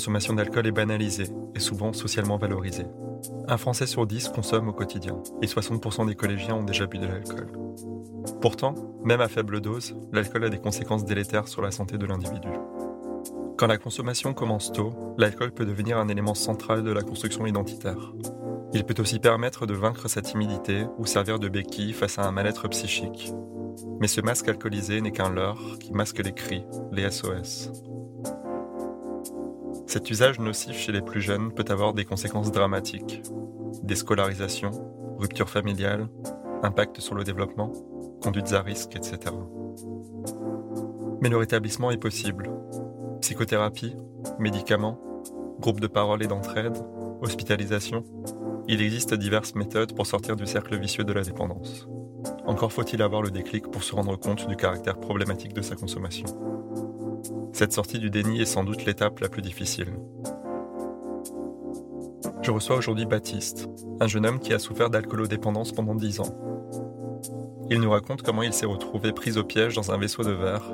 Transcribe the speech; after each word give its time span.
Consommation 0.00 0.32
d'alcool 0.32 0.66
est 0.66 0.72
banalisée 0.72 1.28
et 1.54 1.60
souvent 1.60 1.92
socialement 1.92 2.38
valorisée. 2.38 2.86
Un 3.48 3.58
Français 3.58 3.86
sur 3.86 4.06
dix 4.06 4.30
consomme 4.30 4.70
au 4.70 4.72
quotidien 4.72 5.22
et 5.42 5.46
60% 5.46 6.06
des 6.06 6.14
collégiens 6.14 6.54
ont 6.54 6.62
déjà 6.62 6.86
bu 6.86 6.96
de 6.96 7.06
l'alcool. 7.06 7.48
Pourtant, 8.40 8.74
même 9.04 9.20
à 9.20 9.28
faible 9.28 9.60
dose, 9.60 9.94
l'alcool 10.10 10.44
a 10.44 10.48
des 10.48 10.58
conséquences 10.58 11.04
délétères 11.04 11.48
sur 11.48 11.60
la 11.60 11.70
santé 11.70 11.98
de 11.98 12.06
l'individu. 12.06 12.48
Quand 13.58 13.66
la 13.66 13.76
consommation 13.76 14.32
commence 14.32 14.72
tôt, 14.72 14.94
l'alcool 15.18 15.52
peut 15.52 15.66
devenir 15.66 15.98
un 15.98 16.08
élément 16.08 16.34
central 16.34 16.82
de 16.82 16.92
la 16.92 17.02
construction 17.02 17.44
identitaire. 17.44 18.14
Il 18.72 18.84
peut 18.84 19.02
aussi 19.02 19.18
permettre 19.18 19.66
de 19.66 19.74
vaincre 19.74 20.08
sa 20.08 20.22
timidité 20.22 20.86
ou 20.96 21.04
servir 21.04 21.38
de 21.38 21.50
béquille 21.50 21.92
face 21.92 22.18
à 22.18 22.26
un 22.26 22.32
mal-être 22.32 22.68
psychique. 22.68 23.34
Mais 24.00 24.08
ce 24.08 24.22
masque 24.22 24.48
alcoolisé 24.48 25.02
n'est 25.02 25.12
qu'un 25.12 25.28
leurre 25.28 25.76
qui 25.78 25.92
masque 25.92 26.24
les 26.24 26.32
cris, 26.32 26.64
les 26.90 27.10
SOS. 27.10 27.89
Cet 29.90 30.08
usage 30.08 30.38
nocif 30.38 30.78
chez 30.78 30.92
les 30.92 31.00
plus 31.00 31.20
jeunes 31.20 31.50
peut 31.50 31.64
avoir 31.68 31.94
des 31.94 32.04
conséquences 32.04 32.52
dramatiques. 32.52 33.22
Déscolarisation, 33.82 34.70
rupture 35.18 35.50
familiale, 35.50 36.08
impact 36.62 37.00
sur 37.00 37.16
le 37.16 37.24
développement, 37.24 37.72
conduites 38.22 38.52
à 38.52 38.62
risque, 38.62 38.94
etc. 38.94 39.18
Mais 41.20 41.28
le 41.28 41.36
rétablissement 41.36 41.90
est 41.90 41.96
possible. 41.96 42.52
Psychothérapie, 43.20 43.96
médicaments, 44.38 45.00
groupe 45.58 45.80
de 45.80 45.88
parole 45.88 46.22
et 46.22 46.28
d'entraide, 46.28 46.78
hospitalisation. 47.20 48.04
Il 48.68 48.82
existe 48.82 49.12
diverses 49.14 49.56
méthodes 49.56 49.96
pour 49.96 50.06
sortir 50.06 50.36
du 50.36 50.46
cercle 50.46 50.78
vicieux 50.78 51.02
de 51.02 51.12
la 51.12 51.22
dépendance. 51.22 51.88
Encore 52.46 52.72
faut-il 52.72 53.02
avoir 53.02 53.22
le 53.22 53.32
déclic 53.32 53.68
pour 53.68 53.82
se 53.82 53.96
rendre 53.96 54.14
compte 54.14 54.46
du 54.46 54.54
caractère 54.54 55.00
problématique 55.00 55.52
de 55.52 55.62
sa 55.62 55.74
consommation. 55.74 56.26
Cette 57.60 57.74
sortie 57.74 57.98
du 57.98 58.08
déni 58.08 58.40
est 58.40 58.46
sans 58.46 58.64
doute 58.64 58.86
l'étape 58.86 59.20
la 59.20 59.28
plus 59.28 59.42
difficile. 59.42 59.88
Je 62.40 62.50
reçois 62.50 62.76
aujourd'hui 62.76 63.04
Baptiste, 63.04 63.68
un 64.00 64.06
jeune 64.06 64.24
homme 64.24 64.40
qui 64.40 64.54
a 64.54 64.58
souffert 64.58 64.88
d'alcoolodépendance 64.88 65.72
pendant 65.72 65.94
10 65.94 66.20
ans. 66.20 66.34
Il 67.68 67.80
nous 67.80 67.90
raconte 67.90 68.22
comment 68.22 68.42
il 68.42 68.54
s'est 68.54 68.64
retrouvé 68.64 69.12
pris 69.12 69.36
au 69.36 69.44
piège 69.44 69.74
dans 69.74 69.92
un 69.92 69.98
vaisseau 69.98 70.22
de 70.22 70.30
verre 70.30 70.72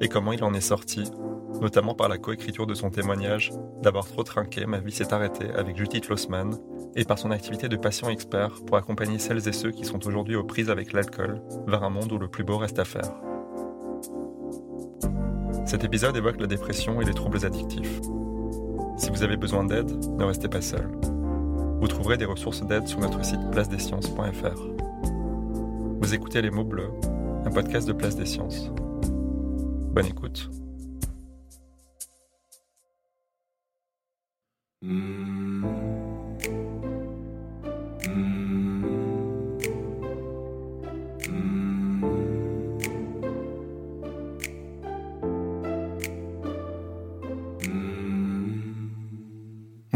et 0.00 0.06
comment 0.06 0.32
il 0.32 0.44
en 0.44 0.54
est 0.54 0.60
sorti, 0.60 1.10
notamment 1.60 1.96
par 1.96 2.08
la 2.08 2.18
coécriture 2.18 2.68
de 2.68 2.74
son 2.74 2.90
témoignage 2.90 3.50
D'avoir 3.82 4.06
trop 4.06 4.22
trinqué, 4.22 4.64
ma 4.64 4.78
vie 4.78 4.92
s'est 4.92 5.12
arrêtée 5.12 5.50
avec 5.56 5.76
Judith 5.76 6.08
Lossman 6.08 6.54
et 6.94 7.04
par 7.04 7.18
son 7.18 7.32
activité 7.32 7.68
de 7.68 7.76
patient 7.76 8.10
expert 8.10 8.64
pour 8.64 8.76
accompagner 8.76 9.18
celles 9.18 9.48
et 9.48 9.52
ceux 9.52 9.72
qui 9.72 9.84
sont 9.84 10.06
aujourd'hui 10.06 10.36
aux 10.36 10.44
prises 10.44 10.70
avec 10.70 10.92
l'alcool 10.92 11.42
vers 11.66 11.82
un 11.82 11.90
monde 11.90 12.12
où 12.12 12.18
le 12.18 12.28
plus 12.28 12.44
beau 12.44 12.58
reste 12.58 12.78
à 12.78 12.84
faire. 12.84 13.10
Cet 15.68 15.84
épisode 15.84 16.16
évoque 16.16 16.40
la 16.40 16.46
dépression 16.46 17.02
et 17.02 17.04
les 17.04 17.12
troubles 17.12 17.44
addictifs. 17.44 18.00
Si 18.96 19.10
vous 19.10 19.22
avez 19.22 19.36
besoin 19.36 19.64
d'aide, 19.64 19.90
ne 20.16 20.24
restez 20.24 20.48
pas 20.48 20.62
seul. 20.62 20.88
Vous 21.78 21.86
trouverez 21.88 22.16
des 22.16 22.24
ressources 22.24 22.66
d'aide 22.66 22.88
sur 22.88 23.00
notre 23.00 23.22
site 23.22 23.50
placedesciences.fr. 23.52 24.62
Vous 26.00 26.14
écoutez 26.14 26.40
Les 26.40 26.48
mots 26.48 26.64
bleus, 26.64 26.88
un 27.44 27.50
podcast 27.50 27.86
de 27.86 27.92
Place 27.92 28.16
des 28.16 28.24
Sciences. 28.24 28.70
Bonne 29.92 30.06
écoute. 30.06 30.48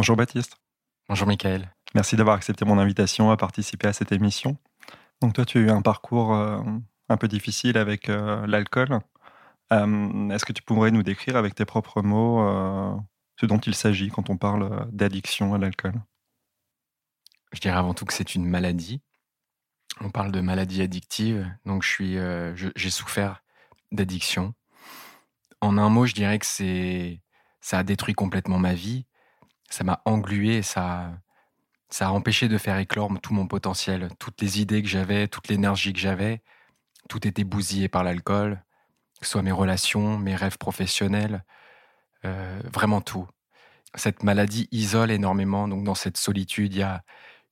Bonjour 0.03 0.17
Baptiste. 0.17 0.57
Bonjour 1.09 1.29
Michael. 1.29 1.73
Merci 1.95 2.17
d'avoir 2.17 2.35
accepté 2.35 2.65
mon 2.65 2.77
invitation 2.77 3.31
à 3.31 3.37
participer 3.37 3.87
à 3.87 3.93
cette 3.93 4.11
émission. 4.11 4.57
Donc 5.21 5.33
toi, 5.33 5.45
tu 5.45 5.59
as 5.59 5.61
eu 5.61 5.71
un 5.71 5.81
parcours 5.81 6.35
euh, 6.35 6.61
un 7.09 7.17
peu 7.17 7.29
difficile 7.29 7.79
avec 7.79 8.09
euh, 8.09 8.45
l'alcool. 8.49 8.99
Euh, 9.73 10.29
Est-ce 10.31 10.45
que 10.45 10.53
tu 10.53 10.61
pourrais 10.61 10.91
nous 10.91 11.05
décrire 11.05 11.37
avec 11.37 11.55
tes 11.55 11.65
propres 11.65 12.03
mots 12.03 12.41
ce 13.41 13.47
dont 13.47 13.61
il 13.61 13.77
s'agit 13.77 14.09
quand 14.09 14.29
on 14.29 14.37
parle 14.37 14.89
d'addiction 14.91 15.55
à 15.55 15.59
l'alcool? 15.59 15.95
Je 17.53 17.61
dirais 17.61 17.79
avant 17.79 17.95
tout 17.95 18.05
que 18.05 18.13
c'est 18.13 18.35
une 18.35 18.45
maladie. 18.45 19.03
On 20.01 20.11
parle 20.11 20.33
de 20.33 20.41
maladie 20.41 20.83
addictive, 20.83 21.49
donc 21.65 21.85
je 21.85 21.89
suis, 21.89 22.17
j'ai 22.75 22.91
souffert 22.91 23.45
d'addiction. 23.93 24.53
En 25.61 25.79
un 25.79 25.91
mot, 25.91 26.07
je 26.07 26.15
dirais 26.15 26.41
que 26.41 26.47
c'est, 26.47 27.23
ça 27.61 27.79
a 27.79 27.83
détruit 27.85 28.15
complètement 28.15 28.59
ma 28.59 28.75
vie 28.75 29.07
ça 29.73 29.85
m'a 29.85 30.03
englué 30.05 30.63
ça, 30.63 31.11
ça 31.89 32.09
a 32.09 32.11
empêché 32.11 32.49
de 32.49 32.59
faire 32.59 32.77
éclore 32.79 33.11
tout 33.23 33.33
mon 33.33 33.47
potentiel. 33.47 34.11
Toutes 34.19 34.41
les 34.43 34.61
idées 34.61 34.83
que 34.83 34.89
j'avais, 34.89 35.29
toute 35.29 35.49
l'énergie 35.49 35.95
que 35.95 35.99
j'avais, 35.99 36.43
tout 37.09 37.27
était 37.27 37.45
bousillé 37.45 37.89
par 37.89 38.05
l'alcool, 38.05 38.63
que 39.19 39.27
ce 39.27 39.33
soit 39.33 39.43
mes 39.43 39.53
relations, 39.53 40.19
mes 40.19 40.37
rêves 40.37 40.59
professionnels, 40.59 41.45
euh, 42.27 42.61
vraiment 42.73 43.01
tout. 43.01 43.27
Cette 43.95 44.23
maladie 44.23 44.69
isole 44.73 45.11
énormément, 45.11 45.69
donc 45.69 45.85
dans 45.85 45.95
cette 45.95 46.19
solitude, 46.19 46.75
il 46.75 46.81
y 46.81 46.83
a 46.83 47.03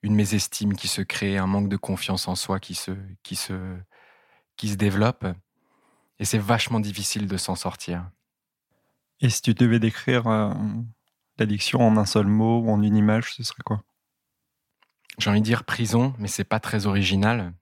une 0.03 0.14
mésestime 0.14 0.75
qui 0.75 0.88
se 0.88 1.03
crée, 1.03 1.38
un 1.38 1.47
manque 1.47 1.69
de 1.69 1.76
confiance 1.76 2.28
en 2.28 2.34
soi 2.34 2.60
qui 2.60 2.75
se, 2.75 2.92
qui 3.22 3.36
se, 3.36 3.76
qui 4.56 4.69
se 4.69 4.76
développe, 4.76 5.26
et 6.19 6.26
c'est 6.26 6.38
vachement 6.38 6.80
difficile 6.80 7.26
de 7.26 7.36
s'en 7.38 7.56
sortir. 7.56 8.10
Et 9.20 9.30
si 9.30 9.41
tu 9.41 9.54
devais 9.54 9.78
décrire 9.78 10.26
euh, 10.26 10.53
en 11.75 11.97
un 11.97 12.06
seul 12.06 12.27
mot 12.27 12.61
ou 12.61 12.71
en 12.71 12.83
une 12.83 12.97
image, 12.97 13.34
ce 13.34 13.43
serait 13.43 13.62
quoi? 13.65 13.83
J'ai 15.19 15.31
envie 15.31 15.41
de 15.41 15.45
dire 15.45 15.65
prison, 15.65 16.15
mais 16.19 16.28
c'est 16.28 16.45
pas 16.45 16.61
très 16.61 16.87
original. 16.87 17.53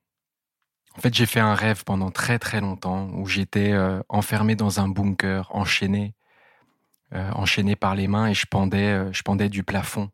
En 0.97 1.01
fait, 1.01 1.13
j'ai 1.13 1.25
fait 1.25 1.39
un 1.39 1.55
rêve 1.55 1.83
pendant 1.83 2.11
très 2.11 2.39
très 2.39 2.61
longtemps 2.61 3.09
où 3.13 3.25
j'étais 3.25 3.71
euh, 3.71 4.01
enfermé 4.09 4.55
dans 4.55 4.79
un 4.79 4.87
bunker, 4.87 5.53
enchaîné, 5.55 6.15
euh, 7.13 7.31
enchaîné 7.31 7.75
par 7.75 7.95
les 7.95 8.07
mains 8.07 8.27
et 8.27 8.33
je 8.33 8.45
pendais, 8.45 8.87
euh, 8.87 9.13
je 9.13 9.21
pendais 9.23 9.49
du 9.49 9.63
plafond. 9.63 10.09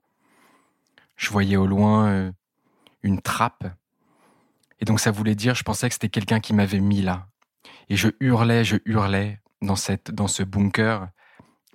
Je 1.17 1.29
voyais 1.29 1.55
au 1.55 1.65
loin 1.65 2.33
une 3.01 3.21
trappe. 3.21 3.65
Et 4.81 4.85
donc 4.85 4.99
ça 4.99 5.11
voulait 5.11 5.35
dire, 5.35 5.55
je 5.55 5.63
pensais 5.63 5.87
que 5.87 5.93
c'était 5.93 6.09
quelqu'un 6.09 6.41
qui 6.41 6.53
m'avait 6.53 6.81
mis 6.81 7.01
là. 7.01 7.27
Et 7.87 7.95
je 7.95 8.09
hurlais, 8.19 8.65
je 8.65 8.77
hurlais 8.85 9.39
dans 9.61 9.77
cette, 9.77 10.11
dans 10.11 10.27
ce 10.27 10.43
bunker 10.43 11.07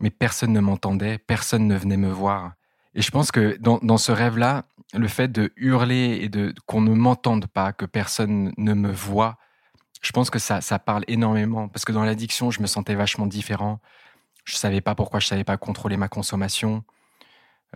mais 0.00 0.10
personne 0.10 0.52
ne 0.52 0.60
m'entendait, 0.60 1.18
personne 1.18 1.66
ne 1.66 1.76
venait 1.76 1.96
me 1.96 2.10
voir. 2.10 2.52
Et 2.94 3.02
je 3.02 3.10
pense 3.10 3.30
que 3.30 3.56
dans, 3.58 3.78
dans 3.82 3.98
ce 3.98 4.12
rêve-là, 4.12 4.64
le 4.94 5.08
fait 5.08 5.28
de 5.28 5.52
hurler 5.56 6.18
et 6.22 6.28
de 6.28 6.52
qu'on 6.66 6.80
ne 6.80 6.94
m'entende 6.94 7.46
pas, 7.46 7.72
que 7.72 7.84
personne 7.84 8.52
ne 8.56 8.74
me 8.74 8.90
voit, 8.90 9.38
je 10.02 10.12
pense 10.12 10.30
que 10.30 10.38
ça, 10.38 10.60
ça 10.60 10.78
parle 10.78 11.04
énormément. 11.06 11.68
Parce 11.68 11.84
que 11.84 11.92
dans 11.92 12.04
l'addiction, 12.04 12.50
je 12.50 12.60
me 12.60 12.66
sentais 12.66 12.94
vachement 12.94 13.26
différent. 13.26 13.80
Je 14.44 14.54
savais 14.54 14.80
pas 14.80 14.94
pourquoi 14.94 15.20
je 15.20 15.26
savais 15.26 15.44
pas 15.44 15.56
contrôler 15.56 15.96
ma 15.96 16.08
consommation. 16.08 16.82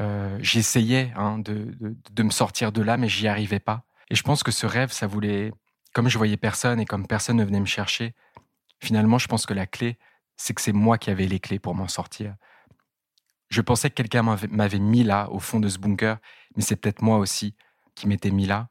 Euh, 0.01 0.37
J'essayais 0.41 1.13
hein, 1.17 1.39
de, 1.39 1.75
de, 1.79 1.97
de, 2.11 2.23
me 2.23 2.31
sortir 2.31 2.73
de 2.73 2.83
là, 2.83 2.97
mais 2.97 3.09
j'y 3.09 3.29
arrivais 3.29 3.61
pas. 3.61 3.85
Et 4.11 4.15
je 4.15 4.23
pense 4.23 4.43
que 4.43 4.51
ce 4.51 4.67
rêve, 4.67 4.91
ça 4.91 5.07
voulait, 5.07 5.53
comme 5.93 6.09
je 6.09 6.19
voyais 6.19 6.37
personne 6.37 6.81
et 6.81 6.87
comme 6.87 7.07
personne 7.07 7.37
ne 7.37 7.45
venait 7.45 7.61
me 7.61 7.67
chercher, 7.67 8.15
finalement, 8.81 9.19
je 9.19 9.29
pense 9.29 9.47
que 9.47 9.55
la 9.55 9.67
clé, 9.67 9.99
c'est 10.37 10.55
que 10.55 10.61
c'est 10.61 10.73
moi 10.73 10.99
qui 10.99 11.11
avais 11.11 11.27
les 11.27 11.41
clés 11.41 11.59
pour 11.59 11.75
m'en 11.75 11.89
sortir. 11.89 12.35
Je 13.49 13.61
pensais 13.61 13.91
que 13.91 13.95
quelqu'un 13.95 14.23
m'avait 14.23 14.79
mis 14.79 15.05
là, 15.05 15.29
au 15.31 15.39
fond 15.39 15.61
de 15.61 15.69
ce 15.69 15.79
bunker, 15.79 16.19
mais 16.57 16.63
c'est 16.63 16.77
peut-être 16.77 17.03
moi 17.03 17.19
aussi 17.19 17.55
qui 17.95 18.09
m'étais 18.09 18.31
mis 18.31 18.47
là. 18.47 18.69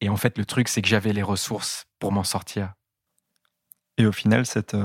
Et 0.00 0.08
en 0.08 0.16
fait, 0.16 0.38
le 0.38 0.44
truc, 0.44 0.68
c'est 0.68 0.82
que 0.82 0.88
j'avais 0.88 1.12
les 1.12 1.22
ressources 1.22 1.86
pour 1.98 2.12
m'en 2.12 2.22
sortir. 2.22 2.74
Et 3.98 4.06
au 4.06 4.12
final, 4.12 4.46
cette, 4.46 4.76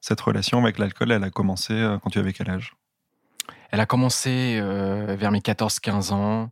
cette 0.00 0.20
relation 0.20 0.58
avec 0.58 0.78
l'alcool, 0.78 1.12
elle 1.12 1.22
a 1.22 1.30
commencé 1.30 1.96
quand 2.02 2.10
tu 2.10 2.18
avais 2.18 2.32
quel 2.32 2.50
âge? 2.50 2.74
Elle 3.70 3.80
a 3.80 3.86
commencé 3.86 4.58
vers 4.60 5.30
mes 5.30 5.40
14-15 5.40 6.12
ans, 6.12 6.50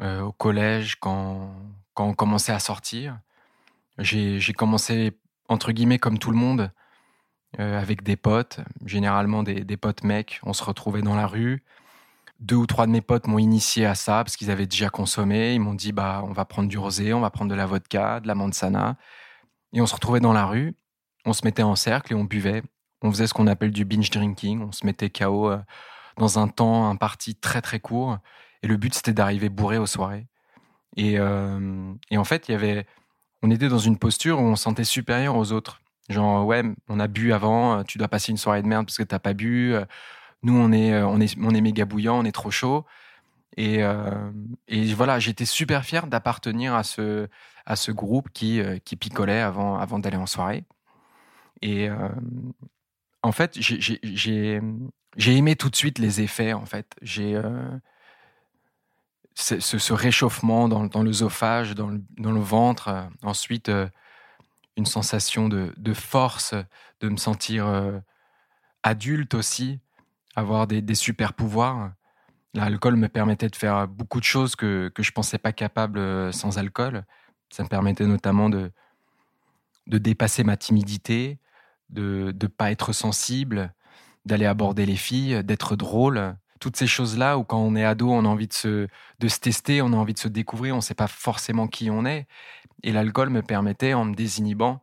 au 0.00 0.32
collège, 0.32 0.96
quand, 1.00 1.54
quand 1.94 2.06
on 2.06 2.14
commençait 2.14 2.52
à 2.52 2.60
sortir. 2.60 3.18
J'ai 3.98 4.52
commencé, 4.52 5.18
entre 5.48 5.72
guillemets, 5.72 5.98
comme 5.98 6.18
tout 6.18 6.30
le 6.30 6.36
monde, 6.36 6.70
avec 7.56 8.02
des 8.02 8.16
potes, 8.16 8.60
généralement 8.84 9.42
des, 9.42 9.76
potes 9.76 10.04
mecs. 10.04 10.40
On 10.44 10.52
se 10.52 10.62
retrouvait 10.62 11.02
dans 11.02 11.16
la 11.16 11.26
rue 11.26 11.62
deux 12.40 12.56
ou 12.56 12.66
trois 12.66 12.86
de 12.86 12.92
mes 12.92 13.00
potes 13.00 13.26
m'ont 13.26 13.38
initié 13.38 13.84
à 13.86 13.94
ça 13.94 14.22
parce 14.24 14.36
qu'ils 14.36 14.50
avaient 14.50 14.66
déjà 14.66 14.90
consommé. 14.90 15.54
Ils 15.54 15.60
m'ont 15.60 15.74
dit 15.74 15.92
bah 15.92 16.22
on 16.24 16.32
va 16.32 16.44
prendre 16.44 16.68
du 16.68 16.78
rosé, 16.78 17.12
on 17.12 17.20
va 17.20 17.30
prendre 17.30 17.50
de 17.50 17.56
la 17.56 17.66
vodka, 17.66 18.20
de 18.20 18.28
la 18.28 18.34
manzana. 18.34 18.96
Et 19.72 19.80
on 19.80 19.86
se 19.86 19.94
retrouvait 19.94 20.20
dans 20.20 20.32
la 20.32 20.46
rue, 20.46 20.74
on 21.24 21.32
se 21.32 21.44
mettait 21.44 21.62
en 21.62 21.76
cercle 21.76 22.12
et 22.12 22.16
on 22.16 22.24
buvait. 22.24 22.62
On 23.02 23.10
faisait 23.10 23.26
ce 23.26 23.34
qu'on 23.34 23.46
appelle 23.46 23.70
du 23.70 23.84
binge 23.84 24.10
drinking. 24.10 24.62
On 24.62 24.72
se 24.72 24.86
mettait 24.86 25.10
KO 25.10 25.50
euh, 25.50 25.58
dans 26.16 26.38
un 26.38 26.48
temps, 26.48 26.88
un 26.88 26.96
parti 26.96 27.34
très 27.34 27.60
très 27.60 27.80
court. 27.80 28.18
Et 28.62 28.66
le 28.66 28.76
but 28.76 28.94
c'était 28.94 29.12
d'arriver 29.12 29.48
bourré 29.48 29.78
aux 29.78 29.86
soirées. 29.86 30.26
Et, 30.96 31.18
euh, 31.18 31.92
et 32.10 32.18
en 32.18 32.24
fait, 32.24 32.48
il 32.48 32.52
y 32.52 32.54
avait, 32.54 32.86
on 33.42 33.50
était 33.50 33.68
dans 33.68 33.78
une 33.78 33.98
posture 33.98 34.40
où 34.40 34.42
on 34.42 34.56
se 34.56 34.64
sentait 34.64 34.84
supérieur 34.84 35.36
aux 35.36 35.52
autres. 35.52 35.80
Genre 36.08 36.46
ouais, 36.46 36.62
on 36.88 37.00
a 37.00 37.06
bu 37.06 37.32
avant, 37.32 37.84
tu 37.84 37.98
dois 37.98 38.08
passer 38.08 38.32
une 38.32 38.38
soirée 38.38 38.62
de 38.62 38.66
merde 38.68 38.86
parce 38.86 38.96
que 38.96 39.02
t'as 39.02 39.18
pas 39.18 39.34
bu 39.34 39.76
nous, 40.42 40.56
on 40.56 40.72
est, 40.72 40.92
euh, 40.92 41.06
on 41.06 41.20
est, 41.20 41.36
on 41.40 41.54
est 41.54 41.60
méga 41.60 41.84
bouillant, 41.84 42.18
on 42.20 42.24
est 42.24 42.32
trop 42.32 42.50
chaud. 42.50 42.84
Et, 43.56 43.82
euh, 43.82 44.30
et 44.68 44.92
voilà, 44.94 45.18
j'étais 45.18 45.44
super 45.44 45.84
fier 45.84 46.06
d'appartenir 46.06 46.74
à 46.74 46.84
ce, 46.84 47.28
à 47.66 47.76
ce 47.76 47.90
groupe 47.92 48.30
qui, 48.32 48.60
euh, 48.60 48.78
qui 48.78 48.96
picolait 48.96 49.40
avant, 49.40 49.78
avant 49.78 49.98
d'aller 49.98 50.16
en 50.16 50.26
soirée. 50.26 50.64
Et 51.62 51.88
en 53.24 53.32
fait, 53.32 53.58
j'ai 53.58 54.60
aimé 55.26 55.56
tout 55.56 55.70
de 55.70 55.74
suite 55.74 55.98
les 55.98 56.20
effets. 56.20 56.52
En 56.52 56.66
fait, 56.66 56.94
j'ai 57.02 57.40
ce, 59.34 59.58
ce, 59.58 59.92
réchauffement 59.92 60.68
dans, 60.68 60.84
dans 60.84 61.02
l'œsophage, 61.02 61.74
dans 61.74 61.98
dans 62.16 62.30
le 62.30 62.40
ventre. 62.40 63.08
ensuite, 63.24 63.72
une 64.78 64.86
sensation 64.86 65.50
de, 65.50 65.74
de, 65.76 65.92
force, 65.92 66.54
de 67.00 67.08
me 67.10 67.18
sentir 67.18 67.66
adulte 68.82 69.34
aussi 69.34 69.80
avoir 70.38 70.66
des, 70.66 70.94
super 70.94 71.34
pouvoirs. 71.34 71.92
L'alcool 72.54 72.96
me 72.96 73.08
permettait 73.08 73.48
de 73.48 73.56
faire 73.56 73.86
beaucoup 73.88 74.20
de 74.20 74.24
choses 74.24 74.56
que, 74.56 74.90
que 74.94 75.02
je 75.02 75.10
ne 75.10 75.14
pensais 75.14 75.38
pas 75.38 75.52
capable 75.52 75.98
euh, 75.98 76.32
sans 76.32 76.58
alcool. 76.58 77.04
Ça 77.50 77.62
me 77.62 77.68
permettait 77.68 78.06
notamment 78.06 78.48
de, 78.48 78.70
de 79.86 79.98
dépasser 79.98 80.44
ma 80.44 80.56
timidité, 80.56 81.38
de 81.90 82.34
ne 82.40 82.46
pas 82.46 82.70
être 82.70 82.92
sensible, 82.92 83.74
d'aller 84.24 84.46
aborder 84.46 84.86
les 84.86 84.96
filles, 84.96 85.42
d'être 85.44 85.76
drôle. 85.76 86.36
Toutes 86.60 86.76
ces 86.76 86.86
choses-là 86.86 87.38
où 87.38 87.44
quand 87.44 87.58
on 87.58 87.76
est 87.76 87.84
ado, 87.84 88.10
on 88.10 88.24
a 88.24 88.28
envie 88.28 88.48
de 88.48 88.52
se, 88.52 88.88
de 89.18 89.28
se 89.28 89.38
tester, 89.38 89.82
on 89.82 89.92
a 89.92 89.96
envie 89.96 90.14
de 90.14 90.18
se 90.18 90.28
découvrir, 90.28 90.74
on 90.74 90.78
ne 90.78 90.82
sait 90.82 90.94
pas 90.94 91.06
forcément 91.06 91.68
qui 91.68 91.90
on 91.90 92.04
est. 92.04 92.26
Et 92.82 92.92
l'alcool 92.92 93.30
me 93.30 93.42
permettait, 93.42 93.94
en 93.94 94.04
me 94.04 94.14
désinhibant, 94.14 94.82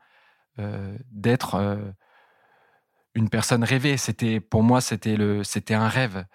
euh, 0.60 0.98
d'être 1.12 1.56
euh, 1.56 1.92
une 3.14 3.30
personne 3.30 3.64
rêvée. 3.64 3.98
C'était 3.98 4.40
pour 4.40 4.64
moi, 4.64 4.82
c'était 4.82 5.16
le, 5.16 5.44
c'était 5.44 5.74
un 5.74 5.88
rêve. 5.88 6.26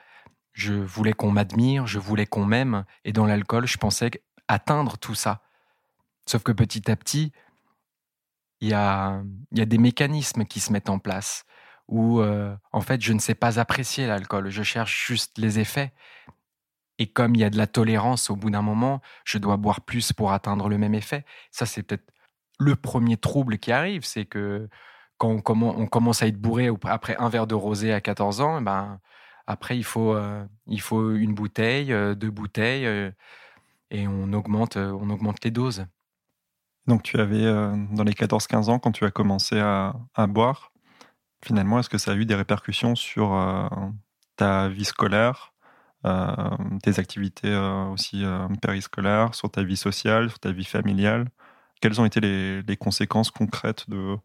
Je 0.52 0.74
voulais 0.74 1.12
qu'on 1.12 1.30
m'admire, 1.30 1.86
je 1.86 1.98
voulais 1.98 2.26
qu'on 2.26 2.44
m'aime, 2.44 2.84
et 3.04 3.12
dans 3.12 3.26
l'alcool, 3.26 3.66
je 3.66 3.78
pensais 3.78 4.10
atteindre 4.48 4.98
tout 4.98 5.14
ça. 5.14 5.42
Sauf 6.26 6.42
que 6.42 6.52
petit 6.52 6.90
à 6.90 6.96
petit, 6.96 7.32
il 8.60 8.68
y 8.68 8.74
a, 8.74 9.22
y 9.52 9.60
a 9.60 9.64
des 9.64 9.78
mécanismes 9.78 10.44
qui 10.44 10.60
se 10.60 10.72
mettent 10.72 10.90
en 10.90 10.98
place 10.98 11.44
où, 11.90 12.20
euh, 12.20 12.54
en 12.72 12.80
fait, 12.80 13.02
je 13.02 13.12
ne 13.12 13.18
sais 13.18 13.34
pas 13.34 13.58
apprécier 13.58 14.06
l'alcool. 14.06 14.48
Je 14.48 14.62
cherche 14.62 15.06
juste 15.08 15.38
les 15.38 15.58
effets. 15.58 15.92
Et 17.00 17.06
comme 17.06 17.34
il 17.34 17.40
y 17.40 17.44
a 17.44 17.50
de 17.50 17.56
la 17.56 17.66
tolérance 17.66 18.28
au 18.28 18.36
bout 18.36 18.50
d'un 18.50 18.60
moment, 18.60 19.00
je 19.24 19.38
dois 19.38 19.56
boire 19.56 19.80
plus 19.80 20.12
pour 20.12 20.32
atteindre 20.32 20.68
le 20.68 20.76
même 20.76 20.94
effet. 20.94 21.24
Ça, 21.50 21.64
c'est 21.64 21.82
peut-être 21.82 22.04
le 22.58 22.76
premier 22.76 23.16
trouble 23.16 23.56
qui 23.56 23.72
arrive, 23.72 24.04
c'est 24.04 24.26
que 24.26 24.68
quand 25.16 25.42
on, 25.48 25.86
commence 25.86 26.22
à 26.22 26.26
être 26.26 26.36
bourré 26.36 26.70
après 26.84 27.16
un 27.16 27.30
verre 27.30 27.46
de 27.46 27.54
rosé 27.54 27.92
à 27.94 28.02
14 28.02 28.42
ans, 28.42 28.60
ben, 28.60 29.00
après, 29.46 29.78
il 29.78 29.82
faut, 29.84 30.14
euh, 30.14 30.44
il 30.66 30.80
faut 30.82 31.14
une 31.14 31.34
bouteille, 31.34 31.90
euh, 31.92 32.14
deux 32.14 32.30
bouteilles, 32.30 32.86
euh, 32.86 33.10
et 33.90 34.06
on 34.06 34.32
augmente, 34.34 34.76
on 34.76 35.08
augmente 35.08 35.42
les 35.42 35.50
doses. 35.50 35.86
Donc, 36.86 37.02
tu 37.02 37.18
avais, 37.18 37.44
dans 37.44 38.04
les 38.04 38.12
14-15 38.12 38.68
ans, 38.68 38.78
quand 38.78 38.92
tu 38.92 39.04
as 39.06 39.10
commencé 39.10 39.58
à, 39.58 39.94
boire, 40.28 40.72
finalement, 41.42 41.78
est-ce 41.78 41.88
que 41.88 41.98
ça 41.98 42.12
a 42.12 42.14
eu 42.14 42.26
des 42.26 42.34
répercussions 42.34 42.94
sur 42.94 43.30
ta 44.36 44.68
vie 44.68 44.84
scolaire, 44.84 45.52
tes 46.02 46.98
activités 46.98 47.54
aussi 47.92 48.24
périscolaires, 48.62 49.34
sur 49.34 49.50
ta 49.50 49.62
vie 49.62 49.76
sociale, 49.76 50.30
sur 50.30 50.38
ta 50.38 50.50
vie 50.50 50.64
familiale 50.64 51.28
Quelles 51.80 52.00
ont 52.00 52.04
été 52.04 52.20
les, 52.20 52.76
conséquences 52.76 53.30
concrètes 53.30 53.88
de, 53.90 54.16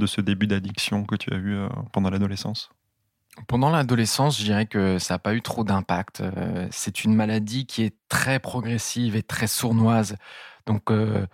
de 0.00 0.06
ce 0.06 0.20
début 0.20 0.48
d'addiction 0.48 1.04
que 1.04 1.14
tu 1.14 1.32
as 1.32 1.36
eu 1.36 1.54
euh, 1.54 1.68
pendant 1.92 2.10
l'adolescence? 2.10 2.70
Pendant 3.46 3.70
l'adolescence, 3.70 4.36
je 4.36 4.44
dirais 4.44 4.66
que 4.66 4.98
ça 4.98 5.14
n'a 5.14 5.18
pas 5.20 5.34
eu 5.34 5.42
trop 5.42 5.62
d'impact. 5.62 6.20
Euh, 6.20 6.66
c'est 6.72 7.04
une 7.04 7.14
maladie 7.14 7.66
qui 7.66 7.84
est 7.84 7.94
très 8.08 8.40
progressive 8.40 9.14
et 9.14 9.22
très 9.22 9.46
sournoise. 9.46 10.16
Donc, 10.66 10.90
euh, 10.90 11.24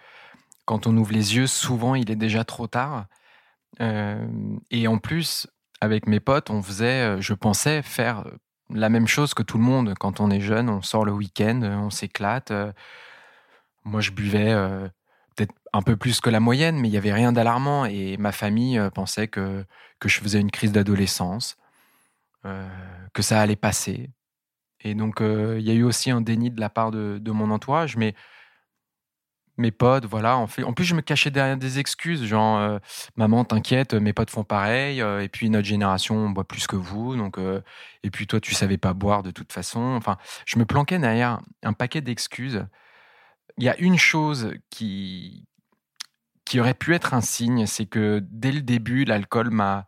quand 0.66 0.86
on 0.86 0.94
ouvre 0.98 1.12
les 1.12 1.36
yeux, 1.36 1.46
souvent, 1.46 1.94
il 1.94 2.10
est 2.10 2.16
déjà 2.16 2.44
trop 2.44 2.66
tard. 2.66 3.06
et 3.80 4.88
en 4.88 4.98
plus, 4.98 5.46
avec 5.80 6.06
mes 6.06 6.20
potes, 6.20 6.50
on 6.50 6.62
faisait, 6.62 7.20
je 7.20 7.34
pensais 7.34 7.82
faire 7.82 8.24
la 8.70 8.88
même 8.88 9.06
chose 9.06 9.34
que 9.34 9.42
tout 9.42 9.58
le 9.58 9.64
monde. 9.64 9.94
Quand 9.98 10.20
on 10.20 10.30
est 10.30 10.40
jeune, 10.40 10.68
on 10.68 10.82
sort 10.82 11.04
le 11.04 11.12
week-end, 11.12 11.60
on 11.62 11.90
s'éclate. 11.90 12.52
Moi, 13.84 14.00
je 14.00 14.10
buvais 14.10 14.54
peut-être 15.36 15.54
un 15.72 15.82
peu 15.82 15.96
plus 15.96 16.20
que 16.20 16.30
la 16.30 16.40
moyenne, 16.40 16.76
mais 16.76 16.88
il 16.88 16.92
n'y 16.92 16.96
avait 16.96 17.12
rien 17.12 17.32
d'alarmant. 17.32 17.84
Et 17.84 18.16
ma 18.16 18.32
famille 18.32 18.78
euh, 18.78 18.90
pensait 18.90 19.28
que, 19.28 19.64
que 20.00 20.08
je 20.08 20.20
faisais 20.20 20.40
une 20.40 20.50
crise 20.50 20.72
d'adolescence, 20.72 21.56
euh, 22.44 22.66
que 23.12 23.22
ça 23.22 23.40
allait 23.40 23.56
passer. 23.56 24.10
Et 24.80 24.94
donc, 24.94 25.20
euh, 25.20 25.56
il 25.58 25.66
y 25.66 25.70
a 25.70 25.74
eu 25.74 25.82
aussi 25.82 26.10
un 26.10 26.20
déni 26.20 26.50
de 26.50 26.60
la 26.60 26.70
part 26.70 26.90
de, 26.90 27.30
mon 27.30 27.50
entourage, 27.50 27.96
mais 27.96 28.14
mes 29.58 29.70
potes, 29.70 30.06
voilà, 30.06 30.36
en, 30.36 30.46
fait, 30.46 30.64
en 30.64 30.72
plus, 30.72 30.84
je 30.84 30.94
me 30.94 31.00
cachais 31.00 31.30
derrière 31.30 31.56
des 31.56 31.78
excuses, 31.78 32.24
genre, 32.24 32.78
maman, 33.16 33.44
t'inquiète, 33.44 33.94
mes 33.94 34.12
potes 34.12 34.30
font 34.30 34.44
pareil, 34.44 35.00
et 35.00 35.28
puis 35.28 35.50
notre 35.50 35.66
génération, 35.66 36.16
on 36.16 36.30
boit 36.30 36.44
plus 36.44 36.66
que 36.66 36.76
vous, 36.76 37.16
donc, 37.16 37.38
et 38.02 38.10
puis 38.10 38.26
toi, 38.26 38.40
tu 38.40 38.54
savais 38.54 38.78
pas 38.78 38.92
boire 38.92 39.22
de 39.22 39.30
toute 39.30 39.52
façon. 39.52 39.80
Enfin, 39.80 40.18
je 40.44 40.58
me 40.58 40.64
planquais 40.64 40.98
derrière 40.98 41.40
un 41.62 41.72
paquet 41.72 42.00
d'excuses 42.00 42.66
il 43.58 43.64
y 43.64 43.68
a 43.68 43.78
une 43.78 43.98
chose 43.98 44.52
qui, 44.70 45.44
qui 46.44 46.60
aurait 46.60 46.74
pu 46.74 46.94
être 46.94 47.14
un 47.14 47.20
signe, 47.20 47.66
c'est 47.66 47.86
que 47.86 48.22
dès 48.30 48.52
le 48.52 48.62
début, 48.62 49.04
l'alcool 49.04 49.50
m'a. 49.50 49.86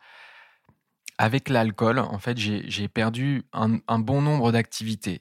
Avec 1.20 1.48
l'alcool, 1.48 1.98
en 1.98 2.18
fait, 2.20 2.38
j'ai 2.38 2.86
perdu 2.86 3.42
un, 3.52 3.98
bon 3.98 4.22
nombre 4.22 4.52
d'activités. 4.52 5.20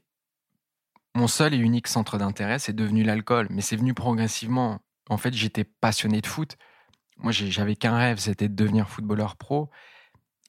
Mon 1.17 1.25
seul 1.25 1.55
et 1.55 1.57
unique 1.57 1.87
centre 1.87 2.19
d'intérêt, 2.19 2.59
c'est 2.59 2.75
devenu 2.75 3.01
l'alcool, 3.01 3.47
mais 3.49 3.61
c'est 3.63 3.75
venu 3.75 3.95
progressivement. 3.95 4.81
En 5.09 5.17
fait, 5.17 5.33
j'étais 5.33 5.63
passionné 5.63 6.21
de 6.21 6.27
foot. 6.27 6.57
Moi, 7.17 7.31
j'avais 7.31 7.75
qu'un 7.75 7.97
rêve, 7.97 8.19
c'était 8.19 8.47
de 8.47 8.53
devenir 8.53 8.87
footballeur 8.87 9.35
pro. 9.35 9.71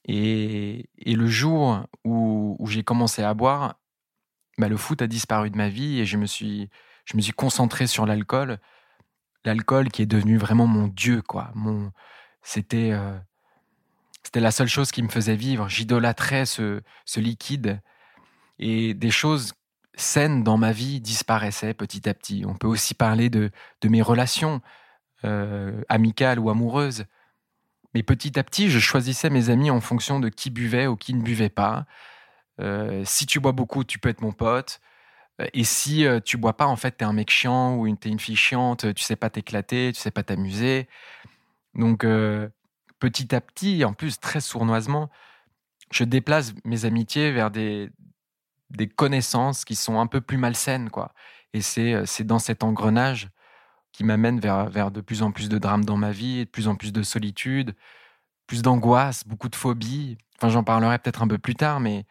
Et, 0.05 0.87
le 1.07 1.25
jour 1.25 1.87
où, 2.05 2.55
où 2.59 2.67
j'ai 2.67 2.83
commencé 2.83 3.23
à 3.23 3.33
boire, 3.33 3.79
bah, 4.59 4.69
le 4.69 4.77
foot 4.77 5.01
a 5.01 5.07
disparu 5.07 5.49
de 5.49 5.57
ma 5.57 5.69
vie 5.69 6.01
et 6.01 6.05
je 6.05 6.17
me 6.17 6.27
suis, 6.27 6.69
je 7.05 7.17
me 7.17 7.21
suis 7.23 7.33
concentré 7.33 7.87
sur 7.87 8.05
l'alcool. 8.05 8.59
L'alcool 9.45 9.89
qui 9.89 10.03
est 10.03 10.05
devenu 10.05 10.37
vraiment 10.37 10.67
mon 10.67 10.87
dieu, 10.87 11.23
quoi. 11.23 11.49
Mon, 11.55 11.91
c'était, 12.43 12.91
euh, 12.91 13.17
c'était 14.21 14.39
la 14.39 14.51
seule 14.51 14.67
chose 14.67 14.91
qui 14.91 15.01
me 15.01 15.09
faisait 15.09 15.35
vivre. 15.35 15.67
J'idolâtrais 15.67 16.45
ce, 16.45 16.83
ce 17.05 17.19
liquide 17.19 17.81
et 18.59 18.93
des 18.93 19.09
choses 19.09 19.53
saines 19.99 20.43
dans 20.43 20.57
ma 20.57 20.71
vie 20.71 21.01
disparaissaient 21.01 21.73
petit 21.73 22.07
à 22.09 22.13
petit. 22.13 22.43
On 22.47 22.55
peut 22.55 22.67
aussi 22.67 22.93
parler 22.93 23.29
de, 23.29 23.51
de 23.81 23.89
mes 23.89 24.01
relations 24.01 24.61
euh, 25.25 25.81
amicales 25.89 26.39
ou 26.39 26.49
amoureuses. 26.49 27.05
Mais 27.93 28.03
petit 28.03 28.39
à 28.39 28.43
petit, 28.43 28.69
je 28.69 28.79
choisissais 28.79 29.29
mes 29.29 29.49
amis 29.49 29.69
en 29.71 29.81
fonction 29.81 30.19
de 30.19 30.29
qui 30.29 30.49
buvait 30.49 30.87
ou 30.87 30.95
qui 30.95 31.13
ne 31.13 31.21
buvait 31.21 31.49
pas. 31.49 31.85
Euh, 32.61 33.03
si 33.05 33.25
tu 33.25 33.39
bois 33.39 33.51
beaucoup, 33.51 33.83
tu 33.83 33.99
peux 33.99 34.09
être 34.09 34.21
mon 34.21 34.31
pote. 34.31 34.79
Et 35.53 35.63
si 35.63 36.05
euh, 36.05 36.19
tu 36.19 36.37
bois 36.37 36.55
pas, 36.55 36.67
en 36.67 36.75
fait, 36.75 36.97
tu 36.97 37.03
es 37.03 37.07
un 37.07 37.13
mec 37.13 37.29
chiant 37.29 37.75
ou 37.77 37.95
tu 37.95 38.07
es 38.07 38.11
une 38.11 38.19
fille 38.19 38.35
chiante, 38.35 38.93
tu 38.93 39.03
sais 39.03 39.15
pas 39.15 39.29
t'éclater, 39.29 39.91
tu 39.93 39.99
sais 39.99 40.11
pas 40.11 40.23
t'amuser. 40.23 40.87
Donc, 41.75 42.05
petit 42.99 43.35
à 43.35 43.41
petit, 43.41 43.85
en 43.85 43.93
plus, 43.93 44.19
très 44.19 44.41
sournoisement, 44.41 45.09
je 45.91 46.03
déplace 46.03 46.53
mes 46.65 46.85
amitiés 46.85 47.31
vers 47.31 47.51
des, 47.51 47.89
des 48.69 48.87
connaissances 48.87 49.65
qui 49.65 49.75
sont 49.75 49.99
un 49.99 50.07
peu 50.07 50.21
plus 50.21 50.37
malsaines, 50.37 50.89
quoi. 50.89 51.13
Et 51.53 51.61
c'est, 51.61 52.05
c'est 52.05 52.23
dans 52.23 52.39
cet 52.39 52.63
engrenage 52.63 53.29
qui 53.91 54.03
m'amène 54.03 54.39
vers, 54.39 54.69
vers 54.69 54.91
de 54.91 55.01
plus 55.01 55.23
en 55.23 55.31
plus 55.31 55.49
de 55.49 55.57
drames 55.57 55.85
dans 55.85 55.97
ma 55.97 56.11
vie, 56.11 56.45
de 56.45 56.49
plus 56.49 56.67
en 56.67 56.75
plus 56.75 56.93
de 56.93 57.03
solitude, 57.03 57.75
plus 58.47 58.61
d'angoisse, 58.61 59.27
beaucoup 59.27 59.49
de 59.49 59.55
phobie. 59.55 60.17
Enfin, 60.37 60.49
j'en 60.49 60.63
parlerai 60.63 60.99
peut-être 60.99 61.21
un 61.21 61.27
peu 61.27 61.37
plus 61.37 61.55
tard, 61.55 61.79
mais 61.79 62.05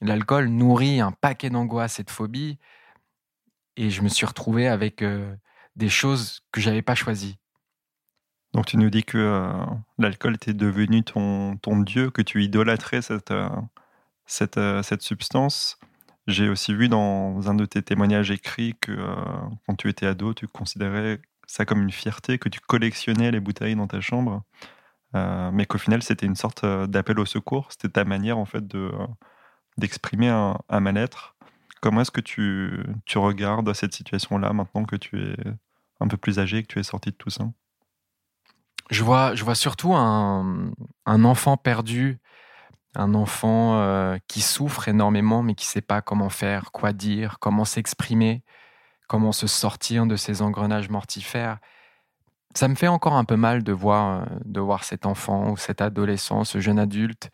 l'alcool 0.00 0.48
nourrit 0.48 1.00
un 1.00 1.12
paquet 1.12 1.50
d'angoisse 1.50 1.98
et 2.00 2.04
de 2.04 2.10
phobie. 2.10 2.58
Et 3.76 3.90
je 3.90 4.02
me 4.02 4.08
suis 4.08 4.26
retrouvé 4.26 4.68
avec 4.68 5.02
euh, 5.02 5.34
des 5.74 5.88
choses 5.88 6.42
que 6.52 6.60
j'avais 6.60 6.82
pas 6.82 6.94
choisies. 6.94 7.38
Donc 8.52 8.66
tu 8.66 8.78
nous 8.78 8.88
dis 8.88 9.04
que 9.04 9.18
euh, 9.18 9.52
l'alcool 9.98 10.36
était 10.36 10.54
devenu 10.54 11.02
ton, 11.02 11.56
ton 11.58 11.80
dieu, 11.80 12.10
que 12.10 12.22
tu 12.22 12.42
idolâtrais 12.42 13.02
cette, 13.02 13.30
euh, 13.30 13.48
cette, 14.26 14.60
cette 14.82 15.02
substance. 15.02 15.78
J'ai 16.26 16.48
aussi 16.48 16.74
vu 16.74 16.88
dans 16.88 17.48
un 17.48 17.54
de 17.54 17.64
tes 17.66 17.82
témoignages 17.82 18.30
écrits 18.30 18.74
que 18.80 18.96
quand 19.66 19.76
tu 19.76 19.88
étais 19.88 20.06
ado, 20.06 20.34
tu 20.34 20.48
considérais 20.48 21.20
ça 21.46 21.64
comme 21.64 21.82
une 21.82 21.92
fierté, 21.92 22.38
que 22.38 22.48
tu 22.48 22.60
collectionnais 22.60 23.30
les 23.30 23.40
bouteilles 23.40 23.76
dans 23.76 23.86
ta 23.86 24.00
chambre. 24.00 24.42
Euh, 25.14 25.50
mais 25.52 25.66
qu'au 25.66 25.78
final, 25.78 26.02
c'était 26.02 26.26
une 26.26 26.36
sorte 26.36 26.64
euh, 26.64 26.86
d'appel 26.86 27.18
au 27.18 27.26
secours. 27.26 27.68
C'était 27.70 27.88
ta 27.88 28.04
manière, 28.04 28.38
en 28.38 28.44
fait, 28.44 28.66
de, 28.66 28.90
euh, 28.92 29.06
d'exprimer 29.78 30.28
un, 30.28 30.80
mal-être. 30.80 31.36
Comment 31.80 32.02
est-ce 32.02 32.10
que 32.10 32.20
tu, 32.20 32.84
tu 33.04 33.18
regardes 33.18 33.72
cette 33.72 33.94
situation-là 33.94 34.52
maintenant 34.52 34.84
que 34.84 34.96
tu 34.96 35.22
es 35.22 35.36
un 36.00 36.08
peu 36.08 36.16
plus 36.16 36.38
âgé 36.38 36.62
que 36.62 36.68
tu 36.68 36.78
es 36.78 36.82
sorti 36.82 37.10
de 37.10 37.16
tout 37.16 37.30
ça? 37.30 37.44
Je 38.90 39.02
vois, 39.02 39.34
je 39.34 39.44
vois 39.44 39.54
surtout 39.54 39.94
un, 39.94 40.72
un 41.06 41.24
enfant 41.24 41.56
perdu, 41.56 42.18
un 42.96 43.14
enfant 43.14 44.18
qui 44.26 44.40
souffre 44.40 44.88
énormément 44.88 45.42
mais 45.42 45.54
qui 45.54 45.66
ne 45.66 45.70
sait 45.70 45.80
pas 45.80 46.00
comment 46.02 46.30
faire, 46.30 46.72
quoi 46.72 46.92
dire, 46.92 47.38
comment 47.40 47.64
s'exprimer, 47.64 48.42
comment 49.06 49.32
se 49.32 49.46
sortir 49.46 50.06
de 50.06 50.16
ces 50.16 50.42
engrenages 50.42 50.88
mortifères 50.88 51.58
ça 52.56 52.68
me 52.68 52.74
fait 52.74 52.88
encore 52.88 53.12
un 53.12 53.24
peu 53.24 53.36
mal 53.36 53.62
de 53.62 53.72
voir, 53.72 54.22
euh, 54.22 54.24
de 54.44 54.60
voir 54.60 54.84
cet 54.84 55.06
enfant 55.06 55.50
ou 55.50 55.56
cet 55.56 55.80
adolescent, 55.80 56.44
ce 56.44 56.58
jeune 56.58 56.78
adulte 56.78 57.30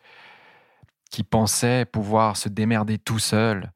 qui 1.09 1.23
pensait 1.23 1.85
pouvoir 1.85 2.37
se 2.37 2.49
démerder 2.49 2.97
tout 2.97 3.19
seul, 3.19 3.71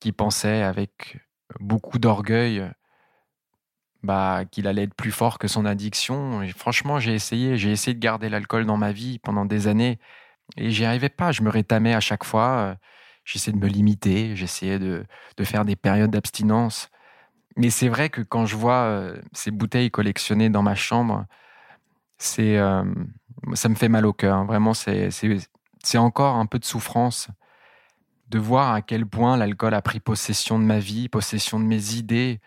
qui 0.00 0.12
pensait 0.12 0.62
avec 0.62 1.18
beaucoup 1.60 1.98
d'orgueil 1.98 2.70
bah, 4.02 4.44
qu'il 4.50 4.66
allait 4.66 4.84
être 4.84 4.94
plus 4.94 5.12
fort 5.12 5.38
que 5.38 5.48
son 5.48 5.64
addiction. 5.64 6.46
Franchement, 6.56 7.00
j'ai 7.00 7.14
essayé, 7.14 7.56
j'ai 7.56 7.70
essayé 7.70 7.94
de 7.94 8.00
garder 8.00 8.28
l'alcool 8.28 8.66
dans 8.66 8.76
ma 8.76 8.92
vie 8.92 9.18
pendant 9.18 9.44
des 9.44 9.66
années 9.66 9.98
et 10.56 10.70
j'y 10.70 10.84
arrivais 10.84 11.08
pas. 11.08 11.32
Je 11.32 11.42
me 11.42 11.50
rétamais 11.50 11.94
à 11.94 12.00
chaque 12.00 12.24
fois. 12.24 12.76
J'essayais 13.24 13.56
de 13.56 13.62
me 13.62 13.68
limiter, 13.68 14.34
j'essayais 14.34 14.78
de, 14.78 15.04
faire 15.42 15.64
des 15.64 15.76
périodes 15.76 16.10
d'abstinence. 16.10 16.88
Mais 17.56 17.70
c'est 17.70 17.88
vrai 17.88 18.08
que 18.08 18.22
quand 18.22 18.46
je 18.46 18.56
vois 18.56 18.84
euh, 18.84 19.16
ces 19.32 19.50
bouteilles 19.50 19.90
collectionnées 19.90 20.48
dans 20.48 20.62
ma 20.62 20.74
chambre, 20.74 21.26
c'est, 22.18 22.56
euh, 22.58 22.84
ça 23.54 23.68
me 23.68 23.74
fait 23.74 23.88
mal 23.88 24.06
au 24.06 24.12
cœur. 24.12 24.44
Vraiment, 24.44 24.74
c'est, 24.74 25.10
c'est, 25.10 25.98
encore 25.98 26.36
un 26.36 26.46
peu 26.46 26.58
de 26.58 26.64
souffrance 26.64 27.28
de 28.28 28.38
voir 28.38 28.72
à 28.72 28.80
quel 28.80 29.04
point 29.06 29.36
l'alcool 29.36 29.74
a 29.74 29.82
pris 29.82 30.00
possession 30.00 30.58
de 30.58 30.64
ma 30.64 30.78
vie, 30.78 31.08
possession 31.08 31.60
de 31.60 31.64
mes 31.64 31.94
idées, 31.94 32.40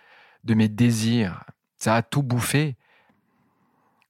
de 0.43 0.55
mes 0.55 0.67
désirs. 0.67 1.43
Ça 1.77 1.95
a 1.95 2.01
tout 2.01 2.23
bouffé. 2.23 2.75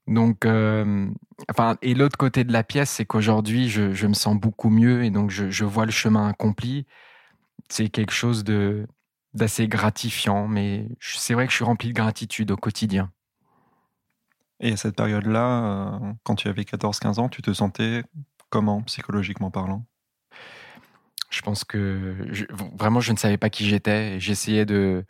Donc, 0.07 0.45
euh, 0.45 1.09
enfin, 1.49 1.77
et 1.81 1.95
l'autre 1.95 2.17
côté 2.17 2.43
de 2.43 2.53
la 2.53 2.63
pièce, 2.63 2.91
c'est 2.91 3.05
qu'aujourd'hui, 3.05 3.69
je, 3.69 3.93
je, 3.93 4.07
me 4.07 4.13
sens 4.13 4.39
beaucoup 4.39 4.69
mieux 4.69 5.03
et 5.03 5.09
donc 5.09 5.31
je, 5.31 5.49
je 5.49 5.65
vois 5.65 5.85
le 5.85 5.91
chemin 5.91 6.27
accompli. 6.29 6.85
C'est 7.69 7.89
quelque 7.89 8.13
chose 8.13 8.43
de, 8.43 8.87
d'assez 9.33 9.67
gratifiant, 9.67 10.47
mais 10.47 10.87
c'est 10.99 11.33
vrai 11.33 11.45
que 11.45 11.51
je 11.51 11.57
suis 11.57 11.65
rempli 11.65 11.89
de 11.89 11.93
gratitude 11.93 12.51
au 12.51 12.57
quotidien. 12.57 13.11
Et 14.59 14.71
à 14.73 14.77
cette 14.77 14.95
période-là, 14.95 15.99
euh, 16.01 16.13
quand 16.23 16.35
tu 16.35 16.47
avais 16.47 16.63
14-15 16.63 17.19
ans, 17.19 17.29
tu 17.29 17.41
te 17.41 17.51
sentais 17.53 18.03
comment, 18.49 18.81
psychologiquement 18.83 19.51
parlant? 19.51 19.85
Je 21.29 21.41
pense 21.41 21.65
que 21.65 22.15
vraiment, 22.77 23.01
je 23.01 23.11
ne 23.11 23.17
savais 23.17 23.37
pas 23.37 23.49
qui 23.49 23.67
j'étais. 23.67 24.19
J'essayais 24.19 24.65
de. 24.65 25.03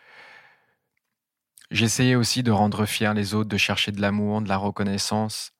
J'essayais 1.71 2.15
aussi 2.15 2.43
de 2.43 2.51
rendre 2.51 2.85
fiers 2.85 3.13
les 3.13 3.33
autres, 3.33 3.49
de 3.49 3.57
chercher 3.57 3.91
de 3.91 4.01
l'amour, 4.01 4.41
de 4.41 4.49
la 4.49 4.57
reconnaissance. 4.57 5.51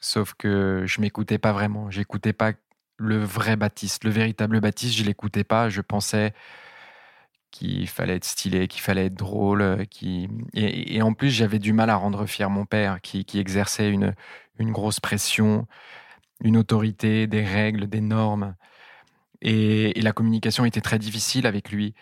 Sauf 0.00 0.34
que 0.34 0.84
je 0.86 1.00
m'écoutais 1.00 1.38
pas 1.38 1.52
vraiment. 1.52 1.90
J'écoutais 1.90 2.32
pas 2.32 2.52
le 2.98 3.18
vrai 3.18 3.56
Baptiste, 3.56 4.04
le 4.04 4.10
véritable 4.10 4.60
Baptiste. 4.60 4.96
Je 4.96 5.04
l'écoutais 5.04 5.44
pas. 5.44 5.68
Je 5.68 5.80
pensais 5.80 6.34
qu'il 7.50 7.88
fallait 7.88 8.16
être 8.16 8.24
stylé, 8.24 8.68
qu'il 8.68 8.82
fallait 8.82 9.06
être 9.06 9.14
drôle. 9.14 9.62
Euh. 9.62 9.84
Et, 10.54 11.00
en 11.02 11.14
plus, 11.14 11.30
j'avais 11.30 11.58
du 11.58 11.72
mal 11.72 11.90
à 11.90 11.96
rendre 11.96 12.26
fier 12.26 12.50
mon 12.50 12.66
père, 12.66 13.00
qui, 13.00 13.24
exerçait 13.34 13.90
une 13.90 14.72
grosse 14.72 15.00
pression, 15.00 15.66
une 16.42 16.56
autorité, 16.56 17.26
des 17.26 17.44
règles, 17.44 17.88
des 17.88 18.00
normes. 18.00 18.54
Et, 19.42 20.00
la 20.00 20.12
communication 20.12 20.64
était 20.64 20.80
très 20.80 20.98
difficile 20.98 21.46
avec 21.46 21.70
lui. 21.70 21.94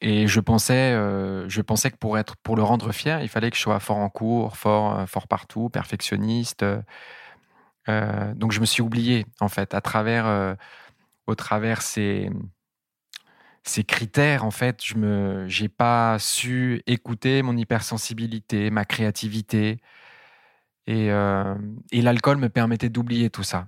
Et 0.00 0.28
je 0.28 0.40
pensais, 0.40 0.92
euh, 0.92 1.48
je 1.48 1.60
pensais 1.60 1.90
que 1.90 1.96
pour, 1.96 2.18
être, 2.18 2.36
pour 2.36 2.56
le 2.56 2.62
rendre 2.62 2.92
fier, 2.92 3.20
il 3.22 3.28
fallait 3.28 3.50
que 3.50 3.56
je 3.56 3.62
sois 3.62 3.80
fort 3.80 3.98
en 3.98 4.08
cours, 4.08 4.56
fort, 4.56 5.00
euh, 5.00 5.06
fort 5.06 5.28
partout, 5.28 5.68
perfectionniste. 5.70 6.64
donc 8.36 8.52
je 8.52 8.60
me 8.60 8.66
suis 8.66 8.82
oublié, 8.82 9.26
en 9.40 9.48
fait, 9.48 9.74
à 9.74 9.80
travers, 9.80 10.56
au 11.26 11.34
travers 11.34 11.82
ces, 11.82 12.30
ces 13.68 13.84
critères, 13.84 14.44
en 14.44 14.50
fait, 14.50 14.84
je 14.84 14.96
me, 14.96 15.46
j'ai 15.48 15.68
pas 15.68 16.18
su 16.18 16.82
écouter 16.86 17.42
mon 17.42 17.56
hypersensibilité, 17.56 18.70
ma 18.70 18.84
créativité, 18.84 19.80
et, 20.86 21.10
euh, 21.10 21.54
et 21.92 22.00
l'alcool 22.00 22.38
me 22.38 22.48
permettait 22.48 22.88
d'oublier 22.88 23.30
tout 23.30 23.42
ça. 23.42 23.66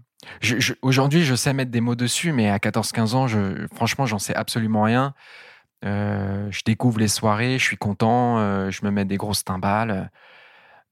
aujourd'hui, 0.83 1.23
je 1.23 1.35
sais 1.35 1.53
mettre 1.53 1.71
des 1.71 1.83
mots 1.83 1.95
dessus, 1.95 2.33
mais 2.33 2.49
à 2.49 2.59
14-15 2.59 3.15
ans, 3.15 3.27
je, 3.29 3.67
franchement, 3.75 4.07
j'en 4.07 4.19
sais 4.19 4.35
absolument 4.35 4.83
rien. 4.83 5.15
Euh, 5.85 6.49
je 6.51 6.63
découvre 6.65 6.99
les 6.99 7.09
soirées, 7.09 7.59
je 7.59 7.65
suis 7.65 7.77
content, 7.77 8.39
euh, 8.39 8.71
je 8.71 8.85
me 8.85 8.91
mets 8.91 9.05
des 9.05 9.17
grosses 9.17 9.45
timbales, 9.45 10.11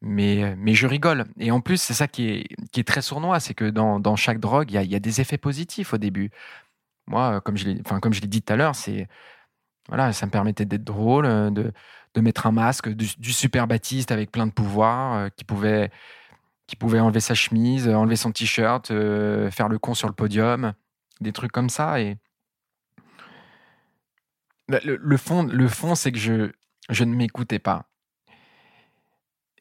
mais, 0.01 0.55
mais 0.57 0.75
je 0.75 0.87
rigole. 0.87 1.27
Et 1.39 1.51
en 1.51 1.61
plus, 1.61 1.81
c'est 1.81 1.95
ça 1.95 2.09
qui 2.09 2.29
est, 2.31 2.49
qui 2.73 2.81
est 2.81 2.85
très 2.85 3.03
sournois, 3.03 3.41
c'est 3.41 3.55
que 3.55 3.69
dans, 3.71 4.01
dans 4.01 4.17
chaque 4.17 4.41
drogue, 4.41 4.71
il 4.71 4.91
y 4.91 4.95
a, 4.97 5.01
des 5.01 5.21
effets 5.21 5.39
positifs 5.39 5.95
au 5.95 5.99
début. 5.99 6.31
Moi, 7.07 7.41
comme 7.43 7.57
je 7.57 7.67
l'ai, 7.69 7.81
enfin, 7.85 8.01
comme 8.01 8.13
je 8.13 8.21
l'ai 8.21 8.29
dit 8.29 8.43
tout 8.43 8.53
à 8.53 8.57
l'heure, 8.57 8.75
c'est 8.75 9.09
voilà, 9.89 10.13
ça 10.13 10.27
me 10.27 10.31
permettait 10.31 10.67
d'être 10.67 10.85
drôle, 10.85 11.27
euh, 11.27 11.51
de, 11.51 11.73
de 12.15 12.21
mettre 12.21 12.47
un 12.47 12.53
masque, 12.53 12.91
du, 12.91 13.33
super 13.33 13.67
Baptiste 13.67 14.13
avec 14.13 14.31
plein 14.31 14.47
de 14.47 14.53
pouvoirs, 14.53 15.15
euh, 15.15 15.29
qui 15.37 15.45
pouvait 15.45 15.91
qui 16.67 16.77
pouvait 16.77 17.01
enlever 17.01 17.21
sa 17.21 17.35
chemise, 17.35 17.89
enlever 17.89 18.17
son 18.17 18.31
t-shirt, 18.31 18.91
euh, 18.91 19.51
faire 19.51 19.69
le 19.71 19.79
con 19.79 19.95
sur 19.95 20.07
le 20.07 20.15
podium, 20.15 20.75
des 21.23 21.33
trucs 21.33 21.53
comme 21.53 21.71
ça. 21.71 22.01
Et 22.01 22.19
le, 24.69 25.17
fond, 25.17 25.45
le 25.45 25.69
fond, 25.69 25.95
c'est 25.95 26.13
que 26.13 26.19
je 26.19 26.51
je 26.91 27.05
ne 27.05 27.15
m'écoutais 27.15 27.59
pas. 27.59 27.87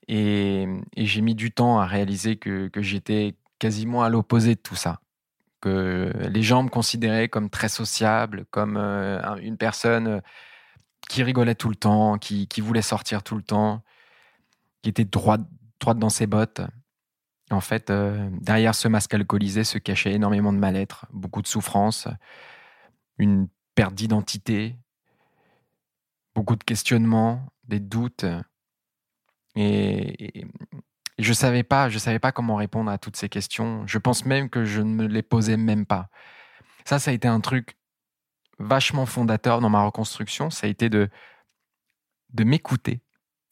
Et, 0.08 0.66
j'ai 0.96 1.22
mis 1.22 1.36
du 1.36 1.52
temps 1.52 1.80
à 1.80 1.86
réaliser 1.86 2.38
que, 2.38 2.70
que 2.70 2.82
j'étais 2.82 3.36
quasiment 3.60 4.04
à 4.04 4.10
l'opposé 4.10 4.56
de 4.56 4.62
tout 4.62 4.76
ça 4.76 5.02
que 5.62 6.12
les 6.30 6.44
gens 6.44 6.64
me 6.64 6.70
considéraient 6.70 7.30
comme 7.30 7.50
très 7.50 7.70
sociable, 7.70 8.46
comme 8.52 8.78
euh, 8.78 9.36
une 9.38 9.58
personne 9.58 10.08
euh, 10.08 10.20
qui 11.10 11.24
rigolait 11.24 11.56
tout 11.56 11.70
le 11.70 11.76
temps, 11.76 12.18
qui, 12.18 12.48
voulait 12.62 12.82
sortir 12.82 13.24
tout 13.24 13.36
le 13.36 13.42
temps, 13.42 13.84
qui 14.82 14.90
était 14.90 15.06
droite, 15.06 15.42
droite 15.80 15.98
dans 16.00 16.10
ses 16.10 16.28
bottes. 16.28 16.62
En 17.50 17.62
fait, 17.62 17.90
euh, 17.90 18.30
derrière 18.42 18.76
ce 18.76 18.88
masque 18.88 19.14
alcoolisé 19.14 19.64
se 19.64 19.78
cachait 19.78 20.12
énormément 20.12 20.52
de 20.54 20.58
mal-être, 20.60 21.06
beaucoup 21.12 21.42
de 21.42 21.48
souffrance, 21.48 22.08
une 23.18 23.48
perte 23.74 23.94
d'identité, 23.94 24.76
beaucoup 26.38 26.56
de 26.56 26.64
questionnements, 26.64 27.48
des 27.64 27.80
doutes. 27.80 28.26
Et, 29.56 30.46
je 31.18 31.34
savais 31.34 31.66
savais 31.98 32.20
pas 32.20 32.32
comment 32.32 32.56
répondre 32.58 32.92
à 32.92 33.00
toutes 33.00 33.16
ces 33.16 33.28
questions. 33.28 33.88
Je 33.88 33.98
pense 33.98 34.24
même 34.24 34.48
que 34.48 34.64
je 34.64 34.82
ne 34.82 34.94
me 34.94 35.08
les 35.08 35.24
posais 35.24 35.58
même 35.58 35.88
pas. 35.88 36.10
Ça, 36.86 37.00
ça 37.00 37.10
a 37.10 37.14
été 37.16 37.28
un 37.28 37.40
truc 37.40 37.76
vachement 38.60 39.08
fondateur 39.08 39.62
dans 39.62 39.70
ma 39.70 39.84
reconstruction. 39.84 40.52
Ça 40.52 40.68
a 40.68 40.70
été 40.70 40.90
de 40.90 41.10
de 42.34 42.44
m'écouter. 42.44 43.02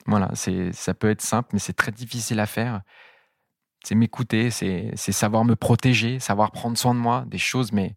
Voilà, 0.06 0.30
ça 0.36 0.94
peut 0.94 1.10
être 1.10 1.22
simple, 1.22 1.50
mais 1.54 1.60
c'est 1.60 1.74
très 1.74 1.92
difficile 1.92 2.40
à 2.40 2.46
faire. 2.46 2.82
C'est 3.84 3.96
m'écouter, 3.96 4.52
c'est 4.52 4.92
c'est 4.96 5.12
savoir 5.12 5.44
me 5.44 5.56
protéger, 5.56 6.20
savoir 6.20 6.52
prendre 6.52 6.78
soin 6.78 6.94
de 6.94 7.00
moi, 7.00 7.24
des 7.26 7.40
choses 7.40 7.72
mais 7.72 7.96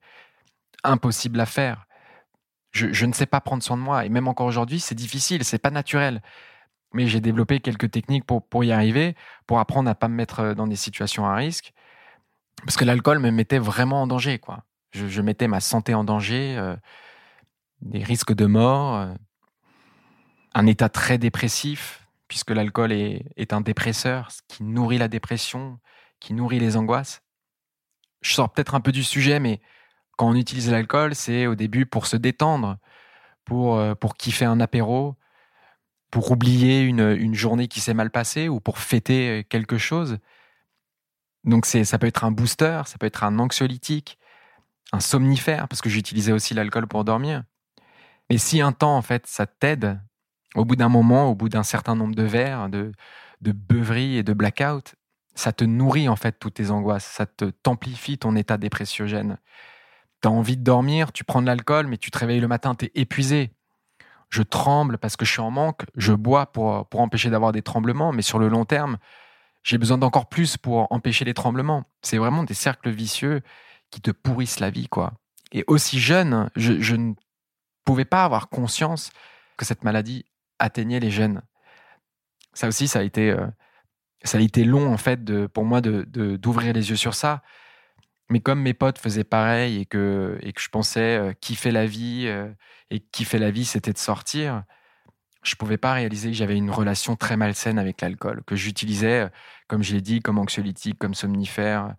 impossibles 0.82 1.40
à 1.40 1.46
faire. 1.46 1.87
Je, 2.70 3.06
ne 3.06 3.12
sais 3.12 3.26
pas 3.26 3.40
prendre 3.40 3.62
soin 3.62 3.76
de 3.76 3.82
moi 3.82 4.04
et 4.04 4.08
même 4.08 4.28
encore 4.28 4.46
aujourd'hui, 4.46 4.78
c'est 4.78 4.94
difficile, 4.94 5.42
c'est 5.44 5.58
pas 5.58 5.70
naturel 5.70 6.20
mais 6.92 7.06
j'ai 7.06 7.20
développé 7.20 7.60
quelques 7.60 7.90
techniques 7.90 8.24
pour, 8.24 8.46
pour 8.46 8.64
y 8.64 8.72
arriver, 8.72 9.14
pour 9.46 9.58
apprendre 9.58 9.90
à 9.90 9.94
pas 9.94 10.08
me 10.08 10.14
mettre 10.14 10.40
euh, 10.40 10.54
dans 10.54 10.66
des 10.66 10.76
situations 10.76 11.26
à 11.26 11.34
risque. 11.34 11.72
Parce 12.64 12.76
que 12.76 12.84
l'alcool 12.84 13.18
me 13.18 13.30
mettait 13.30 13.58
vraiment 13.58 14.02
en 14.02 14.06
danger, 14.06 14.38
quoi. 14.38 14.64
Je, 14.90 15.20
mettais 15.20 15.48
ma 15.48 15.60
santé 15.60 15.92
en 15.92 16.02
danger, 16.02 16.56
euh, 16.56 16.74
des 17.82 18.02
risques 18.02 18.32
de 18.32 18.46
mort, 18.46 18.96
euh, 18.96 19.14
un 20.54 20.66
état 20.66 20.88
très 20.88 21.18
dépressif, 21.18 22.06
puisque 22.26 22.50
l'alcool 22.50 22.90
est, 22.90 23.26
est, 23.36 23.52
un 23.52 23.60
dépresseur, 23.60 24.30
qui 24.48 24.64
nourrit 24.64 24.98
la 24.98 25.08
dépression, 25.08 25.78
qui 26.20 26.32
nourrit 26.32 26.58
les 26.58 26.76
angoisses. 26.76 27.22
je 28.22 28.32
sors 28.32 28.50
peut-être 28.50 28.74
un 28.74 28.80
peu 28.80 28.90
du 28.90 29.04
sujet, 29.04 29.40
mais 29.40 29.60
quand 30.18 30.28
on 30.28 30.34
utilise 30.34 30.70
l'alcool, 30.70 31.14
c'est 31.14 31.46
au 31.46 31.54
début 31.54 31.86
pour 31.86 32.06
se 32.06 32.16
détendre, 32.16 32.76
pour, 33.44 33.76
euh, 33.76 33.94
pour 33.94 34.16
kiffer 34.16 34.44
un 34.44 34.60
apéro, 34.60 35.16
pour 36.10 36.32
oublier 36.32 36.82
une, 36.82 37.16
une 37.18 37.34
journée 37.34 37.68
qui 37.68 37.80
s'est 37.80 37.94
mal 37.94 38.10
passée 38.10 38.48
ou 38.48 38.60
pour 38.60 38.78
fêter 38.78 39.46
quelque 39.48 39.78
chose. 39.78 40.18
Donc 41.44 41.66
c'est, 41.66 41.84
ça 41.84 41.98
peut 41.98 42.08
être 42.08 42.24
un 42.24 42.32
booster, 42.32 42.82
ça 42.86 42.98
peut 42.98 43.06
être 43.06 43.24
un 43.24 43.38
anxiolytique, 43.38 44.18
un 44.92 45.00
somnifère, 45.00 45.68
parce 45.68 45.80
que 45.80 45.88
j'utilisais 45.88 46.32
aussi 46.32 46.52
l'alcool 46.52 46.88
pour 46.88 47.04
dormir. 47.04 47.44
Mais 48.28 48.38
si 48.38 48.60
un 48.60 48.72
temps, 48.72 48.96
en 48.96 49.02
fait, 49.02 49.26
ça 49.26 49.46
t'aide, 49.46 50.00
au 50.56 50.64
bout 50.64 50.76
d'un 50.76 50.88
moment, 50.88 51.30
au 51.30 51.34
bout 51.34 51.48
d'un 51.48 51.62
certain 51.62 51.94
nombre 51.94 52.16
de 52.16 52.24
verres, 52.24 52.68
de, 52.68 52.92
de 53.40 53.52
beuverie 53.52 54.16
et 54.16 54.22
de 54.24 54.32
blackout, 54.32 54.96
ça 55.34 55.52
te 55.52 55.64
nourrit 55.64 56.08
en 56.08 56.16
fait 56.16 56.38
toutes 56.40 56.54
tes 56.54 56.70
angoisses, 56.70 57.04
ça 57.04 57.24
te 57.26 57.44
t'amplifie 57.44 58.18
ton 58.18 58.34
état 58.34 58.56
dépressiogène. 58.58 59.38
Tu 60.22 60.28
as 60.28 60.30
envie 60.30 60.56
de 60.56 60.64
dormir, 60.64 61.12
tu 61.12 61.24
prends 61.24 61.42
de 61.42 61.46
l'alcool, 61.46 61.86
mais 61.86 61.96
tu 61.96 62.10
te 62.10 62.18
réveilles 62.18 62.40
le 62.40 62.48
matin, 62.48 62.74
tu 62.74 62.86
es 62.86 62.92
épuisé. 62.94 63.52
Je 64.30 64.42
tremble 64.42 64.98
parce 64.98 65.16
que 65.16 65.24
je 65.24 65.32
suis 65.32 65.40
en 65.40 65.50
manque, 65.50 65.84
je 65.94 66.12
bois 66.12 66.46
pour, 66.46 66.86
pour 66.88 67.00
empêcher 67.00 67.30
d'avoir 67.30 67.52
des 67.52 67.62
tremblements, 67.62 68.12
mais 68.12 68.22
sur 68.22 68.38
le 68.38 68.48
long 68.48 68.64
terme, 68.64 68.98
j'ai 69.62 69.78
besoin 69.78 69.98
d'encore 69.98 70.28
plus 70.28 70.56
pour 70.56 70.90
empêcher 70.92 71.24
les 71.24 71.34
tremblements. 71.34 71.84
C'est 72.02 72.18
vraiment 72.18 72.44
des 72.44 72.54
cercles 72.54 72.90
vicieux 72.90 73.42
qui 73.90 74.00
te 74.00 74.10
pourrissent 74.10 74.60
la 74.60 74.70
vie, 74.70 74.88
quoi. 74.88 75.14
Et 75.52 75.64
aussi 75.66 75.98
jeune, 75.98 76.50
je, 76.56 76.94
ne 76.94 77.14
pouvais 77.84 78.04
pas 78.04 78.24
avoir 78.24 78.48
conscience 78.48 79.10
que 79.56 79.64
cette 79.64 79.84
maladie 79.84 80.24
atteignait 80.58 81.00
les 81.00 81.10
jeunes. 81.10 81.42
Ça 82.52 82.68
aussi, 82.68 82.88
ça 82.88 83.00
a 83.00 83.02
été, 83.02 83.30
euh, 83.30 83.46
ça 84.24 84.38
a 84.38 84.40
été 84.40 84.64
long, 84.64 84.92
en 84.92 84.98
fait, 84.98 85.46
pour 85.48 85.64
moi, 85.64 85.80
d'ouvrir 85.80 86.06
de, 86.06 86.36
d'ouvrir 86.36 86.72
les 86.72 86.90
yeux 86.90 86.96
sur 86.96 87.14
ça. 87.14 87.42
Mais 88.30 88.40
comme 88.40 88.60
mes 88.60 88.74
potes 88.74 88.98
faisaient 88.98 89.24
pareil 89.24 89.80
et 89.80 89.86
que, 89.86 90.38
et 90.42 90.52
que 90.52 90.60
je 90.60 90.68
pensais 90.68 91.18
euh, 91.18 91.32
kiffer 91.32 91.70
la 91.70 91.86
vie, 91.86 92.24
euh, 92.26 92.52
et 92.90 93.00
kiffer 93.00 93.38
la 93.38 93.50
vie, 93.50 93.64
c'était 93.64 93.92
de 93.92 93.98
sortir, 93.98 94.64
je 95.42 95.54
pouvais 95.54 95.78
pas 95.78 95.94
réaliser 95.94 96.30
que 96.30 96.36
j'avais 96.36 96.56
une 96.56 96.70
relation 96.70 97.16
très 97.16 97.36
malsaine 97.36 97.78
avec 97.78 98.00
l'alcool, 98.00 98.42
que 98.46 98.56
j'utilisais, 98.56 99.20
euh, 99.24 99.28
comme 99.66 99.82
je 99.82 99.94
l'ai 99.94 100.02
dit, 100.02 100.20
comme 100.20 100.38
anxiolytique, 100.38 100.98
comme 100.98 101.14
somnifère. 101.14 101.94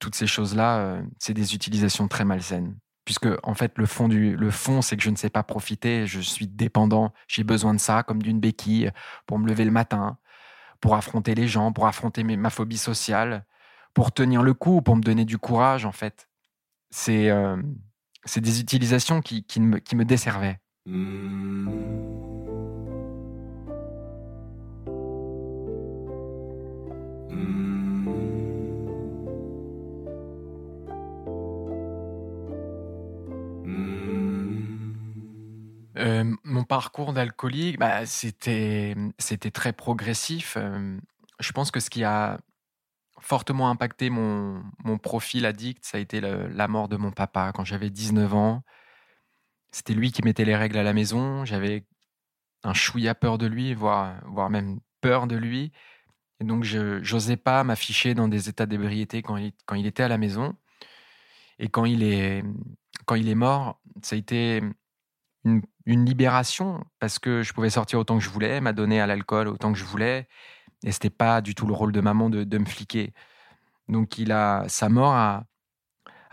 Toutes 0.00 0.14
ces 0.16 0.26
choses-là, 0.26 1.00
c'est 1.20 1.34
des 1.34 1.54
utilisations 1.54 2.08
très 2.08 2.24
malsaines. 2.24 2.76
Puisque, 3.04 3.28
en 3.44 3.54
fait, 3.54 3.72
le 3.76 3.86
fond, 3.86 4.08
le 4.08 4.50
fond, 4.50 4.82
c'est 4.82 4.96
que 4.96 5.02
je 5.02 5.10
ne 5.10 5.16
sais 5.16 5.30
pas 5.30 5.44
profiter, 5.44 6.06
je 6.08 6.20
suis 6.20 6.48
dépendant, 6.48 7.12
j'ai 7.28 7.44
besoin 7.44 7.74
de 7.74 7.78
ça 7.78 8.02
comme 8.02 8.20
d'une 8.20 8.40
béquille 8.40 8.90
pour 9.26 9.38
me 9.38 9.48
lever 9.48 9.64
le 9.64 9.70
matin, 9.70 10.18
pour 10.80 10.96
affronter 10.96 11.36
les 11.36 11.46
gens, 11.46 11.72
pour 11.72 11.86
affronter 11.86 12.24
ma 12.24 12.50
phobie 12.50 12.78
sociale, 12.78 13.44
pour 13.94 14.12
tenir 14.12 14.42
le 14.42 14.54
coup, 14.54 14.82
pour 14.82 14.96
me 14.96 15.02
donner 15.02 15.24
du 15.24 15.38
courage, 15.38 15.84
en 15.84 15.92
fait. 15.92 16.28
C'est 16.90 17.30
euh, 17.30 17.56
des 18.36 18.60
utilisations 18.60 19.20
qui, 19.20 19.44
me, 19.60 20.04
desservaient. 20.04 20.58
Mmh. 20.86 21.68
mon 36.44 36.64
parcours 36.64 37.12
d'alcoolique, 37.12 37.78
bah, 37.78 38.04
c'était, 38.06 38.94
c'était 39.18 39.50
très 39.50 39.72
progressif. 39.72 40.58
je 41.40 41.52
pense 41.52 41.70
que 41.70 41.80
ce 41.80 41.88
qui 41.90 42.04
a 42.04 42.38
fortement 43.22 43.70
impacté 43.70 44.10
mon, 44.10 44.62
mon 44.84 44.98
profil 44.98 45.46
addict, 45.46 45.84
ça 45.84 45.98
a 45.98 46.00
été 46.00 46.20
la 46.20 46.68
mort 46.68 46.88
de 46.88 46.96
mon 46.96 47.10
papa 47.10 47.52
quand 47.54 47.64
j'avais 47.64 47.90
19 47.90 48.34
ans. 48.34 48.62
C'était 49.70 49.94
lui 49.94 50.12
qui 50.12 50.22
mettait 50.22 50.44
les 50.44 50.56
règles 50.56 50.78
à 50.78 50.82
la 50.82 50.92
maison. 50.92 51.44
J'avais 51.44 51.86
un 52.62 52.74
chouïa 52.74 53.14
peur 53.14 53.38
de 53.38 53.46
lui, 53.46 53.74
voire, 53.74 54.20
voire 54.26 54.50
même 54.50 54.80
peur 55.00 55.26
de 55.26 55.36
lui. 55.36 55.72
Et 56.40 56.44
donc, 56.44 56.64
je 56.64 56.98
n'osais 57.12 57.36
pas 57.36 57.64
m'afficher 57.64 58.14
dans 58.14 58.28
des 58.28 58.48
états 58.48 58.66
d'ébriété 58.66 59.22
quand 59.22 59.36
il, 59.36 59.52
quand 59.66 59.76
il 59.76 59.86
était 59.86 60.02
à 60.02 60.08
la 60.08 60.18
maison. 60.18 60.56
Et 61.58 61.68
quand 61.68 61.84
il 61.84 62.02
est, 62.02 62.42
quand 63.06 63.14
il 63.14 63.28
est 63.28 63.34
mort, 63.34 63.80
ça 64.02 64.16
a 64.16 64.18
été 64.18 64.62
une, 65.44 65.62
libération 65.86 66.84
parce 67.00 67.18
que 67.18 67.42
je 67.42 67.52
pouvais 67.52 67.70
sortir 67.70 67.98
autant 67.98 68.18
que 68.18 68.24
je 68.24 68.30
voulais, 68.30 68.60
m'adonner 68.60 69.00
à 69.00 69.06
l'alcool 69.06 69.48
autant 69.48 69.72
que 69.72 69.78
je 69.78 69.84
voulais. 69.84 70.28
Et 70.84 70.92
c'était 70.92 71.10
pas 71.10 71.40
du 71.40 71.54
tout 71.54 71.66
le 71.66 71.74
rôle 71.74 71.92
de 71.92 72.00
maman 72.00 72.30
de, 72.30 72.58
me 72.58 72.64
fliquer. 72.64 73.12
Donc, 73.88 74.18
il 74.18 74.32
a, 74.32 74.64
sa 74.68 74.88
mort 74.88 75.14
a, 75.14 75.44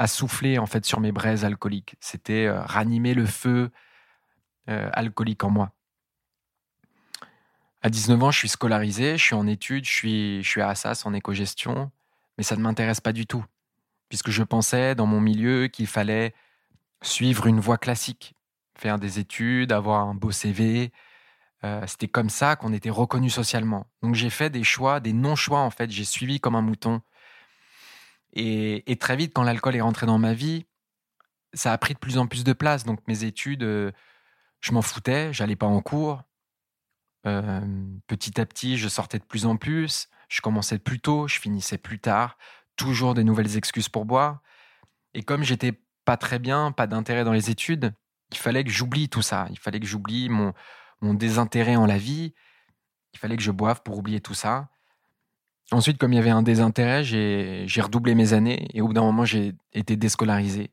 soufflé 0.07 0.57
en 0.57 0.65
fait 0.65 0.85
sur 0.85 0.99
mes 1.01 1.11
braises 1.11 1.43
alcooliques. 1.43 1.95
C'était 1.99 2.45
euh, 2.45 2.61
ranimer 2.61 3.13
le 3.13 3.25
feu 3.25 3.69
euh, 4.69 4.89
alcoolique 4.93 5.43
en 5.43 5.49
moi. 5.49 5.73
À 7.81 7.89
19 7.89 8.23
ans, 8.23 8.31
je 8.31 8.37
suis 8.37 8.49
scolarisé, 8.49 9.17
je 9.17 9.23
suis 9.23 9.35
en 9.35 9.47
études, 9.47 9.85
je 9.85 9.91
suis, 9.91 10.43
je 10.43 10.49
suis 10.49 10.61
à 10.61 10.69
Assas 10.69 11.03
en 11.05 11.13
éco-gestion, 11.13 11.91
mais 12.37 12.43
ça 12.43 12.55
ne 12.55 12.61
m'intéresse 12.61 12.99
pas 12.99 13.13
du 13.13 13.25
tout, 13.25 13.43
puisque 14.09 14.31
je 14.31 14.43
pensais 14.43 14.95
dans 14.95 15.05
mon 15.05 15.21
milieu 15.21 15.67
qu'il 15.67 15.87
fallait 15.87 16.33
suivre 17.01 17.47
une 17.47 17.59
voie 17.59 17.77
classique, 17.77 18.35
faire 18.75 18.99
des 18.99 19.19
études, 19.19 19.71
avoir 19.71 20.07
un 20.07 20.13
beau 20.13 20.31
CV. 20.31 20.91
Euh, 21.63 21.85
c'était 21.87 22.07
comme 22.07 22.29
ça 22.29 22.55
qu'on 22.55 22.73
était 22.73 22.89
reconnu 22.89 23.29
socialement. 23.29 23.87
Donc 24.01 24.15
j'ai 24.15 24.29
fait 24.29 24.49
des 24.49 24.63
choix, 24.63 24.99
des 24.99 25.13
non-choix 25.13 25.59
en 25.59 25.69
fait. 25.69 25.91
J'ai 25.91 26.05
suivi 26.05 26.39
comme 26.39 26.55
un 26.55 26.61
mouton. 26.61 27.01
Et, 28.33 28.95
très 28.99 29.15
vite, 29.15 29.33
quand 29.33 29.43
l'alcool 29.43 29.75
est 29.75 29.81
rentré 29.81 30.05
dans 30.05 30.19
ma 30.19 30.33
vie, 30.33 30.65
ça 31.53 31.73
a 31.73 31.77
pris 31.77 31.95
de 31.95 31.99
plus 31.99 32.17
en 32.17 32.27
plus 32.27 32.43
de 32.43 32.53
place. 32.53 32.83
Donc 32.85 32.99
mes 33.07 33.23
études, 33.23 33.63
euh, 33.63 33.91
je 34.61 34.71
m'en 34.71 34.81
foutais, 34.81 35.33
j'allais 35.33 35.55
pas 35.55 35.65
en 35.65 35.81
cours. 35.81 36.23
Euh, 37.25 37.61
petit 38.07 38.39
à 38.39 38.45
petit, 38.45 38.77
je 38.77 38.87
sortais 38.87 39.19
de 39.19 39.25
plus 39.25 39.45
en 39.45 39.57
plus. 39.57 40.09
Je 40.29 40.41
commençais 40.41 40.79
plus 40.79 40.99
tôt, 40.99 41.27
je 41.27 41.39
finissais 41.39 41.77
plus 41.77 41.99
tard. 41.99 42.37
Toujours 42.75 43.15
des 43.15 43.23
nouvelles 43.23 43.57
excuses 43.57 43.89
pour 43.89 44.05
boire. 44.05 44.41
Et 45.13 45.23
comme 45.23 45.43
j'étais 45.43 45.81
pas 46.05 46.17
très 46.17 46.39
bien, 46.39 46.71
pas 46.71 46.87
d'intérêt 46.87 47.23
dans 47.23 47.33
les 47.33 47.49
études, 47.49 47.93
il 48.31 48.37
fallait 48.37 48.63
que 48.63 48.69
j'oublie 48.69 49.09
tout 49.09 49.23
ça. 49.23 49.47
Il 49.49 49.57
fallait 49.57 49.79
que 49.79 49.87
j'oublie 49.87 50.29
mon, 50.29 50.53
mon 51.01 51.13
désintérêt 51.13 51.75
en 51.75 51.85
la 51.85 51.97
vie. 51.97 52.33
Il 53.13 53.19
fallait 53.19 53.37
que 53.37 53.43
je 53.43 53.51
boive 53.51 53.81
pour 53.83 53.97
oublier 53.97 54.19
tout 54.19 54.33
ça. 54.33 54.69
Ensuite, 55.71 55.97
comme 55.97 56.13
il 56.13 56.15
y 56.15 56.19
avait 56.19 56.29
un 56.29 56.41
désintérêt, 56.41 57.03
j'ai 57.03 57.81
redoublé 57.81 58.15
mes 58.15 58.33
années 58.33 58.67
et 58.73 58.81
au 58.81 58.87
bout 58.87 58.93
d'un 58.93 59.03
moment, 59.03 59.25
j'ai 59.25 59.53
été 59.73 59.95
déscolarisé. 59.95 60.71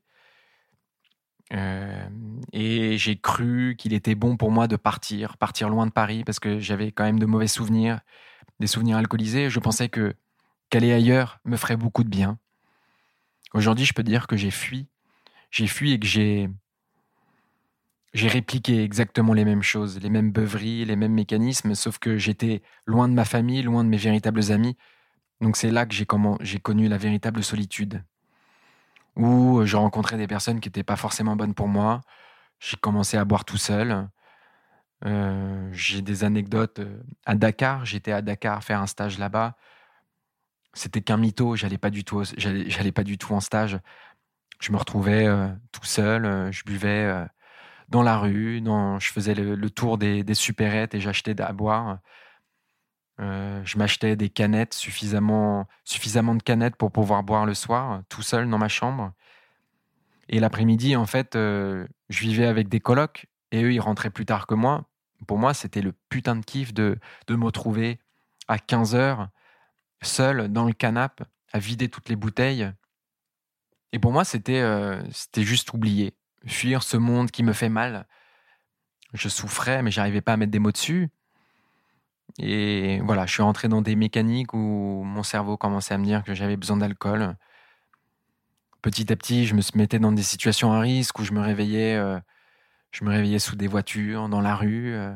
Euh, 1.53 2.09
et 2.53 2.99
j'ai 2.99 3.17
cru 3.19 3.77
qu'il 3.79 3.93
était 3.93 4.17
bon 4.17 4.37
pour 4.37 4.51
moi 4.51 4.67
de 4.67 4.75
partir, 4.77 5.37
partir 5.37 5.69
loin 5.69 5.87
de 5.87 5.93
Paris 5.93 6.25
parce 6.25 6.41
que 6.41 6.59
j'avais 6.59 6.91
quand 6.91 7.05
même 7.05 7.21
de 7.21 7.27
mauvais 7.27 7.47
souvenirs, 7.47 8.01
des 8.59 8.67
souvenirs 8.67 8.97
alcoolisés. 8.97 9.51
Je 9.51 9.61
pensais 9.61 9.89
que 9.89 10.15
qu'aller 10.71 10.93
ailleurs 10.93 11.39
me 11.45 11.57
ferait 11.57 11.77
beaucoup 11.77 12.03
de 12.03 12.09
bien. 12.09 12.39
Aujourd'hui, 13.55 13.85
je 13.85 13.93
peux 13.93 14.03
dire 14.03 14.27
que 14.27 14.37
j'ai 14.37 14.51
fui. 14.51 14.89
J'ai 15.51 15.67
fui 15.67 15.93
et 15.93 16.01
que 16.01 16.07
j'ai 16.07 16.51
j'ai 18.15 18.29
répliqué 18.29 18.83
exactement 18.83 19.35
les 19.35 19.45
mêmes 19.45 19.63
choses, 19.63 20.01
les 20.01 20.11
mêmes 20.11 20.33
beuveries, 20.33 20.85
les 20.85 20.97
mêmes 20.97 21.13
mécanismes, 21.13 21.75
sauf 21.75 21.99
que 21.99 22.17
j'étais 22.17 22.63
loin 22.87 23.09
de 23.09 23.15
ma 23.15 23.25
famille, 23.25 23.63
loin 23.63 23.85
de 23.85 23.89
mes 23.89 23.97
véritables 23.97 24.53
amis. 24.53 24.77
Donc 25.41 25.57
c'est 25.57 25.71
là 25.71 25.87
que 25.87 25.95
j'ai 25.95 26.59
connu 26.59 26.89
la 26.89 26.99
véritable 26.99 27.45
solitude, 27.45 28.03
où 29.17 29.65
je 29.65 29.77
rencontrais 29.77 30.17
des 30.17 30.27
personnes 30.27 30.61
qui 30.61 30.69
n'étaient 30.69 30.83
pas 30.83 30.97
forcément 30.97 31.37
bonnes 31.37 31.55
pour 31.55 31.69
moi. 31.69 32.01
J'ai 32.59 32.77
commencé 32.77 33.17
à 33.17 33.25
boire 33.25 33.45
tout 33.45 33.59
seul. 33.59 34.09
Euh, 35.05 35.69
j'ai 35.73 36.01
des 36.03 36.25
anecdotes 36.25 36.79
euh, 36.79 37.03
à 37.27 37.35
Dakar. 37.35 37.85
J'étais 37.85 38.13
à 38.13 38.23
Dakar 38.23 38.65
faire 38.65 38.81
un 38.81 38.87
stage 38.87 39.19
là-bas. 39.19 39.57
C'était 40.73 41.03
qu'un 41.03 41.19
mytho. 41.19 41.57
J'allais 41.57 41.79
pas 41.79 41.91
du 41.91 42.05
tout. 42.05 42.23
J'allais 42.37 42.93
pas 42.93 43.05
du 43.05 43.19
tout 43.19 43.35
en 43.35 43.41
stage. 43.41 43.79
Je 44.61 44.73
me 44.73 44.79
retrouvais 44.79 45.27
euh, 45.27 45.49
tout 45.73 45.85
seul. 45.85 46.51
je 46.53 46.65
buvais 46.65 47.27
dans 47.89 48.03
la 48.03 48.19
rue, 48.19 48.63
je 48.65 49.13
faisais 49.13 49.35
le, 49.35 49.71
tour 49.71 49.99
des, 49.99 50.25
des 50.25 50.35
supérettes 50.35 50.95
et 50.95 51.01
j'achetais 51.01 51.41
à 51.41 51.53
boire. 51.53 51.99
Euh, 53.21 53.63
je 53.65 53.79
m'achetais 53.79 54.17
des 54.17 54.29
canettes, 54.29 54.75
suffisamment, 54.75 55.67
suffisamment 55.85 56.35
de 56.35 56.43
canettes 56.43 56.77
pour 56.77 56.93
pouvoir 56.93 57.23
boire 57.23 57.47
le 57.47 57.55
soir, 57.55 58.03
tout 58.09 58.23
seul 58.23 58.49
dans 58.49 58.59
ma 58.59 58.69
chambre. 58.69 59.13
Et 60.29 60.41
l'après-midi, 60.41 60.97
en 60.97 61.07
fait, 61.07 61.37
euh, 61.37 61.87
je 62.09 62.21
vivais 62.21 62.47
avec 62.47 62.69
des 62.69 62.81
colocs 62.81 63.27
et 63.53 63.63
eux, 63.63 63.73
ils 63.73 63.81
rentraient 63.81 64.11
plus 64.11 64.27
tard 64.27 64.47
que 64.47 64.55
moi. 64.55 64.85
Pour 65.27 65.39
moi, 65.39 65.55
c'était 65.55 65.81
le 65.81 65.93
putain 66.09 66.37
de 66.37 66.45
kiff 66.45 66.75
de, 66.75 66.99
de 67.27 67.37
me 67.37 67.45
retrouver 67.45 68.01
à 68.49 68.59
15 68.59 68.95
heures, 68.95 69.29
seul 70.03 70.49
dans 70.53 70.65
le 70.65 70.73
canapé, 70.73 71.25
à 71.53 71.59
vider 71.59 71.89
toutes 71.89 72.09
les 72.09 72.17
bouteilles. 72.17 72.71
Et 73.93 73.99
pour 73.99 74.13
moi, 74.13 74.25
c'était 74.25 74.61
euh, 74.61 75.01
c'était 75.11 75.45
juste 75.45 75.73
oublié 75.73 76.15
fuir 76.47 76.83
ce 76.83 76.97
monde 76.97 77.31
qui 77.31 77.43
me 77.43 77.53
fait 77.53 77.69
mal. 77.69 78.07
Je 79.13 79.29
souffrais, 79.29 79.83
mais 79.83 79.91
j'arrivais 79.91 80.21
pas 80.21 80.35
à 80.35 80.37
mettre 80.37 80.53
des 80.53 80.59
mots 80.59 80.73
dessus. 80.73 81.11
Et 82.39 83.01
voilà, 83.01 83.27
je 83.27 83.33
suis 83.33 83.43
rentré 83.43 83.69
dans 83.69 83.83
des 83.83 83.97
mécaniques 83.97 84.53
où 84.53 85.03
mon 85.05 85.23
cerveau 85.23 85.57
commençait 85.57 85.95
à 85.95 85.99
me 85.99 86.05
dire 86.05 86.23
que 86.23 86.35
j'avais 86.35 86.57
besoin 86.57 86.77
d'alcool. 86.77 87.37
petit 88.83 89.13
à 89.13 89.17
petit, 89.17 89.47
je 89.47 89.55
me 89.55 89.63
mettais 89.77 89.99
dans 89.99 90.13
des 90.13 90.23
situations 90.23 90.73
à 90.73 90.81
risque 90.81 91.19
où 91.19 91.25
je 91.25 91.33
me 91.33 91.41
réveillais, 91.41 91.97
euh, 91.97 92.21
je 92.93 93.05
me 93.05 93.11
réveillais 93.11 93.39
sous 93.39 93.57
des 93.57 93.69
voitures, 93.69 94.29
dans 94.29 94.41
la 94.41 94.55
rue. 94.55 94.95
Euh. 94.95 95.15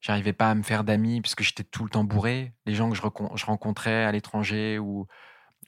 J'arrivais 0.00 0.32
pas 0.32 0.50
à 0.50 0.54
me 0.54 0.62
faire 0.62 0.84
d'amis 0.84 1.20
puisque 1.20 1.42
j'étais 1.42 1.64
tout 1.64 1.84
le 1.84 1.90
temps 1.90 2.04
bourré. 2.04 2.52
Les 2.66 2.74
gens 2.74 2.90
que 2.90 2.96
je, 2.96 3.46
rencontrais 3.46 4.04
à 4.04 4.12
l'étranger 4.12 4.78
ou, 4.78 5.06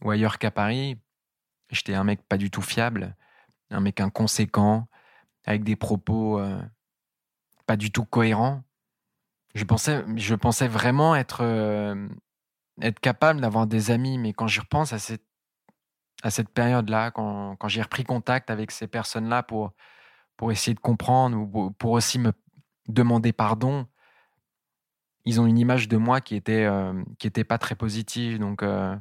ou 0.02 0.10
ailleurs 0.10 0.38
qu'à 0.38 0.50
Paris, 0.50 0.98
j'étais 1.70 1.94
un 1.94 2.04
mec 2.04 2.20
pas 2.28 2.36
du 2.36 2.50
tout 2.50 2.62
fiable, 2.62 3.16
un 3.74 3.80
mec 3.80 4.00
inconséquent, 4.00 4.88
avec 5.44 5.64
des 5.64 5.76
propos 5.76 6.38
euh, 6.38 6.60
pas 7.66 7.76
du 7.76 7.90
tout 7.90 8.04
cohérents. 8.04 8.62
Je 9.54 9.64
pensais, 9.64 10.04
je 10.16 10.34
pensais 10.34 10.68
vraiment 10.68 11.14
être, 11.14 11.42
être 12.82 12.98
capable 12.98 13.40
d'avoir 13.40 13.68
des 13.68 13.92
amis, 13.92 14.18
mais 14.18 14.32
quand 14.32 14.48
j'y 14.48 14.58
repense 14.58 14.92
à 14.92 14.98
cette 14.98 15.24
à 16.24 16.30
cette 16.30 16.48
période-là, 16.48 17.10
quand, 17.10 17.54
quand 17.56 17.68
j'ai 17.68 17.82
repris 17.82 18.02
contact 18.02 18.50
avec 18.50 18.70
ces 18.70 18.86
personnes-là 18.86 19.42
pour, 19.42 19.72
pour 20.38 20.50
essayer 20.50 20.74
de 20.74 20.80
comprendre 20.80 21.36
ou 21.36 21.70
pour 21.72 21.92
aussi 21.92 22.18
me 22.18 22.32
demander 22.88 23.34
pardon, 23.34 23.86
ils 25.26 25.40
ont 25.40 25.46
une 25.46 25.58
image 25.58 25.86
de 25.86 25.98
moi 25.98 26.22
qui 26.22 26.34
était, 26.34 26.64
euh, 26.64 27.02
qui 27.18 27.26
était 27.26 27.44
pas 27.44 27.58
très 27.58 27.74
positive. 27.74 28.38
Donc, 28.38 28.62
euh, 28.62 28.96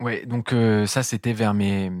ouais, 0.00 0.26
donc 0.26 0.52
euh, 0.52 0.84
ça, 0.86 1.04
c'était 1.04 1.32
vers 1.32 1.54
mes. 1.54 1.92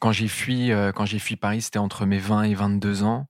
Quand 0.00 0.12
j'ai 0.12 0.28
fui, 0.28 0.72
j'ai 1.04 1.18
fui 1.18 1.36
Paris, 1.36 1.62
c'était 1.62 1.78
entre 1.78 2.06
mes 2.06 2.18
20 2.18 2.44
et 2.44 2.54
22 2.54 3.02
ans. 3.02 3.26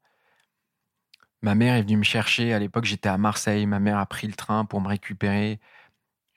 Ma 1.42 1.54
mère 1.56 1.74
est 1.74 1.82
venue 1.82 1.96
me 1.96 2.04
chercher. 2.04 2.54
À 2.54 2.58
l'époque, 2.58 2.84
j'étais 2.84 3.08
à 3.08 3.18
Marseille. 3.18 3.66
Ma 3.66 3.80
mère 3.80 3.98
a 3.98 4.06
pris 4.06 4.28
le 4.28 4.34
train 4.34 4.64
pour 4.64 4.80
me 4.80 4.88
récupérer. 4.88 5.60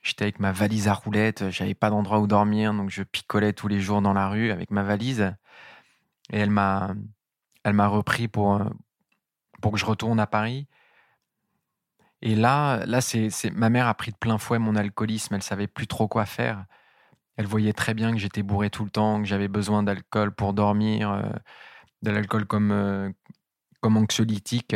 J'étais 0.05 0.23
avec 0.25 0.39
ma 0.39 0.51
valise 0.51 0.87
à 0.87 0.93
roulettes, 0.93 1.49
j'avais 1.49 1.73
pas 1.73 1.89
d'endroit 1.89 2.19
où 2.19 2.27
dormir, 2.27 2.75
donc 2.75 2.91
je 2.91 3.01
picolais 3.01 3.53
tous 3.53 3.67
les 3.67 3.79
jours 3.79 4.03
dans 4.03 4.13
la 4.13 4.29
rue 4.29 4.51
avec 4.51 4.69
ma 4.69 4.83
valise. 4.83 5.33
Et 6.31 6.37
elle 6.37 6.51
m'a, 6.51 6.93
elle 7.63 7.73
m'a 7.73 7.87
repris 7.87 8.27
pour, 8.27 8.53
euh, 8.53 8.65
pour 9.63 9.71
que 9.71 9.79
je 9.79 9.85
retourne 9.85 10.19
à 10.19 10.27
Paris. 10.27 10.67
Et 12.21 12.35
là, 12.35 12.85
là, 12.85 13.01
c'est, 13.01 13.31
ma 13.53 13.71
mère 13.71 13.87
a 13.87 13.95
pris 13.95 14.11
de 14.11 14.17
plein 14.17 14.37
fouet 14.37 14.59
mon 14.59 14.75
alcoolisme. 14.75 15.33
Elle 15.33 15.43
savait 15.43 15.67
plus 15.67 15.87
trop 15.87 16.07
quoi 16.07 16.25
faire. 16.27 16.65
Elle 17.37 17.47
voyait 17.47 17.73
très 17.73 17.93
bien 17.93 18.11
que 18.11 18.17
j'étais 18.17 18.43
bourré 18.43 18.69
tout 18.69 18.83
le 18.83 18.89
temps, 18.89 19.21
que 19.21 19.27
j'avais 19.27 19.47
besoin 19.47 19.83
d'alcool 19.83 20.33
pour 20.33 20.53
dormir, 20.53 21.11
euh, 21.11 21.23
de 22.01 22.11
l'alcool 22.11 22.45
comme, 22.45 22.71
euh, 22.71 23.09
comme 23.81 23.97
anxiolytique. 23.97 24.75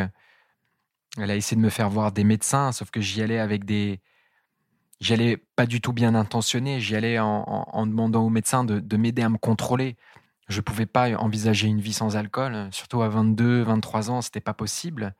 Elle 1.17 1.31
a 1.31 1.35
essayé 1.35 1.57
de 1.57 1.65
me 1.65 1.69
faire 1.69 1.89
voir 1.89 2.11
des 2.11 2.23
médecins, 2.23 2.71
sauf 2.71 2.91
que 2.91 3.01
j'y 3.01 3.21
allais 3.21 3.39
avec 3.39 3.65
des, 3.65 4.01
J'y 4.99 5.13
allais 5.13 5.37
pas 5.55 5.65
du 5.65 5.79
tout 5.79 5.93
bien 5.93 6.13
intentionné, 6.13 6.81
j'y 6.81 6.95
allais 6.95 7.19
en, 7.19 7.87
demandant 7.87 8.25
au 8.25 8.29
médecin 8.29 8.65
de, 8.65 8.97
m'aider 8.97 9.21
à 9.21 9.29
me 9.29 9.37
contrôler. 9.37 9.95
Je 10.49 10.59
pouvais 10.59 10.85
pas 10.85 11.15
envisager 11.17 11.67
une 11.67 11.79
vie 11.79 11.93
sans 11.93 12.17
alcool, 12.17 12.67
surtout 12.71 13.01
à 13.01 13.07
22, 13.07 13.61
23 13.61 14.11
ans, 14.11 14.21
c'était 14.21 14.41
pas 14.41 14.53
possible. 14.53 15.15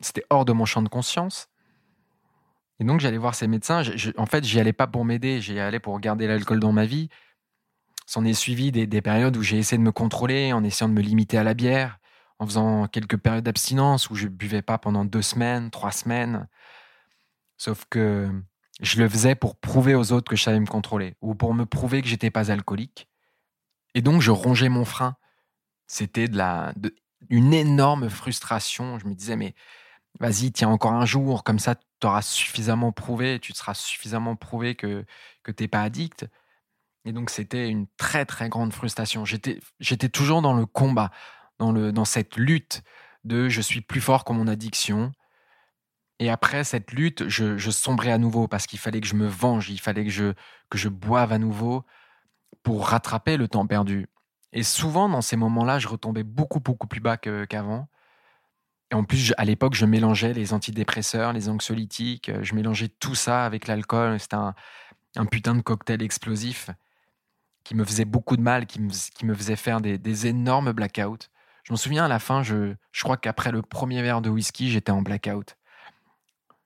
C'était 0.00 0.24
hors 0.28 0.44
de 0.44 0.52
mon 0.52 0.66
champ 0.66 0.82
de 0.82 0.88
conscience. 0.88 1.48
Et 2.82 2.84
donc 2.84 2.98
j'allais 2.98 3.16
voir 3.16 3.36
ces 3.36 3.46
médecins. 3.46 3.84
en 4.16 4.26
fait, 4.26 4.42
j'y 4.42 4.58
allais 4.58 4.72
pas 4.72 4.88
pour 4.88 5.04
m'aider, 5.04 5.40
j'y 5.40 5.60
allais 5.60 5.78
pour 5.78 6.00
garder 6.00 6.26
l'alcool 6.26 6.58
dans 6.58 6.72
ma 6.72 6.84
vie. 6.84 7.10
S'en 8.06 8.24
est 8.24 8.34
suivi 8.34 8.72
des, 8.72 8.88
des 8.88 9.00
périodes 9.00 9.36
où 9.36 9.42
j'ai 9.42 9.56
essayé 9.56 9.78
de 9.78 9.84
me 9.84 9.92
contrôler 9.92 10.52
en 10.52 10.64
essayant 10.64 10.88
de 10.88 10.94
me 10.94 11.00
limiter 11.00 11.38
à 11.38 11.44
la 11.44 11.54
bière, 11.54 12.00
en 12.40 12.46
faisant 12.46 12.88
quelques 12.88 13.18
périodes 13.18 13.44
d'abstinence 13.44 14.10
où 14.10 14.16
je 14.16 14.26
buvais 14.26 14.62
pas 14.62 14.78
pendant 14.78 15.04
deux 15.04 15.22
semaines, 15.22 15.70
trois 15.70 15.92
semaines. 15.92 16.48
Sauf 17.56 17.84
que 17.88 18.28
je 18.80 19.00
le 19.00 19.08
faisais 19.08 19.36
pour 19.36 19.54
prouver 19.54 19.94
aux 19.94 20.10
autres 20.10 20.28
que 20.28 20.34
je 20.34 20.42
savais 20.42 20.58
me 20.58 20.66
contrôler 20.66 21.14
ou 21.20 21.36
pour 21.36 21.54
me 21.54 21.66
prouver 21.66 22.02
que 22.02 22.08
j'étais 22.08 22.32
pas 22.32 22.50
alcoolique. 22.50 23.08
Et 23.94 24.02
donc 24.02 24.22
je 24.22 24.32
rongeais 24.32 24.70
mon 24.70 24.84
frein. 24.84 25.14
C'était 25.86 26.26
de 26.26 26.36
la 26.36 26.74
une 27.30 27.54
énorme 27.54 28.10
frustration. 28.10 28.98
Je 28.98 29.06
me 29.06 29.14
disais 29.14 29.36
mais 29.36 29.54
vas-y, 30.18 30.50
tiens 30.50 30.70
encore 30.70 30.94
un 30.94 31.06
jour 31.06 31.44
comme 31.44 31.60
ça 31.60 31.76
tu 32.02 32.06
auras 32.08 32.22
suffisamment 32.22 32.92
prouvé, 32.92 33.40
tu 33.40 33.52
te 33.52 33.58
seras 33.58 33.74
suffisamment 33.74 34.36
prouvé 34.36 34.74
que 34.74 35.04
que 35.42 35.52
t'es 35.52 35.68
pas 35.68 35.82
addict. 35.82 36.26
Et 37.04 37.12
donc 37.12 37.30
c'était 37.30 37.68
une 37.68 37.86
très 37.96 38.26
très 38.26 38.48
grande 38.48 38.72
frustration. 38.72 39.24
J'étais 39.24 39.60
j'étais 39.80 40.08
toujours 40.08 40.42
dans 40.42 40.54
le 40.54 40.66
combat, 40.66 41.10
dans 41.58 41.72
le 41.72 41.92
dans 41.92 42.04
cette 42.04 42.36
lutte 42.36 42.82
de 43.24 43.48
je 43.48 43.60
suis 43.60 43.80
plus 43.80 44.00
fort 44.00 44.24
que 44.24 44.32
mon 44.32 44.48
addiction 44.48 45.12
et 46.22 46.30
après 46.30 46.62
cette 46.62 46.92
lutte, 46.92 47.28
je, 47.28 47.70
sombrais 47.70 48.12
à 48.12 48.18
nouveau 48.18 48.46
parce 48.46 48.68
qu'il 48.68 48.78
fallait 48.78 49.00
que 49.00 49.08
je 49.08 49.16
me 49.16 49.26
venge, 49.26 49.70
il 49.70 49.80
fallait 49.80 50.04
que 50.04 50.10
je, 50.10 50.34
que 50.70 50.78
je 50.78 50.88
boive 50.88 51.32
à 51.32 51.38
nouveau 51.38 51.84
pour 52.62 52.86
rattraper 52.86 53.36
le 53.36 53.48
temps 53.48 53.66
perdu. 53.66 54.06
Et 54.52 54.62
souvent, 54.62 55.08
dans 55.08 55.20
ces 55.20 55.34
moments-là, 55.34 55.80
je 55.80 55.88
retombais 55.88 56.22
beaucoup, 56.22 56.60
beaucoup 56.60 56.86
plus 56.86 57.00
bas 57.00 57.16
qu'avant. 57.16 57.88
Et 58.92 58.94
en 58.94 59.04
plus, 59.04 59.32
à 59.38 59.46
l'époque, 59.46 59.74
je 59.74 59.86
mélangeais 59.86 60.34
les 60.34 60.52
antidépresseurs, 60.52 61.32
les 61.32 61.48
anxiolytiques, 61.48 62.28
euh, 62.28 62.42
je 62.42 62.54
mélangeais 62.54 62.88
tout 62.88 63.14
ça 63.14 63.46
avec 63.46 63.66
l'alcool. 63.66 64.20
C'était 64.20 64.36
un, 64.36 64.54
putain 65.30 65.54
de 65.54 65.62
cocktail 65.62 66.02
explosif 66.02 66.68
qui 67.64 67.74
me 67.74 67.84
faisait 67.84 68.04
beaucoup 68.04 68.36
de 68.36 68.42
mal, 68.42 68.66
qui 68.66 68.80
me, 68.80 69.34
faisait 69.34 69.56
faire 69.56 69.80
des, 69.80 70.26
énormes 70.26 70.72
blackouts. 70.72 71.28
Je 71.64 71.72
me 71.72 71.78
souviens 71.78 72.04
à 72.04 72.08
la 72.08 72.18
fin, 72.18 72.42
je, 72.42 72.74
je 72.90 73.02
crois 73.02 73.16
qu'après 73.16 73.50
le 73.50 73.62
premier 73.62 74.02
verre 74.02 74.20
de 74.20 74.28
whisky, 74.28 74.70
j'étais 74.70 74.92
en 74.92 75.02
blackout 75.02 75.56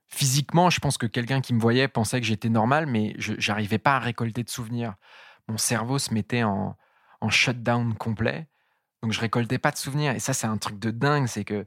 physiquement, 0.08 0.70
je 0.70 0.78
pense 0.78 0.96
que 0.98 1.06
quelqu'un 1.06 1.40
qui 1.40 1.52
me 1.52 1.60
voyait 1.60 1.88
pensait 1.88 2.20
que 2.20 2.26
j'étais 2.26 2.48
normal, 2.48 2.86
mais 2.86 3.14
je 3.18 3.34
n'arrivais 3.48 3.78
pas 3.78 3.96
à 3.96 3.98
récolter 3.98 4.44
de 4.44 4.48
souvenirs. 4.48 4.94
Mon 5.48 5.58
cerveau 5.58 5.98
se 5.98 6.14
mettait 6.14 6.44
en, 6.44 6.76
en 7.20 7.28
shutdown 7.28 7.92
complet, 7.94 8.46
donc 9.02 9.12
je 9.12 9.20
récoltais 9.20 9.58
pas 9.58 9.72
de 9.72 9.76
souvenirs. 9.76 10.14
Et 10.14 10.20
ça, 10.20 10.32
c'est 10.32 10.46
un 10.46 10.56
truc 10.56 10.78
de 10.78 10.90
dingue, 10.90 11.26
c'est 11.26 11.44
que 11.44 11.66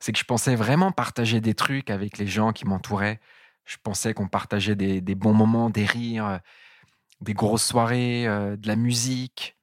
c'est 0.00 0.12
que 0.12 0.18
je 0.18 0.24
pensais 0.24 0.54
vraiment 0.54 0.92
partager 0.92 1.40
des 1.40 1.54
trucs 1.54 1.90
avec 1.90 2.18
les 2.18 2.26
gens 2.26 2.52
qui 2.52 2.64
m'entouraient. 2.64 3.20
Je 3.64 3.76
pensais 3.82 4.14
qu'on 4.14 4.28
partageait 4.28 4.76
des, 4.76 5.14
bons 5.14 5.34
moments, 5.34 5.70
des 5.70 5.84
rires, 5.84 6.40
des 7.20 7.34
grosses 7.34 7.66
soirées, 7.66 8.26
euh, 8.26 8.56
de 8.56 8.66
la 8.68 8.76
musique. 8.76 9.56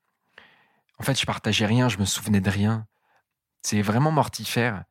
En 1.00 1.04
fait, 1.04 1.20
je 1.20 1.26
partageais 1.26 1.66
rien, 1.66 1.90
je 1.90 1.98
me 1.98 2.06
souvenais 2.06 2.42
de 2.42 2.50
rien. 2.50 2.86
C'est 3.64 3.82
vraiment 3.82 4.12
mortifère. 4.12 4.84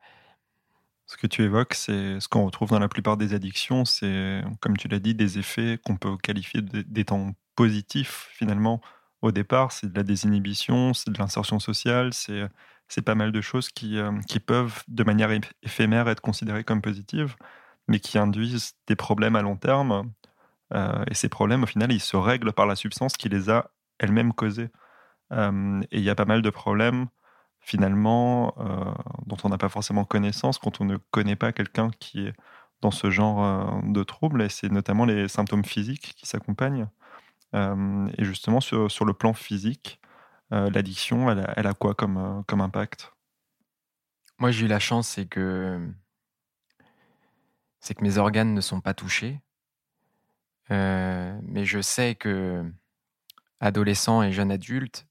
Ce 1.07 1.17
que 1.17 1.27
tu 1.27 1.43
évoques, 1.43 1.75
c'est 1.75 2.19
ce 2.19 2.27
qu'on 2.27 2.45
retrouve 2.45 2.69
dans 2.69 2.79
la 2.79 2.87
plupart 2.87 3.15
des 3.15 3.33
addictions, 3.33 3.85
c'est, 3.85 4.41
comme 4.59 4.75
tu 4.75 4.87
l'as 4.87 4.99
dit, 4.99 5.13
des 5.13 5.37
effets 5.37 5.79
qu'on 5.85 5.97
peut 5.97 6.17
qualifier 6.17 6.61
temps 7.05 7.33
positifs 7.55 8.29
finalement. 8.33 8.81
Au 9.21 9.31
départ, 9.31 9.71
c'est 9.71 9.91
de 9.91 9.95
la 9.95 10.03
désinhibition, 10.03 10.93
c'est 10.93 11.11
de 11.11 11.17
l'insertion 11.17 11.59
sociale, 11.59 12.11
c'est, 12.13 12.43
c'est 12.87 13.01
pas 13.01 13.15
mal 13.15 13.31
de 13.31 13.41
choses 13.41 13.69
qui, 13.69 13.97
euh, 13.97 14.11
qui 14.27 14.39
peuvent, 14.39 14.83
de 14.87 15.03
manière 15.03 15.31
éphémère, 15.63 16.07
être 16.07 16.21
considérées 16.21 16.63
comme 16.63 16.81
positives, 16.81 17.35
mais 17.87 17.99
qui 17.99 18.17
induisent 18.17 18.73
des 18.87 18.95
problèmes 18.95 19.35
à 19.35 19.41
long 19.41 19.57
terme. 19.57 20.11
Euh, 20.73 21.03
et 21.09 21.13
ces 21.13 21.29
problèmes, 21.29 21.63
au 21.63 21.67
final, 21.67 21.91
ils 21.91 22.01
se 22.01 22.17
règlent 22.17 22.53
par 22.53 22.65
la 22.65 22.75
substance 22.75 23.17
qui 23.17 23.29
les 23.29 23.49
a 23.49 23.71
elle-même 23.99 24.33
causés. 24.33 24.69
Euh, 25.31 25.81
et 25.91 25.99
il 25.99 26.03
y 26.03 26.09
a 26.09 26.15
pas 26.15 26.25
mal 26.25 26.41
de 26.41 26.49
problèmes 26.49 27.07
finalement, 27.61 28.53
dont 29.25 29.37
on 29.43 29.49
n'a 29.49 29.57
pas 29.57 29.69
forcément 29.69 30.05
connaissance 30.05 30.59
quand 30.59 30.81
on 30.81 30.85
ne 30.85 30.97
connaît 31.09 31.35
pas 31.35 31.51
quelqu'un 31.51 31.89
qui 31.99 32.27
est 32.27 32.33
dans 32.81 32.91
ce 32.91 33.09
genre 33.09 33.81
de 33.81 34.03
troubles. 34.03 34.43
Et 34.43 34.49
c'est 34.49 34.71
notamment 34.71 35.03
les 35.03 35.27
symptômes 35.27 35.65
physiques 35.65 36.13
qui 36.15 36.27
s'accompagnent. 36.27 36.87
Et 37.55 38.23
justement, 38.23 38.61
sur, 38.61 38.91
sur, 38.91 39.03
le 39.03 39.13
plan 39.13 39.33
physique, 39.33 39.99
l'addiction, 40.51 41.29
elle, 41.29 41.67
a 41.67 41.73
quoi 41.73 41.95
comme, 41.95 42.43
comme 42.47 42.61
impact? 42.61 43.11
Moi, 44.39 44.51
j'ai 44.51 44.65
eu 44.65 44.67
la 44.67 44.79
chance, 44.79 45.07
c'est 45.07 45.25
que, 45.25 45.79
c'est 47.79 47.93
que 47.93 48.03
mes 48.03 48.17
organes 48.17 48.53
ne 48.53 48.61
sont 48.61 48.81
pas 48.81 48.93
touchés. 48.93 49.39
mais 50.69 51.65
je 51.65 51.81
sais 51.81 52.15
que 52.15 52.63
adolescents 53.59 54.23
et 54.23 54.31
jeunes 54.31 54.51
adultes, 54.51 55.07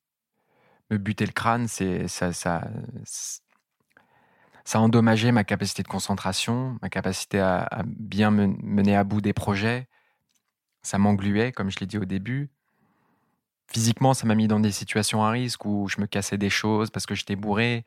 me 0.90 0.98
buter 0.98 1.26
le 1.26 1.32
crâne, 1.32 1.68
c'est 1.68 2.08
ça, 2.08 2.32
ça, 2.32 2.68
ça 4.64 4.78
a 4.78 4.80
endommagé 4.80 5.32
ma 5.32 5.44
capacité 5.44 5.82
de 5.82 5.88
concentration, 5.88 6.78
ma 6.82 6.88
capacité 6.88 7.40
à, 7.40 7.82
bien 7.86 8.30
mener 8.30 8.96
à 8.96 9.04
bout 9.04 9.20
des 9.20 9.32
projets. 9.32 9.88
Ça 10.82 10.98
m'engluait, 10.98 11.52
comme 11.52 11.70
je 11.70 11.78
l'ai 11.80 11.86
dit 11.86 11.98
au 11.98 12.04
début. 12.04 12.50
Physiquement, 13.68 14.14
ça 14.14 14.26
m'a 14.26 14.34
mis 14.34 14.48
dans 14.48 14.60
des 14.60 14.72
situations 14.72 15.24
à 15.24 15.30
risque 15.30 15.64
où 15.64 15.88
je 15.88 16.00
me 16.00 16.06
cassais 16.06 16.38
des 16.38 16.50
choses 16.50 16.90
parce 16.90 17.06
que 17.06 17.14
j'étais 17.14 17.36
bourré. 17.36 17.84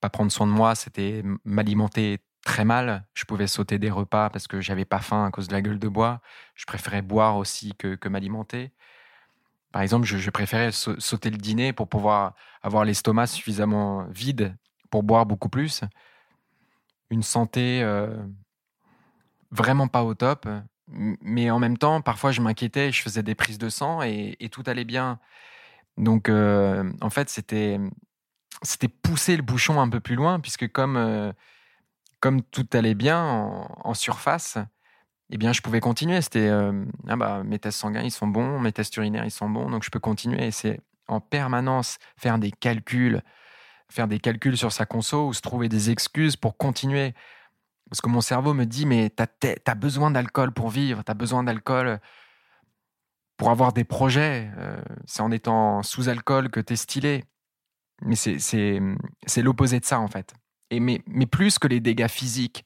Pas 0.00 0.10
prendre 0.10 0.32
soin 0.32 0.46
de 0.46 0.52
moi, 0.52 0.74
c'était 0.74 1.22
m'alimenter 1.44 2.18
très 2.44 2.64
mal. 2.64 3.06
Je 3.14 3.24
pouvais 3.24 3.46
sauter 3.46 3.78
des 3.78 3.90
repas 3.90 4.30
parce 4.30 4.48
que 4.48 4.60
j'avais 4.60 4.84
pas 4.84 4.98
faim 4.98 5.26
à 5.26 5.30
cause 5.30 5.48
de 5.48 5.52
la 5.52 5.62
gueule 5.62 5.78
de 5.78 5.88
bois. 5.88 6.20
Je 6.54 6.64
préférais 6.66 7.02
boire 7.02 7.36
aussi 7.36 7.74
que, 7.78 7.94
que 7.94 8.08
m'alimenter. 8.08 8.72
Par 9.72 9.80
exemple, 9.80 10.06
je, 10.06 10.30
préférais 10.30 10.70
sauter 10.70 11.30
le 11.30 11.38
dîner 11.38 11.72
pour 11.72 11.88
pouvoir 11.88 12.34
avoir 12.62 12.84
l'estomac 12.84 13.28
suffisamment 13.28 14.04
vide 14.10 14.54
pour 14.90 15.02
boire 15.02 15.24
beaucoup 15.24 15.48
plus. 15.48 15.80
Une 17.10 17.22
santé 17.22 17.82
euh, 17.82 18.14
vraiment 19.50 19.88
pas 19.88 20.04
au 20.04 20.14
top, 20.14 20.46
mais 20.92 21.50
en 21.50 21.58
même 21.58 21.78
temps, 21.78 22.00
parfois, 22.00 22.32
je 22.32 22.40
m'inquiétais, 22.40 22.92
je 22.92 23.02
faisais 23.02 23.22
des 23.22 23.34
prises 23.34 23.58
de 23.58 23.68
sang 23.68 24.02
et, 24.02 24.36
tout 24.50 24.62
allait 24.66 24.84
bien. 24.84 25.18
Donc, 25.96 26.28
euh, 26.28 26.90
en 27.00 27.10
fait, 27.10 27.28
c'était 27.30 27.78
pousser 29.02 29.36
le 29.36 29.42
bouchon 29.42 29.80
un 29.80 29.88
peu 29.88 30.00
plus 30.00 30.14
loin, 30.14 30.40
puisque 30.40 30.70
comme, 30.70 30.96
euh, 30.96 31.32
tout 32.50 32.66
allait 32.72 32.94
bien 32.94 33.22
en, 33.22 33.94
surface, 33.94 34.58
eh 35.30 35.38
bien, 35.38 35.52
je 35.52 35.62
pouvais 35.62 35.80
continuer. 35.80 36.20
C'était 36.20 36.48
euh, 36.48 36.84
ah 37.08 37.16
bah, 37.16 37.42
mes 37.44 37.58
tests 37.58 37.78
sanguins, 37.78 38.02
ils 38.02 38.10
sont 38.10 38.26
bons, 38.28 38.60
mes 38.60 38.72
tests 38.72 38.96
urinaires, 38.96 39.24
ils 39.24 39.30
sont 39.30 39.48
bons, 39.48 39.70
donc 39.70 39.84
je 39.84 39.90
peux 39.90 40.00
continuer. 40.00 40.46
Et 40.46 40.50
c'est 40.50 40.80
en 41.08 41.20
permanence 41.20 41.98
faire 42.16 42.38
des 42.38 42.50
calculs, 42.50 43.22
faire 43.88 44.08
des 44.08 44.18
calculs 44.18 44.56
sur 44.56 44.72
sa 44.72 44.86
conso 44.86 45.28
ou 45.28 45.32
se 45.32 45.40
trouver 45.40 45.68
des 45.68 45.90
excuses 45.90 46.36
pour 46.36 46.56
continuer. 46.56 47.14
Parce 47.92 48.00
que 48.00 48.08
mon 48.08 48.22
cerveau 48.22 48.54
me 48.54 48.64
dit, 48.64 48.86
mais 48.86 49.10
tu 49.10 49.22
as, 49.22 49.74
besoin 49.74 50.10
d'alcool 50.10 50.50
pour 50.50 50.70
vivre, 50.70 51.04
tu 51.04 51.10
as 51.10 51.14
besoin 51.14 51.44
d'alcool 51.44 52.00
pour 53.36 53.50
avoir 53.50 53.74
des 53.74 53.84
projets. 53.84 54.50
Euh, 54.56 54.80
c'est 55.04 55.20
en 55.20 55.30
étant 55.30 55.82
sous 55.82 56.08
alcool 56.08 56.48
que 56.48 56.58
tu 56.58 56.72
es 56.72 56.76
stylé. 56.76 57.22
Mais 58.00 58.16
c'est 58.16 59.42
l'opposé 59.42 59.78
de 59.78 59.84
ça, 59.84 60.00
en 60.00 60.08
fait. 60.08 60.32
Et 60.70 60.80
mais, 60.80 61.02
plus 61.30 61.58
que 61.58 61.68
les 61.68 61.80
dégâts 61.80 62.08
physiques, 62.08 62.64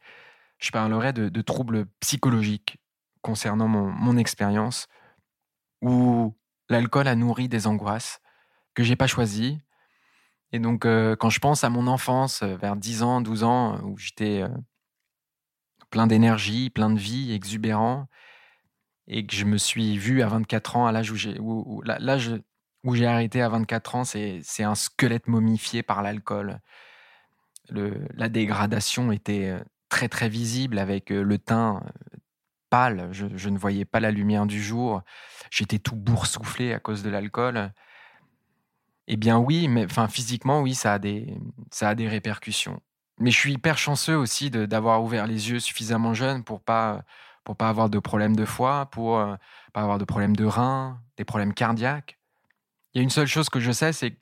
je 0.60 0.70
parlerai 0.70 1.12
de, 1.12 1.42
troubles 1.42 1.86
psychologiques 1.98 2.78
concernant 3.20 3.66
mon, 3.66 4.16
expérience, 4.18 4.86
où 5.82 6.36
l'alcool 6.68 7.08
a 7.08 7.16
nourri 7.16 7.48
des 7.48 7.66
angoisses 7.66 8.20
que 8.74 8.84
j'ai 8.84 8.94
pas 8.94 9.08
choisies. 9.08 9.58
Et 10.52 10.60
donc, 10.60 10.84
euh, 10.86 11.16
quand 11.16 11.30
je 11.30 11.40
pense 11.40 11.64
à 11.64 11.68
mon 11.68 11.88
enfance, 11.88 12.44
vers 12.44 12.76
10 12.76 13.02
ans, 13.02 13.20
12 13.20 13.42
ans, 13.42 13.80
où 13.82 13.98
j'étais 13.98 14.42
euh, 14.42 14.48
plein 15.96 16.06
d'énergie, 16.06 16.68
plein 16.68 16.90
de 16.90 16.98
vie, 16.98 17.32
exubérant, 17.32 18.06
et 19.08 19.26
que 19.26 19.34
je 19.34 19.46
me 19.46 19.56
suis 19.56 19.96
vu 19.96 20.20
à 20.20 20.28
24 20.28 20.76
ans, 20.76 20.86
à 20.86 20.92
l'âge 20.92 21.10
où 21.10 21.16
j'ai 21.16 21.38
l'âge 22.00 22.32
où 22.84 22.94
j'ai 22.94 23.06
arrêté 23.06 23.40
à 23.40 23.48
24 23.48 23.94
ans, 23.94 24.04
c'est 24.04 24.62
un 24.62 24.74
squelette 24.74 25.26
momifié 25.26 25.82
par 25.82 26.02
l'alcool. 26.02 26.60
La 27.70 28.28
dégradation 28.28 29.10
était 29.10 29.48
euh, 29.48 29.64
très 29.88 30.10
très 30.10 30.28
visible 30.28 30.78
avec 30.78 31.10
euh, 31.10 31.22
le 31.22 31.38
teint 31.38 31.82
euh, 31.82 32.18
pâle. 32.68 33.08
Je, 33.12 33.48
ne 33.48 33.56
voyais 33.56 33.86
pas 33.86 33.98
la 33.98 34.10
lumière 34.10 34.44
du 34.44 34.62
jour. 34.62 35.00
J'étais 35.50 35.78
tout 35.78 35.96
boursouflé 35.96 36.74
à 36.74 36.78
cause 36.78 37.02
de 37.02 37.08
l'alcool. 37.08 37.72
Eh 39.08 39.16
bien 39.16 39.38
oui, 39.38 39.66
mais 39.66 39.86
physiquement 40.10 40.60
oui, 40.60 40.74
ça 40.74 40.92
a 40.92 40.98
des 40.98 41.38
ça 41.70 41.88
a 41.88 41.94
des 41.94 42.06
répercussions 42.06 42.82
mais 43.18 43.30
je 43.30 43.38
suis 43.38 43.52
hyper 43.54 43.78
chanceux 43.78 44.16
aussi 44.16 44.50
d'avoir 44.50 45.02
ouvert 45.02 45.26
les 45.26 45.50
yeux 45.50 45.60
suffisamment 45.60 46.14
jeune 46.14 46.44
pour 46.44 46.60
pas 46.60 47.04
pour 47.46 47.56
pas 47.56 47.68
avoir 47.68 47.88
de 47.88 48.00
problèmes 48.00 48.34
de 48.34 48.44
foie, 48.44 48.86
pour 48.86 49.18
euh, 49.18 49.36
pas 49.72 49.80
avoir 49.80 49.98
de 49.98 50.04
problèmes 50.04 50.34
de 50.34 50.44
reins, 50.44 51.00
des 51.16 51.24
problèmes 51.24 51.54
cardiaques. 51.54 52.18
Il 52.92 52.98
y 52.98 53.00
a 53.00 53.02
une 53.04 53.10
seule 53.10 53.28
chose 53.28 53.48
que 53.48 53.60
je 53.60 53.70
sais, 53.70 53.92
c'est 53.92 54.18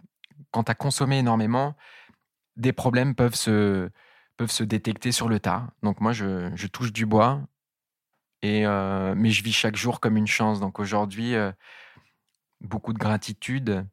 quand 0.51 0.65
tu 0.65 0.71
as 0.71 0.75
consommé 0.75 1.19
énormément, 1.19 1.75
des 2.57 2.75
problèmes 2.75 3.15
peuvent 3.15 3.35
se 3.35 3.89
peuvent 4.37 4.51
se 4.51 4.63
détecter 4.63 5.11
sur 5.11 5.29
le 5.31 5.41
tas. 5.41 5.69
Donc 5.83 6.03
moi, 6.03 6.13
je, 6.13 6.67
touche 6.67 6.93
du 6.93 7.07
bois, 7.07 7.41
et 8.43 8.67
euh, 8.67 9.15
mais 9.17 9.31
je 9.31 9.43
vis 9.43 9.53
chaque 9.53 9.77
jour 9.77 10.01
comme 10.01 10.19
une 10.19 10.27
chance. 10.27 10.61
Donc 10.61 10.79
aujourd'hui, 10.79 11.35
euh, 11.35 11.51
beaucoup 12.61 12.93
de 12.93 12.99
gratitude 12.99 13.87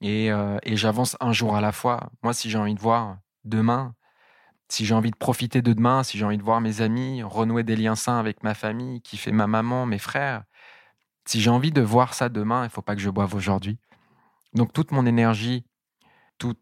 et, 0.00 0.28
et 0.28 0.76
j'avance 0.76 1.16
un 1.20 1.32
jour 1.32 1.56
à 1.56 1.60
la 1.60 1.72
fois. 1.72 2.10
Moi, 2.22 2.32
si 2.32 2.48
j'ai 2.48 2.58
envie 2.58 2.74
de 2.74 2.80
voir 2.80 3.18
demain 3.44 3.94
si 4.68 4.84
j'ai 4.84 4.94
envie 4.94 5.10
de 5.10 5.16
profiter 5.16 5.62
de 5.62 5.72
demain, 5.72 6.02
si 6.02 6.18
j'ai 6.18 6.24
envie 6.24 6.38
de 6.38 6.42
voir 6.42 6.60
mes 6.60 6.80
amis, 6.80 7.22
renouer 7.22 7.62
des 7.62 7.76
liens 7.76 7.94
sains 7.94 8.18
avec 8.18 8.42
ma 8.42 8.54
famille, 8.54 9.00
fait 9.04 9.32
ma 9.32 9.46
maman, 9.46 9.86
mes 9.86 9.98
frères, 9.98 10.44
si 11.26 11.40
j'ai 11.40 11.50
envie 11.50 11.72
de 11.72 11.82
voir 11.82 12.14
ça 12.14 12.28
demain, 12.28 12.62
il 12.62 12.66
ne 12.66 12.70
faut 12.70 12.82
pas 12.82 12.94
que 12.94 13.00
je 13.00 13.10
boive 13.10 13.34
aujourd'hui. 13.34 13.78
Donc 14.54 14.72
toute 14.72 14.92
mon 14.92 15.06
énergie, 15.06 15.64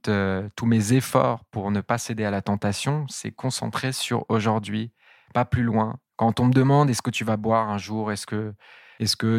euh, 0.08 0.48
tous 0.56 0.66
mes 0.66 0.92
efforts 0.94 1.44
pour 1.46 1.70
ne 1.70 1.80
pas 1.80 1.98
céder 1.98 2.24
à 2.24 2.30
la 2.30 2.42
tentation, 2.42 3.06
c'est 3.08 3.32
concentré 3.32 3.92
sur 3.92 4.24
aujourd'hui, 4.28 4.92
pas 5.34 5.44
plus 5.44 5.62
loin. 5.62 5.98
Quand 6.16 6.40
on 6.40 6.46
me 6.46 6.52
demande 6.52 6.88
est-ce 6.88 7.02
que 7.02 7.10
tu 7.10 7.24
vas 7.24 7.36
boire 7.36 7.68
un 7.68 7.78
jour, 7.78 8.10
est-ce 8.10 8.26
que, 8.26 8.54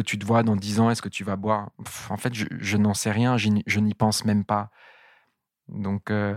tu 0.02 0.18
te 0.18 0.24
vois 0.24 0.42
dans 0.42 0.56
dix 0.56 0.78
ans, 0.78 0.90
est-ce 0.90 1.02
que 1.02 1.08
tu 1.08 1.24
vas 1.24 1.36
boire? 1.36 1.70
En 2.08 2.16
fait, 2.16 2.32
je, 2.34 2.76
n'en 2.76 2.94
sais 2.94 3.10
rien, 3.10 3.36
je 3.36 3.80
n'y 3.80 3.94
pense 3.94 4.24
même 4.24 4.44
pas. 4.44 4.70
Donc, 5.68 6.10
euh, 6.10 6.34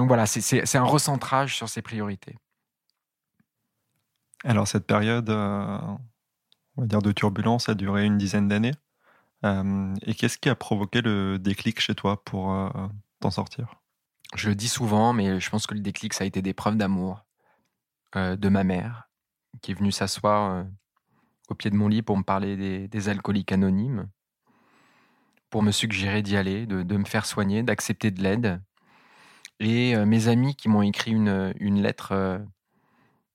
donc 0.00 0.08
voilà, 0.08 0.24
c'est 0.24 0.76
un 0.76 0.82
recentrage 0.82 1.54
sur 1.54 1.68
ses 1.68 1.82
priorités. 1.82 2.38
Alors 4.44 4.66
cette 4.66 4.86
période, 4.86 5.28
euh, 5.28 5.78
on 6.78 6.80
va 6.80 6.86
dire 6.86 7.02
de 7.02 7.12
turbulence, 7.12 7.68
a 7.68 7.74
duré 7.74 8.06
une 8.06 8.16
dizaine 8.16 8.48
d'années. 8.48 8.72
Euh, 9.44 9.94
et 10.00 10.14
qu'est-ce 10.14 10.38
qui 10.38 10.48
a 10.48 10.54
provoqué 10.54 11.02
le 11.02 11.38
déclic 11.38 11.82
chez 11.82 11.94
toi 11.94 12.24
pour 12.24 12.50
euh, 12.50 12.70
t'en 13.20 13.30
sortir? 13.30 13.74
Je 14.36 14.48
le 14.48 14.54
dis 14.54 14.68
souvent, 14.68 15.12
mais 15.12 15.38
je 15.38 15.50
pense 15.50 15.66
que 15.66 15.74
le 15.74 15.80
déclic, 15.80 16.14
ça 16.14 16.24
a 16.24 16.26
été 16.26 16.40
des 16.40 16.54
preuves 16.54 16.78
d'amour 16.78 17.26
de 18.14 18.48
ma 18.48 18.64
mère, 18.64 19.10
qui 19.60 19.72
est 19.72 19.74
venue 19.74 19.92
s'asseoir 19.92 20.64
au 21.50 21.54
pied 21.54 21.68
de 21.68 21.76
mon 21.76 21.88
lit 21.88 22.00
pour 22.00 22.16
me 22.16 22.22
parler 22.22 22.88
des, 22.88 23.08
alcooliques 23.10 23.52
anonymes, 23.52 24.08
pour 25.50 25.62
me 25.62 25.72
suggérer 25.72 26.22
d'y 26.22 26.38
aller, 26.38 26.64
de, 26.64 26.96
me 26.96 27.04
faire 27.04 27.26
soigner, 27.26 27.62
d'accepter 27.62 28.10
de 28.10 28.22
l'aide 28.22 28.62
et 29.60 29.96
mes 30.04 30.28
amis 30.28 30.56
qui 30.56 30.68
m'ont 30.68 30.82
écrit 30.82 31.12
une, 31.12 31.54
une 31.60 31.80
lettre 31.82 32.40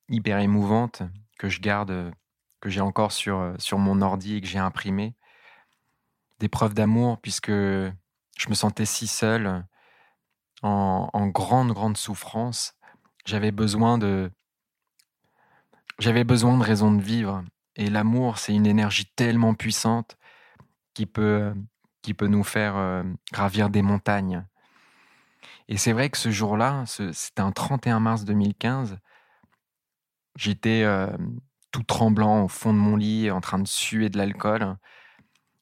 hyper 0.09 0.39
émouvante 0.39 1.03
que 1.37 1.49
je 1.49 1.61
garde, 1.61 2.11
que 2.61 2.69
j'ai 2.69 2.81
encore 2.81 3.11
sur, 3.11 3.53
sur 3.59 3.77
mon 3.77 4.01
ordi 4.01 4.35
et 4.35 4.41
que 4.41 4.47
j'ai 4.47 4.59
imprimé. 4.59 5.15
Des 6.39 6.49
preuves 6.49 6.73
d'amour, 6.73 7.19
puisque 7.21 7.51
je 7.51 8.49
me 8.49 8.55
sentais 8.55 8.85
si 8.85 9.07
seul, 9.07 9.65
en, 10.63 11.09
en 11.13 11.27
grande, 11.27 11.71
grande 11.71 11.97
souffrance. 11.97 12.75
J'avais 13.25 13.51
besoin 13.51 13.97
de. 13.97 14.31
J'avais 15.99 16.23
besoin 16.23 16.57
de 16.57 16.63
raison 16.63 16.91
de 16.91 17.01
vivre. 17.01 17.43
Et 17.75 17.89
l'amour, 17.89 18.37
c'est 18.37 18.53
une 18.53 18.65
énergie 18.65 19.05
tellement 19.15 19.53
puissante 19.53 20.17
qui 20.93 21.05
peut, 21.05 21.53
qui 22.01 22.13
peut 22.13 22.27
nous 22.27 22.43
faire 22.43 23.03
gravir 23.31 23.69
des 23.69 23.81
montagnes. 23.81 24.45
Et 25.67 25.77
c'est 25.77 25.93
vrai 25.93 26.09
que 26.09 26.17
ce 26.17 26.29
jour-là, 26.29 26.83
c'était 26.85 27.41
un 27.41 27.51
31 27.51 27.99
mars 27.99 28.23
2015, 28.25 28.97
j'étais 30.35 30.85
tout 31.71 31.83
tremblant 31.83 32.43
au 32.43 32.47
fond 32.47 32.73
de 32.73 32.77
mon 32.77 32.95
lit, 32.95 33.31
en 33.31 33.41
train 33.41 33.59
de 33.59 33.67
suer 33.67 34.09
de 34.09 34.17
l'alcool. 34.17 34.77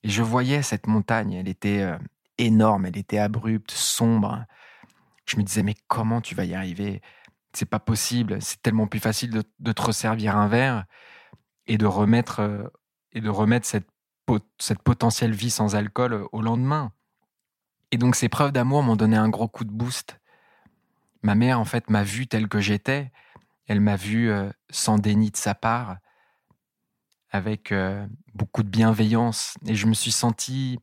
Et 0.04 0.10
je 0.10 0.22
voyais 0.22 0.62
cette 0.62 0.88
montagne, 0.88 1.34
elle 1.34 1.48
était 1.48 1.90
énorme, 2.38 2.86
elle 2.86 2.98
était 2.98 3.20
abrupte, 3.20 3.72
sombre. 3.72 4.46
Je 5.26 5.38
me 5.38 5.44
disais, 5.44 5.64
mais 5.64 5.76
comment 5.88 6.20
tu 6.20 6.36
vas 6.36 6.44
y 6.44 6.54
arriver? 6.54 7.02
C'est 7.54 7.70
pas 7.70 7.80
possible, 7.80 8.42
c'est 8.42 8.62
tellement 8.62 8.88
plus 8.88 9.00
facile 9.00 9.32
de, 9.32 9.72
te 9.72 9.82
resservir 9.82 10.36
un 10.36 10.48
verre 10.48 10.86
et 11.66 11.78
de 11.78 11.86
remettre, 11.86 12.72
et 13.14 13.22
de 13.22 13.30
remettre 13.30 13.66
cette, 13.66 13.88
cette 14.60 14.82
potentielle 14.82 15.34
vie 15.34 15.52
sans 15.52 15.76
alcool 15.76 16.28
au 16.32 16.42
lendemain. 16.42 16.92
Et 17.94 17.98
donc 17.98 18.16
ces 18.16 18.28
preuves 18.28 18.52
d'amour 18.52 18.82
m'ont 18.82 18.96
donné 18.96 19.16
un 19.16 19.30
gros 19.30 19.48
coup 19.48 19.66
de 19.66 19.72
boost. 19.72 20.20
Ma 21.22 21.36
mère, 21.36 21.60
en 21.60 21.64
fait, 21.64 21.92
m'a 21.92 22.02
vu 22.02 22.26
tel 22.26 22.48
que 22.48 22.60
j'étais. 22.60 23.12
Elle 23.68 23.82
m'a 23.82 23.98
vu 23.98 24.32
euh, 24.32 24.50
sans 24.72 24.98
déni 24.98 25.30
de 25.30 25.38
sa 25.38 25.54
part, 25.54 25.98
avec 27.30 27.72
euh, 27.72 28.08
beaucoup 28.34 28.64
de 28.64 28.68
bienveillance. 28.68 29.54
Et 29.68 29.76
je 29.76 29.86
me 29.86 29.94
suis 29.94 30.12
senti, 30.12 30.80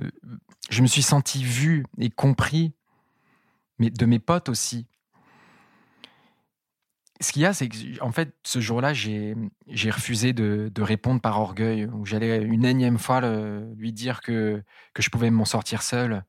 euh, 0.00 0.08
je 0.70 0.80
me 0.80 0.86
suis 0.86 1.02
senti 1.02 1.42
vu 1.42 1.84
et 1.98 2.08
compris, 2.08 2.72
mais 3.80 3.90
de 3.90 4.06
mes 4.06 4.20
potes 4.20 4.48
aussi 4.48 4.86
ce 7.20 7.32
qu'il 7.32 7.42
y 7.42 7.46
a, 7.46 7.52
c'est 7.52 7.68
que, 7.68 8.02
en 8.02 8.12
fait, 8.12 8.34
ce 8.42 8.60
jour-là, 8.60 8.92
j'ai 8.92 9.34
refusé 9.90 10.32
de, 10.32 10.70
répondre 10.82 11.20
par 11.20 11.40
orgueil, 11.40 11.86
où 11.86 12.04
j'allais 12.04 12.42
une 12.42 12.64
énième 12.64 12.98
fois 12.98 13.20
lui 13.76 13.92
dire 13.92 14.20
que, 14.20 14.62
que 14.94 15.02
je 15.02 15.10
pouvais 15.10 15.30
m'en 15.30 15.44
sortir 15.44 15.82
seul. 15.82 16.24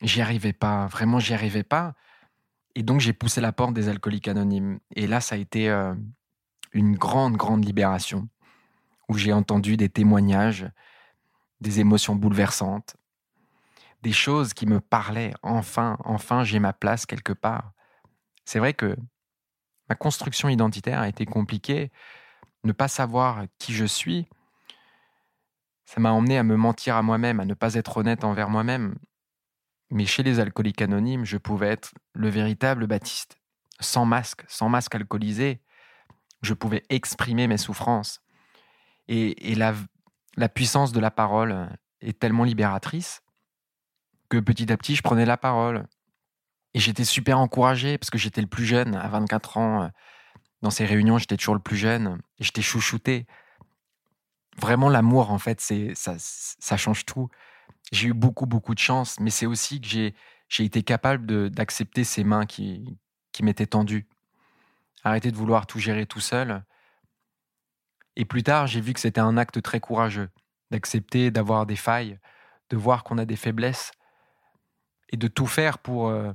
J'y 0.00 0.20
arrivais 0.22 0.52
pas, 0.52 0.86
vraiment, 0.86 1.18
j'y 1.18 1.34
arrivais 1.34 1.64
pas. 1.64 1.94
Et 2.74 2.82
donc, 2.82 3.00
j'ai 3.00 3.12
poussé 3.12 3.40
la 3.40 3.52
porte 3.52 3.74
des 3.74 3.88
alcooliques 3.88 4.28
anonymes. 4.28 4.78
Et 4.94 5.06
là, 5.06 5.20
ça 5.20 5.34
a 5.34 5.38
été 5.38 5.68
euh, 5.68 5.94
une 6.72 6.96
grande, 6.96 7.36
grande 7.36 7.64
libération, 7.64 8.28
où 9.08 9.18
j'ai 9.18 9.32
entendu 9.32 9.76
des 9.76 9.88
témoignages, 9.88 10.70
des 11.60 11.80
émotions 11.80 12.14
bouleversantes, 12.14 12.96
des 14.02 14.12
choses 14.12 14.54
qui 14.54 14.66
me 14.66 14.80
parlaient. 14.80 15.34
Enfin, 15.42 15.98
enfin, 16.04 16.44
j'ai 16.44 16.60
ma 16.60 16.72
place 16.72 17.04
quelque 17.04 17.32
part. 17.32 17.72
C'est 18.44 18.60
vrai 18.60 18.72
que 18.72 18.96
ma 19.88 19.94
construction 19.94 20.48
identitaire 20.48 21.00
a 21.00 21.08
été 21.08 21.26
compliquée. 21.26 21.90
Ne 22.64 22.72
pas 22.72 22.88
savoir 22.88 23.44
qui 23.58 23.72
je 23.72 23.84
suis, 23.84 24.28
ça 25.84 26.00
m'a 26.00 26.12
emmené 26.12 26.36
à 26.36 26.42
me 26.42 26.56
mentir 26.56 26.96
à 26.96 27.02
moi-même, 27.02 27.40
à 27.40 27.44
ne 27.44 27.54
pas 27.54 27.74
être 27.74 27.96
honnête 27.96 28.24
envers 28.24 28.50
moi-même. 28.50 28.96
Mais 29.90 30.04
chez 30.04 30.22
les 30.22 30.38
alcooliques 30.38 30.82
anonymes, 30.82 31.24
je 31.24 31.38
pouvais 31.38 31.68
être 31.68 31.92
le 32.12 32.28
véritable 32.28 32.86
Baptiste, 32.86 33.38
sans 33.80 34.04
masque, 34.04 34.44
sans 34.48 34.68
masque 34.68 34.94
alcoolisé, 34.94 35.62
je 36.42 36.54
pouvais 36.54 36.82
exprimer 36.90 37.46
mes 37.46 37.56
souffrances. 37.56 38.20
Et, 39.08 39.54
la, 39.54 39.74
la 40.36 40.50
puissance 40.50 40.92
de 40.92 41.00
la 41.00 41.10
parole 41.10 41.70
est 42.02 42.18
tellement 42.18 42.44
libératrice 42.44 43.22
que 44.28 44.38
petit 44.38 44.70
à 44.70 44.76
petit, 44.76 44.94
je 44.94 45.02
prenais 45.02 45.24
la 45.24 45.38
parole. 45.38 45.86
Et 46.74 46.80
j'étais 46.80 47.04
super 47.04 47.38
encouragé 47.38 47.98
parce 47.98 48.10
que 48.10 48.18
j'étais 48.18 48.40
le 48.40 48.46
plus 48.46 48.66
jeune, 48.66 48.94
à 48.94 49.08
24 49.08 49.56
ans. 49.56 49.90
Dans 50.62 50.70
ces 50.70 50.84
réunions, 50.84 51.18
j'étais 51.18 51.36
toujours 51.36 51.54
le 51.54 51.60
plus 51.60 51.76
jeune. 51.76 52.20
J'étais 52.38 52.62
chouchouté. 52.62 53.26
Vraiment, 54.58 54.88
l'amour, 54.88 55.30
en 55.30 55.38
fait, 55.38 55.60
c'est 55.60 55.92
ça, 55.94 56.76
change 56.76 57.06
tout. 57.06 57.28
J'ai 57.92 58.08
eu 58.08 58.12
beaucoup, 58.12 58.46
beaucoup 58.46 58.74
de 58.74 58.80
chance, 58.80 59.18
mais 59.20 59.30
c'est 59.30 59.46
aussi 59.46 59.80
que 59.80 59.88
j'ai 59.88 60.14
j'ai 60.48 60.64
été 60.64 60.82
capable 60.82 61.50
d'accepter 61.50 62.04
ces 62.04 62.24
mains 62.24 62.46
qui, 62.46 62.98
qui 63.32 63.42
m'étaient 63.42 63.66
tendues. 63.66 64.08
Arrêter 65.04 65.30
de 65.30 65.36
vouloir 65.36 65.66
tout 65.66 65.78
gérer 65.78 66.06
tout 66.06 66.20
seul. 66.20 66.64
Et 68.16 68.24
plus 68.24 68.42
tard, 68.42 68.66
j'ai 68.66 68.80
vu 68.80 68.94
que 68.94 69.00
c'était 69.00 69.20
un 69.20 69.36
acte 69.36 69.60
très 69.62 69.78
courageux, 69.78 70.30
d'accepter 70.70 71.30
d'avoir 71.30 71.66
des 71.66 71.76
failles, 71.76 72.18
de 72.70 72.76
voir 72.76 73.04
qu'on 73.04 73.18
a 73.18 73.24
des 73.24 73.36
faiblesses, 73.36 73.92
et 75.10 75.16
de 75.16 75.28
tout 75.28 75.46
faire 75.46 75.78
pour, 75.78 76.08
euh, 76.08 76.32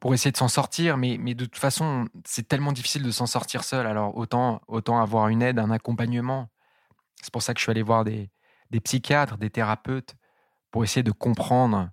pour 0.00 0.14
essayer 0.14 0.32
de 0.32 0.36
s'en 0.36 0.48
sortir. 0.48 0.96
Mais, 0.96 1.16
mais 1.18 1.34
de 1.34 1.44
toute 1.44 1.58
façon, 1.58 2.06
c'est 2.24 2.46
tellement 2.46 2.72
difficile 2.72 3.02
de 3.02 3.10
s'en 3.10 3.26
sortir 3.26 3.64
seul. 3.64 3.86
Alors 3.86 4.16
autant, 4.16 4.60
autant 4.68 5.00
avoir 5.00 5.28
une 5.28 5.42
aide, 5.42 5.58
un 5.58 5.70
accompagnement. 5.70 6.48
C'est 7.22 7.32
pour 7.32 7.42
ça 7.42 7.54
que 7.54 7.60
je 7.60 7.64
suis 7.64 7.70
allé 7.70 7.82
voir 7.82 8.04
des, 8.04 8.30
des 8.70 8.80
psychiatres, 8.80 9.38
des 9.38 9.50
thérapeutes, 9.50 10.14
pour 10.70 10.84
essayer 10.84 11.02
de 11.02 11.12
comprendre 11.12 11.90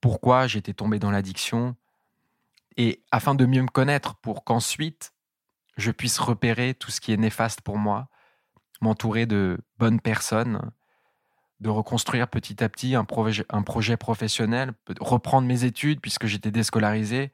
pourquoi 0.00 0.46
j'étais 0.46 0.74
tombé 0.74 0.98
dans 0.98 1.10
l'addiction, 1.10 1.76
et 2.76 3.04
afin 3.10 3.34
de 3.34 3.44
mieux 3.44 3.62
me 3.62 3.68
connaître, 3.68 4.14
pour 4.16 4.44
qu'ensuite 4.44 5.12
je 5.76 5.90
puisse 5.90 6.18
repérer 6.18 6.74
tout 6.74 6.90
ce 6.90 7.00
qui 7.00 7.12
est 7.12 7.16
néfaste 7.16 7.60
pour 7.60 7.78
moi, 7.78 8.08
m'entourer 8.80 9.26
de 9.26 9.58
bonnes 9.78 10.00
personnes, 10.00 10.70
de 11.60 11.68
reconstruire 11.68 12.28
petit 12.28 12.62
à 12.64 12.68
petit 12.68 12.94
un 12.94 13.04
projet, 13.04 13.96
professionnel, 13.96 14.72
reprendre 15.00 15.46
mes 15.46 15.64
études 15.64 16.00
puisque 16.00 16.26
j'étais 16.26 16.50
déscolarisé. 16.50 17.32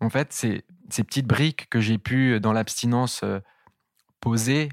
En 0.00 0.10
fait, 0.10 0.32
ces, 0.32 0.64
ces 0.90 1.02
petites 1.02 1.26
briques 1.26 1.68
que 1.70 1.80
j'ai 1.80 1.98
pu, 1.98 2.38
dans 2.40 2.52
l'abstinence, 2.52 3.22
euh, 3.24 3.40
poser 4.20 4.68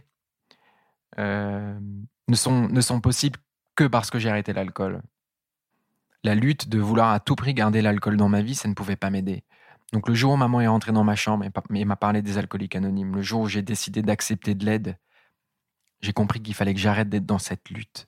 euh, 1.18 1.80
ne, 2.28 2.36
sont, 2.36 2.68
ne 2.68 2.82
sont 2.82 3.02
possibles 3.02 3.40
que 3.76 3.86
parce 3.86 4.12
que 4.12 4.20
j'ai 4.20 4.30
arrêté 4.30 4.54
l'alcool 4.54 5.02
la 6.26 6.36
lutte 6.36 6.68
de 6.68 6.80
vouloir 6.80 7.12
à 7.12 7.20
tout 7.20 7.36
prix 7.36 7.54
garder 7.54 7.82
l'alcool 7.82 8.18
dans 8.18 8.28
ma 8.28 8.42
vie, 8.42 8.56
ça 8.56 8.68
ne 8.68 8.74
pouvait 8.74 8.96
pas 8.96 9.12
m'aider. 9.12 9.44
Donc 9.94 10.10
le 10.10 10.16
jour 10.16 10.34
où 10.34 10.36
maman 10.36 10.60
est 10.60 10.68
rentrée 10.68 10.92
dans 10.92 11.04
ma 11.04 11.16
chambre 11.16 11.46
et 11.46 11.86
m'a 11.86 11.96
parlé 11.96 12.24
des 12.24 12.38
alcooliques 12.40 12.76
anonymes, 12.76 13.16
le 13.16 13.22
jour 13.22 13.42
où 13.42 13.48
j'ai 13.48 13.62
décidé 13.62 14.02
d'accepter 14.02 14.56
de 14.56 14.66
l'aide, 14.66 14.98
j'ai 16.02 16.14
compris 16.14 16.42
qu'il 16.42 16.54
fallait 16.54 16.74
que 16.74 16.80
j'arrête 16.80 17.10
d'être 17.10 17.26
dans 17.26 17.40
cette 17.40 17.70
lutte, 17.70 18.08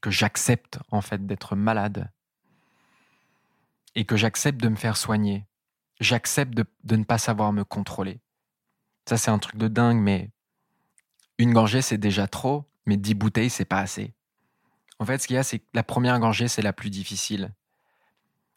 que 0.00 0.10
j'accepte 0.10 0.78
en 0.90 1.00
fait 1.00 1.26
d'être 1.26 1.56
malade 1.56 2.10
et 3.94 4.04
que 4.04 4.16
j'accepte 4.16 4.60
de 4.60 4.68
me 4.68 4.76
faire 4.76 4.96
soigner. 4.96 5.46
J'accepte 6.00 6.54
de, 6.54 6.96
ne 6.96 7.04
pas 7.04 7.18
savoir 7.18 7.52
me 7.52 7.64
contrôler. 7.64 8.20
Ça 9.08 9.16
c'est 9.16 9.30
un 9.30 9.38
truc 9.38 9.56
de 9.56 9.68
dingue, 9.68 9.98
mais 9.98 10.30
une 11.38 11.52
gorgée 11.52 11.82
c'est 11.82 11.98
déjà 11.98 12.28
trop, 12.28 12.70
mais 12.86 12.96
dix 12.96 13.14
bouteilles 13.14 13.50
c'est 13.50 13.64
pas 13.64 13.80
assez. 13.80 14.14
En 14.98 15.04
fait, 15.04 15.18
ce 15.18 15.26
qu'il 15.26 15.36
y 15.36 15.38
a, 15.38 15.42
c'est 15.42 15.60
que 15.60 15.66
la 15.74 15.82
première 15.82 16.18
gorgée, 16.18 16.48
c'est 16.48 16.62
la 16.62 16.72
plus 16.72 16.90
difficile. 16.90 17.54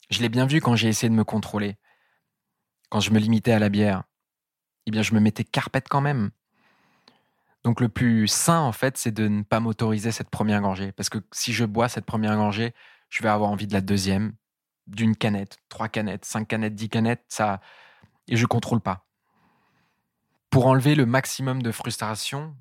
Je 0.10 0.21
l'ai 0.21 0.30
bien 0.30 0.45
vu 0.45 0.60
quand 0.60 0.76
j'ai 0.76 0.88
essayé 0.88 1.10
de 1.10 1.15
me 1.15 1.24
contrôler. 1.24 1.78
Quand 2.89 3.00
je 3.00 3.12
me 3.12 3.19
limitais 3.19 3.52
à 3.52 3.60
la 3.60 3.69
bière, 3.69 4.04
eh 4.86 4.91
bien, 4.91 5.04
je 5.04 5.13
me 5.13 5.19
mettais 5.19 5.43
carpette 5.43 5.88
quand 5.88 6.02
même. 6.02 6.32
Donc, 7.63 7.80
le 7.80 7.89
plus 7.89 8.28
sain, 8.28 8.60
en 8.60 8.71
fait, 8.71 8.97
c'est 8.97 9.12
de 9.12 9.28
ne 9.28 9.43
pas 9.43 9.60
m'autoriser 9.60 10.12
cette 10.12 10.30
première 10.30 10.62
gorgée. 10.62 10.91
Parce 10.91 11.10
que 11.10 11.19
si 11.32 11.54
je 11.54 11.65
bois 11.65 11.89
cette 11.89 12.06
première 12.06 12.36
gorgée, 12.36 12.74
je 13.10 13.21
vais 13.21 13.30
avoir 13.30 13.52
envie 13.52 13.67
de 13.67 13.74
la 13.74 13.82
deuxième, 13.82 14.34
d'une 14.88 15.15
canette, 15.15 15.60
trois 15.69 15.88
canettes, 15.88 16.26
cinq 16.26 16.47
canettes, 16.47 16.76
dix 16.76 16.89
canettes, 16.89 17.24
ça. 17.28 17.62
Et 18.28 18.36
je 18.36 18.45
contrôle 18.45 18.82
pas. 18.82 19.06
Pour 20.50 20.65
enlever 20.65 20.95
le 20.95 21.06
maximum 21.06 21.62
de 21.62 21.71
frustration, 21.71 22.56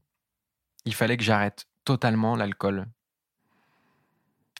il 0.84 0.94
fallait 0.94 1.16
que 1.16 1.24
j'arrête 1.24 1.66
totalement 1.84 2.36
l'alcool 2.36 2.86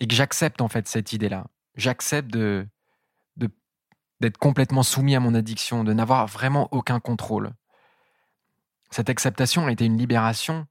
et 0.00 0.06
que 0.06 0.14
j'accepte 0.14 0.60
en 0.60 0.68
fait 0.68 0.88
cette 0.88 1.12
idée-là. 1.12 1.46
J'accepte 1.76 2.30
d'être 4.20 4.38
complètement 4.38 4.82
soumis 4.82 5.14
à 5.14 5.20
mon 5.20 5.34
addiction, 5.34 5.84
de 5.84 5.92
n'avoir 5.92 6.26
vraiment 6.26 6.68
aucun 6.72 6.98
contrôle. 7.00 7.52
Cette 8.90 9.10
acceptation 9.10 9.66
a 9.66 9.72
été 9.72 9.84
une 9.84 9.98
libération. 9.98 10.66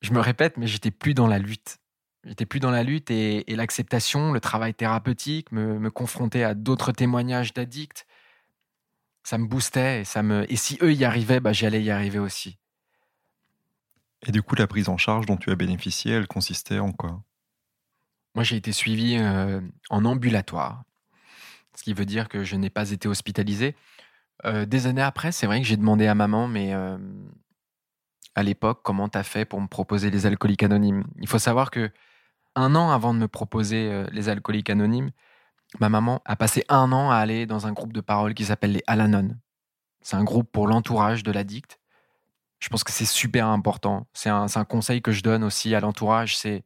Je 0.00 0.12
me 0.12 0.20
répète, 0.20 0.56
mais 0.56 0.66
j'étais 0.66 0.90
plus 0.90 1.14
dans 1.14 1.26
la 1.26 1.38
lutte. 1.38 1.78
J'étais 2.24 2.46
plus 2.46 2.60
dans 2.60 2.70
la 2.70 2.82
lutte 2.82 3.10
et, 3.10 3.44
l'acceptation, 3.48 4.32
le 4.32 4.40
travail 4.40 4.74
thérapeutique, 4.74 5.52
me, 5.52 5.78
me 5.78 5.90
confronter 5.90 6.42
à 6.42 6.54
d'autres 6.54 6.92
témoignages 6.92 7.52
d'addicts, 7.52 8.06
ça 9.24 9.38
me 9.38 9.46
boostait 9.46 10.02
et 10.02 10.04
ça 10.04 10.22
me. 10.22 10.50
Et 10.52 10.56
si 10.56 10.78
eux 10.82 10.92
y 10.92 11.04
arrivaient, 11.04 11.40
bah, 11.40 11.52
j'allais 11.52 11.82
y 11.82 11.90
arriver 11.90 12.18
aussi. 12.18 12.58
Et 14.26 14.32
du 14.32 14.42
coup, 14.42 14.54
la 14.54 14.66
prise 14.66 14.88
en 14.88 14.96
charge 14.96 15.26
dont 15.26 15.36
tu 15.36 15.50
as 15.50 15.56
bénéficié, 15.56 16.12
elle 16.12 16.26
consistait 16.26 16.78
en 16.78 16.92
quoi? 16.92 17.22
Moi, 18.34 18.44
j'ai 18.44 18.56
été 18.56 18.72
suivi 18.72 19.16
euh, 19.18 19.60
en 19.90 20.04
ambulatoire, 20.04 20.84
ce 21.76 21.82
qui 21.82 21.94
veut 21.94 22.06
dire 22.06 22.28
que 22.28 22.44
je 22.44 22.56
n'ai 22.56 22.70
pas 22.70 22.90
été 22.90 23.08
hospitalisé. 23.08 23.74
Euh, 24.46 24.66
des 24.66 24.86
années 24.86 25.02
après, 25.02 25.32
c'est 25.32 25.46
vrai 25.46 25.60
que 25.60 25.66
j'ai 25.66 25.76
demandé 25.76 26.06
à 26.06 26.14
maman, 26.14 26.48
mais 26.48 26.74
euh, 26.74 26.98
à 28.34 28.42
l'époque, 28.42 28.80
comment 28.82 29.08
t'as 29.08 29.22
fait 29.22 29.44
pour 29.44 29.60
me 29.60 29.68
proposer 29.68 30.10
les 30.10 30.26
alcooliques 30.26 30.62
anonymes? 30.62 31.04
Il 31.20 31.28
faut 31.28 31.38
savoir 31.38 31.70
que 31.70 31.90
un 32.56 32.74
an 32.76 32.90
avant 32.90 33.14
de 33.14 33.18
me 33.18 33.28
proposer 33.28 34.04
les 34.12 34.28
alcooliques 34.28 34.70
anonymes, 34.70 35.10
ma 35.80 35.88
maman 35.88 36.22
a 36.24 36.36
passé 36.36 36.64
un 36.68 36.92
an 36.92 37.10
à 37.10 37.16
aller 37.16 37.46
dans 37.46 37.66
un 37.66 37.72
groupe 37.72 37.92
de 37.92 38.00
parole 38.00 38.34
qui 38.34 38.44
s'appelle 38.44 38.72
les 38.72 38.82
Alanon. 38.86 39.36
C'est 40.02 40.16
un 40.16 40.24
groupe 40.24 40.52
pour 40.52 40.68
l'entourage 40.68 41.22
de 41.22 41.32
l'addict. 41.32 41.80
Je 42.60 42.68
pense 42.68 42.84
que 42.84 42.92
c'est 42.92 43.04
super 43.04 43.46
important. 43.46 44.06
C'est 44.12 44.30
un, 44.30 44.46
conseil 44.68 45.02
que 45.02 45.12
je 45.12 45.22
donne 45.22 45.44
aussi 45.44 45.74
à 45.74 45.80
l'entourage. 45.80 46.36
C'est 46.36 46.62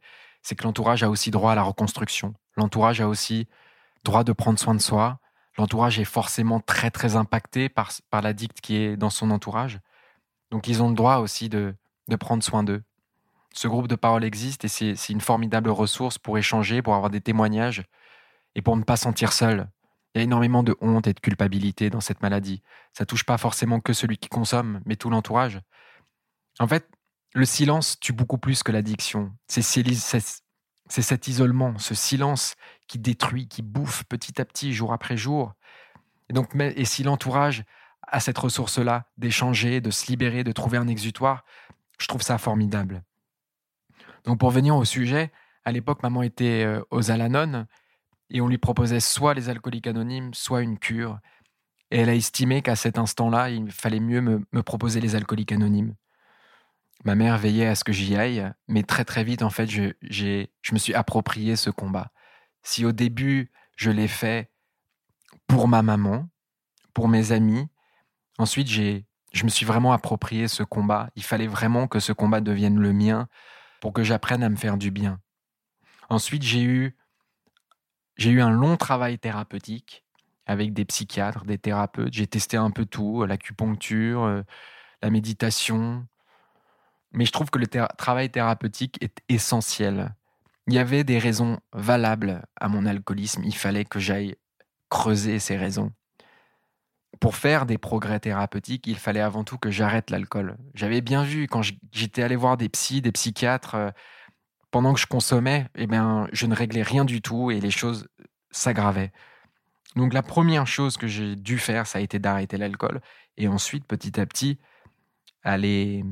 que 0.57 0.65
l'entourage 0.65 1.03
a 1.03 1.11
aussi 1.11 1.31
droit 1.31 1.53
à 1.53 1.55
la 1.55 1.63
reconstruction. 1.63 2.35
L'entourage 2.57 3.01
a 3.01 3.09
aussi 3.09 3.49
droit 4.05 4.25
de 4.25 4.33
prendre 4.33 4.59
soin 4.59 4.75
de 4.75 4.81
soi. 4.81 5.21
L'entourage 5.59 5.99
est 5.99 6.05
forcément 6.05 6.61
très 6.61 6.91
très 6.91 7.17
impacté 7.17 7.69
par, 7.69 7.91
par 8.11 8.23
l'addict 8.23 8.61
qui 8.61 8.77
est 8.77 8.97
dans 8.97 9.11
son 9.11 9.31
entourage. 9.33 9.81
Donc 10.51 10.69
ils 10.69 10.83
ont 10.83 10.89
le 10.89 10.95
droit 10.95 11.17
aussi 11.17 11.49
de, 11.49 11.75
prendre 12.21 12.43
soin 12.43 12.63
d'eux. 12.63 12.83
Ce 13.53 13.67
groupe 13.67 13.89
de 13.89 13.97
parole 13.97 14.25
existe 14.25 14.65
et 14.65 14.69
c'est 14.69 15.09
une 15.09 15.21
formidable 15.21 15.71
ressource 15.71 16.17
pour 16.17 16.39
échanger, 16.39 16.81
pour 16.81 16.95
avoir 16.95 17.11
des 17.11 17.21
témoignages 17.21 17.83
et 18.55 18.63
pour 18.63 18.77
ne 18.77 18.85
pas 18.85 18.97
sentir 18.97 19.33
seul. 19.33 19.69
Il 20.15 20.19
y 20.19 20.21
a 20.21 20.25
énormément 20.25 20.63
de 20.63 20.77
honte 20.81 21.07
et 21.09 21.13
de 21.13 21.21
culpabilité 21.21 21.91
dans 21.91 22.01
cette 22.01 22.23
maladie. 22.23 22.63
Ça 22.93 23.05
touche 23.05 23.25
pas 23.25 23.37
forcément 23.37 23.81
que 23.81 23.93
celui 23.93 24.17
qui 24.17 24.29
consomme, 24.29 24.81
mais 24.87 24.97
tout 24.97 25.11
l'entourage. 25.11 25.61
En 26.61 26.69
fait, 26.69 26.89
le 27.35 27.45
silence 27.45 27.99
tue 28.01 28.13
beaucoup 28.13 28.39
plus 28.39 28.63
que 28.63 28.73
l'addiction. 28.73 29.33
C'est 29.49 29.63
cet 30.89 31.29
isolement, 31.29 31.79
ce 31.79 31.95
silence 31.95 32.55
qui 32.87 32.99
détruit, 32.99 33.49
qui 33.49 33.63
bouffe 33.63 34.05
petit 34.05 34.41
à 34.41 34.45
petit, 34.45 34.73
jour 34.73 34.93
après 34.93 35.17
jour. 35.17 35.55
Et 36.29 36.33
donc, 36.33 36.55
et 36.55 36.85
si 36.85 37.03
l'entourage 37.03 37.65
a 38.03 38.21
cette 38.21 38.39
ressource-là 38.39 39.07
d'échanger, 39.17 39.81
de 39.81 39.91
se 39.91 40.07
libérer, 40.07 40.45
de 40.45 40.53
trouver 40.53 40.79
un 40.79 40.89
exutoire, 40.89 41.45
je 41.99 42.07
trouve 42.07 42.23
ça 42.23 42.39
formidable. 42.39 43.03
Donc, 44.25 44.39
pour 44.39 44.51
venir 44.51 44.77
au 44.77 44.85
sujet, 44.85 45.33
à 45.65 45.73
l'époque, 45.73 46.03
maman 46.03 46.23
était 46.23 46.65
euh, 46.65 46.83
aux 46.91 47.11
Alanon 47.11 47.67
et 48.31 48.41
on 48.41 48.49
lui 48.49 48.59
proposait 48.59 49.01
soit 49.01 49.35
les 49.35 49.49
alcooliques 49.49 49.87
anonymes, 49.87 50.35
soit 50.35 50.63
une 50.63 50.79
cure. 50.79 51.19
Et 51.91 52.01
elle 52.01 52.09
a 52.09 52.15
estimé 52.15 52.63
qu'à 52.63 52.77
cet 52.77 52.99
instant-là, 52.99 53.51
il 53.51 53.71
fallait 53.71 54.01
mieux 54.01 54.21
me 54.21 54.63
proposer 54.63 55.01
les 55.01 55.15
alcooliques 55.15 55.53
anonymes. 55.53 55.95
Ma 57.09 57.15
mère 57.15 57.39
veillait 57.39 57.69
à 57.69 57.75
ce 57.75 57.85
que 57.85 57.93
j'y 57.95 58.17
aille, 58.17 58.53
mais 58.67 58.83
très 58.83 59.07
très 59.07 59.25
vite, 59.25 59.41
en 59.41 59.49
fait, 59.49 59.67
je, 59.67 59.95
je 60.11 60.75
me 60.75 60.79
suis 60.79 60.93
approprié 60.93 61.57
ce 61.57 61.71
combat. 61.71 62.13
Si 62.63 62.85
au 62.85 62.93
début, 62.93 63.51
je 63.77 63.91
l'ai 63.91 64.09
fait 64.09 64.51
pour 65.47 65.69
ma 65.69 65.81
maman, 65.81 66.29
pour 66.93 67.09
mes 67.09 67.33
amis, 67.33 67.67
ensuite, 68.37 68.69
j'ai, 68.69 69.07
je 69.33 69.45
me 69.45 69.49
suis 69.49 69.65
vraiment 69.65 69.95
approprié 69.95 70.49
ce 70.49 70.63
combat. 70.63 71.09
Il 71.17 71.23
fallait 71.23 71.47
vraiment 71.47 71.87
que 71.87 71.99
ce 71.99 72.13
combat 72.13 72.43
devienne 72.43 72.79
le 72.79 72.93
mien 72.93 73.27
pour 73.81 73.95
que 73.95 74.03
j'apprenne 74.03 74.43
à 74.43 74.51
me 74.51 74.57
faire 74.57 74.77
du 74.77 74.91
bien. 74.91 75.19
Ensuite, 76.11 76.43
j'ai 76.43 76.63
eu, 76.63 76.95
j'ai 78.19 78.29
eu 78.29 78.43
un 78.43 78.51
long 78.51 78.77
travail 78.77 79.19
thérapeutique 79.19 80.05
avec 80.45 80.75
des 80.75 80.85
psychiatres, 80.85 81.47
des 81.47 81.57
thérapeutes. 81.57 82.13
J'ai 82.13 82.27
testé 82.27 82.59
un 82.59 82.71
peu 82.71 82.85
tout, 82.85 83.25
l'acupuncture, 83.25 84.25
euh, 84.25 84.43
la 85.01 85.09
méditation, 85.09 86.07
mais 87.13 87.25
je 87.25 87.33
trouve 87.33 87.51
que 87.51 87.59
le 87.59 87.67
travail 87.67 88.31
thérapeutique 88.31 88.99
est 89.03 89.19
essentiel. 89.29 90.15
Il 90.67 90.75
y 90.75 90.79
avait 90.79 91.05
des 91.05 91.19
raisons 91.19 91.59
valables 91.73 92.43
à 92.61 92.69
mon 92.69 92.85
alcoolisme. 92.87 93.43
Il 93.45 93.55
fallait 93.57 93.85
que 93.85 93.99
j'aille 93.99 94.37
creuser 94.91 95.39
ces 95.39 95.57
raisons. 95.57 95.93
pour 97.21 97.37
faire 97.37 97.67
des 97.67 97.79
progrès 97.79 98.21
thérapeutiques, 98.21 98.87
il 98.87 98.99
fallait 98.99 99.21
avant 99.21 99.43
tout 99.43 99.59
que 99.59 99.71
j'arrête 99.71 100.11
l'alcool. 100.11 100.57
J'avais 100.75 101.01
bien 101.01 101.25
vu 101.25 101.49
quand 101.49 101.63
j'étais 101.91 102.23
allé 102.23 102.37
voir 102.37 102.57
des 102.57 102.69
psys, 102.69 103.03
des 103.03 103.13
psychiatres, 103.13 103.75
euh, 103.75 103.91
pendant 104.71 104.95
que 104.95 105.01
je 105.01 105.07
consommais, 105.07 105.67
eh 105.75 105.87
bien, 105.87 106.29
je 106.33 106.47
ne 106.47 106.55
réglais 106.55 106.83
rien 106.83 107.05
du 107.05 107.23
tout 107.23 107.51
et 107.51 107.61
les 107.61 107.71
choses 107.71 108.09
s'aggravaient. 108.51 109.13
Donc 109.97 110.13
la 110.13 110.23
première 110.23 110.67
chose 110.67 110.97
que 110.97 111.07
j'ai 111.07 111.35
dû 111.35 111.59
faire, 111.59 111.87
ça 111.87 111.99
a 111.99 112.03
été 112.03 112.19
d'arrêter 112.19 112.59
l'alcool 112.59 113.01
et 113.37 113.49
ensuite, 113.49 113.87
petit 113.87 114.21
à 114.21 114.27
petit, 114.27 114.59
aller 115.43 116.05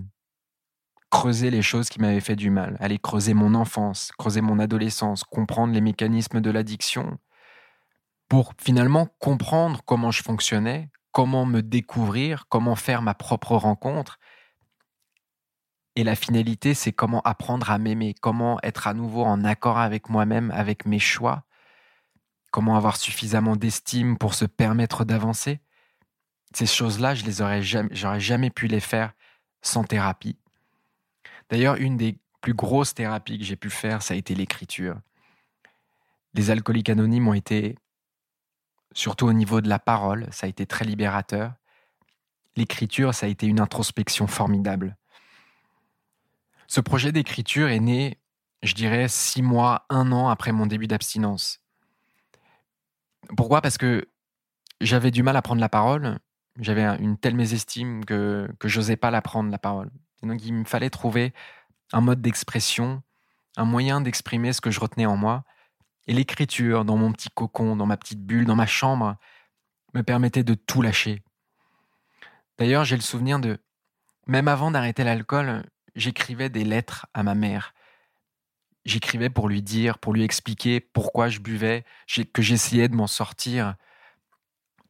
creuser 1.11 1.50
les 1.50 1.62
choses 1.62 1.88
qui 1.88 2.00
m'avaient 2.00 2.20
fait 2.20 2.36
du 2.36 2.50
mal, 2.50 2.76
aller 2.80 2.98
creuser 2.98 3.34
mon 3.34 3.54
enfance, 3.54 4.11
creuser 4.18 4.40
mon 4.40 4.59
adolescence, 4.59 5.24
comprendre 5.24 5.72
les 5.72 5.80
mécanismes 5.80 6.40
de 6.40 6.50
l'addiction, 6.50 7.18
pour 8.28 8.54
finalement 8.59 9.07
comprendre 9.20 9.82
comment 9.84 10.11
je 10.11 10.22
fonctionnais, 10.22 10.90
comment 11.12 11.46
me 11.46 11.62
découvrir, 11.62 12.46
comment 12.48 12.76
faire 12.76 13.02
ma 13.02 13.14
propre 13.14 13.57
rencontre. 13.57 14.18
Et 15.94 16.04
la 16.04 16.16
finalité, 16.16 16.74
c'est 16.74 16.92
comment 16.92 17.22
apprendre 17.22 17.70
à 17.70 17.78
m'aimer, 17.78 18.14
comment 18.20 18.59
être 18.62 18.86
à 18.86 18.94
nouveau 18.94 19.24
en 19.24 19.44
accord 19.44 19.78
avec 19.78 20.11
moi-même, 20.11 20.50
avec 20.50 20.84
mes 20.84 20.98
choix, 20.98 21.44
comment 22.50 22.76
avoir 22.76 22.96
suffisamment 22.96 23.57
d'estime 23.57 24.18
pour 24.18 24.34
se 24.34 24.44
permettre 24.44 25.04
d'avancer. 25.04 25.61
Ces 26.52 26.66
choses-là, 26.66 27.14
je 27.14 27.24
les 27.24 27.40
aurais 27.40 27.62
jamais, 27.62 27.88
j'aurais 27.92 28.20
jamais 28.20 28.50
pu 28.50 28.66
les 28.66 28.80
faire 28.80 29.12
sans 29.62 29.84
thérapie. 29.84 30.36
D'ailleurs, 31.51 31.76
une 31.76 31.97
des 31.97 32.18
plus 32.40 32.55
grosses 32.55 32.94
thérapies 32.94 33.38
que 33.38 33.44
j'ai 33.44 33.57
pu 33.57 33.70
faire, 33.70 34.03
ça 34.03 34.14
a 34.14 34.16
été 34.16 34.34
l'écriture. 34.34 35.01
Les 36.34 36.51
alcooliques 36.51 36.90
anonymes 36.90 37.28
ont 37.28 37.34
été 37.34 37.76
surtout 38.92 39.26
au 39.26 39.32
niveau 39.32 39.61
de 39.61 39.68
la 39.68 39.78
parole, 39.78 40.26
ça 40.32 40.47
a 40.47 40.49
été 40.49 40.66
très 40.66 40.84
libérateur. 40.84 41.53
L'écriture, 42.57 43.14
ça 43.14 43.26
a 43.26 43.28
été 43.28 43.47
une 43.47 43.61
introspection 43.61 44.26
formidable. 44.26 44.97
Ce 46.66 46.80
projet 46.80 47.12
d'écriture 47.12 47.68
est 47.68 47.80
né, 47.80 48.18
je 48.62 48.74
dirais, 48.74 49.09
six 49.09 49.42
mois, 49.42 49.84
un 49.90 50.11
an 50.12 50.28
après 50.28 50.53
mon 50.53 50.66
début 50.66 50.86
d'abstinence. 50.86 51.61
Pourquoi? 53.36 53.61
Parce 53.61 53.76
que 53.76 54.09
j'avais 54.80 55.11
du 55.11 55.22
mal 55.22 55.36
à 55.36 55.42
prendre 55.42 55.61
la 55.61 55.68
parole, 55.68 56.18
j'avais 56.59 56.84
une 56.97 57.18
telle 57.18 57.34
mésestime 57.34 58.05
que, 58.05 58.49
que 58.59 58.68
j'osais 58.68 58.97
pas 58.97 59.11
la 59.11 59.20
prendre, 59.20 59.51
la 59.51 59.59
parole. 59.59 59.90
Donc 60.23 60.45
il 60.45 60.55
me 60.55 60.64
fallait 60.64 60.91
trouver 60.91 61.33
un 61.93 62.01
mode 62.01 62.21
d'expression, 62.21 63.03
un 63.57 63.64
moyen 63.64 64.01
d'exprimer 64.01 64.53
ce 64.53 64.61
que 64.61 64.71
je 64.71 64.81
retenais 64.81 65.07
en 65.07 65.17
moi, 65.17 65.45
et 66.07 66.12
l'écriture 66.12 66.85
dans 66.85 66.97
mon 66.97 67.12
petit 67.12 67.31
cocon, 67.31 67.77
dans 67.77 67.87
ma 67.87 67.97
petite 67.97 68.25
bulle, 68.25 68.45
dans 68.45 68.57
ma 68.57 68.67
chambre, 68.67 69.17
me 69.95 70.03
permettait 70.03 70.45
de 70.45 70.55
tout 70.55 70.83
lâcher. 70.83 71.23
D'ailleurs, 72.59 72.85
j'ai 72.85 72.97
le 72.97 73.03
souvenir 73.03 73.39
de, 73.39 73.59
même 74.27 74.49
avant 74.49 74.71
d'arrêter 74.71 75.05
l'alcool, 75.05 75.64
j'écrivais 75.95 76.49
des 76.49 76.64
lettres 76.64 77.07
à 77.14 77.23
ma 77.23 77.35
mère. 77.35 77.75
J'écrivais 78.85 79.31
pour 79.31 79.49
lui 79.49 79.62
dire, 79.62 79.99
pour 79.99 80.12
lui 80.12 80.23
expliquer 80.23 80.81
pourquoi 80.81 81.29
je 81.29 81.41
buvais, 81.41 81.85
que 82.33 82.43
j'essayais 82.43 82.89
de 82.89 82.95
m'en 82.95 83.09
sortir. 83.09 83.75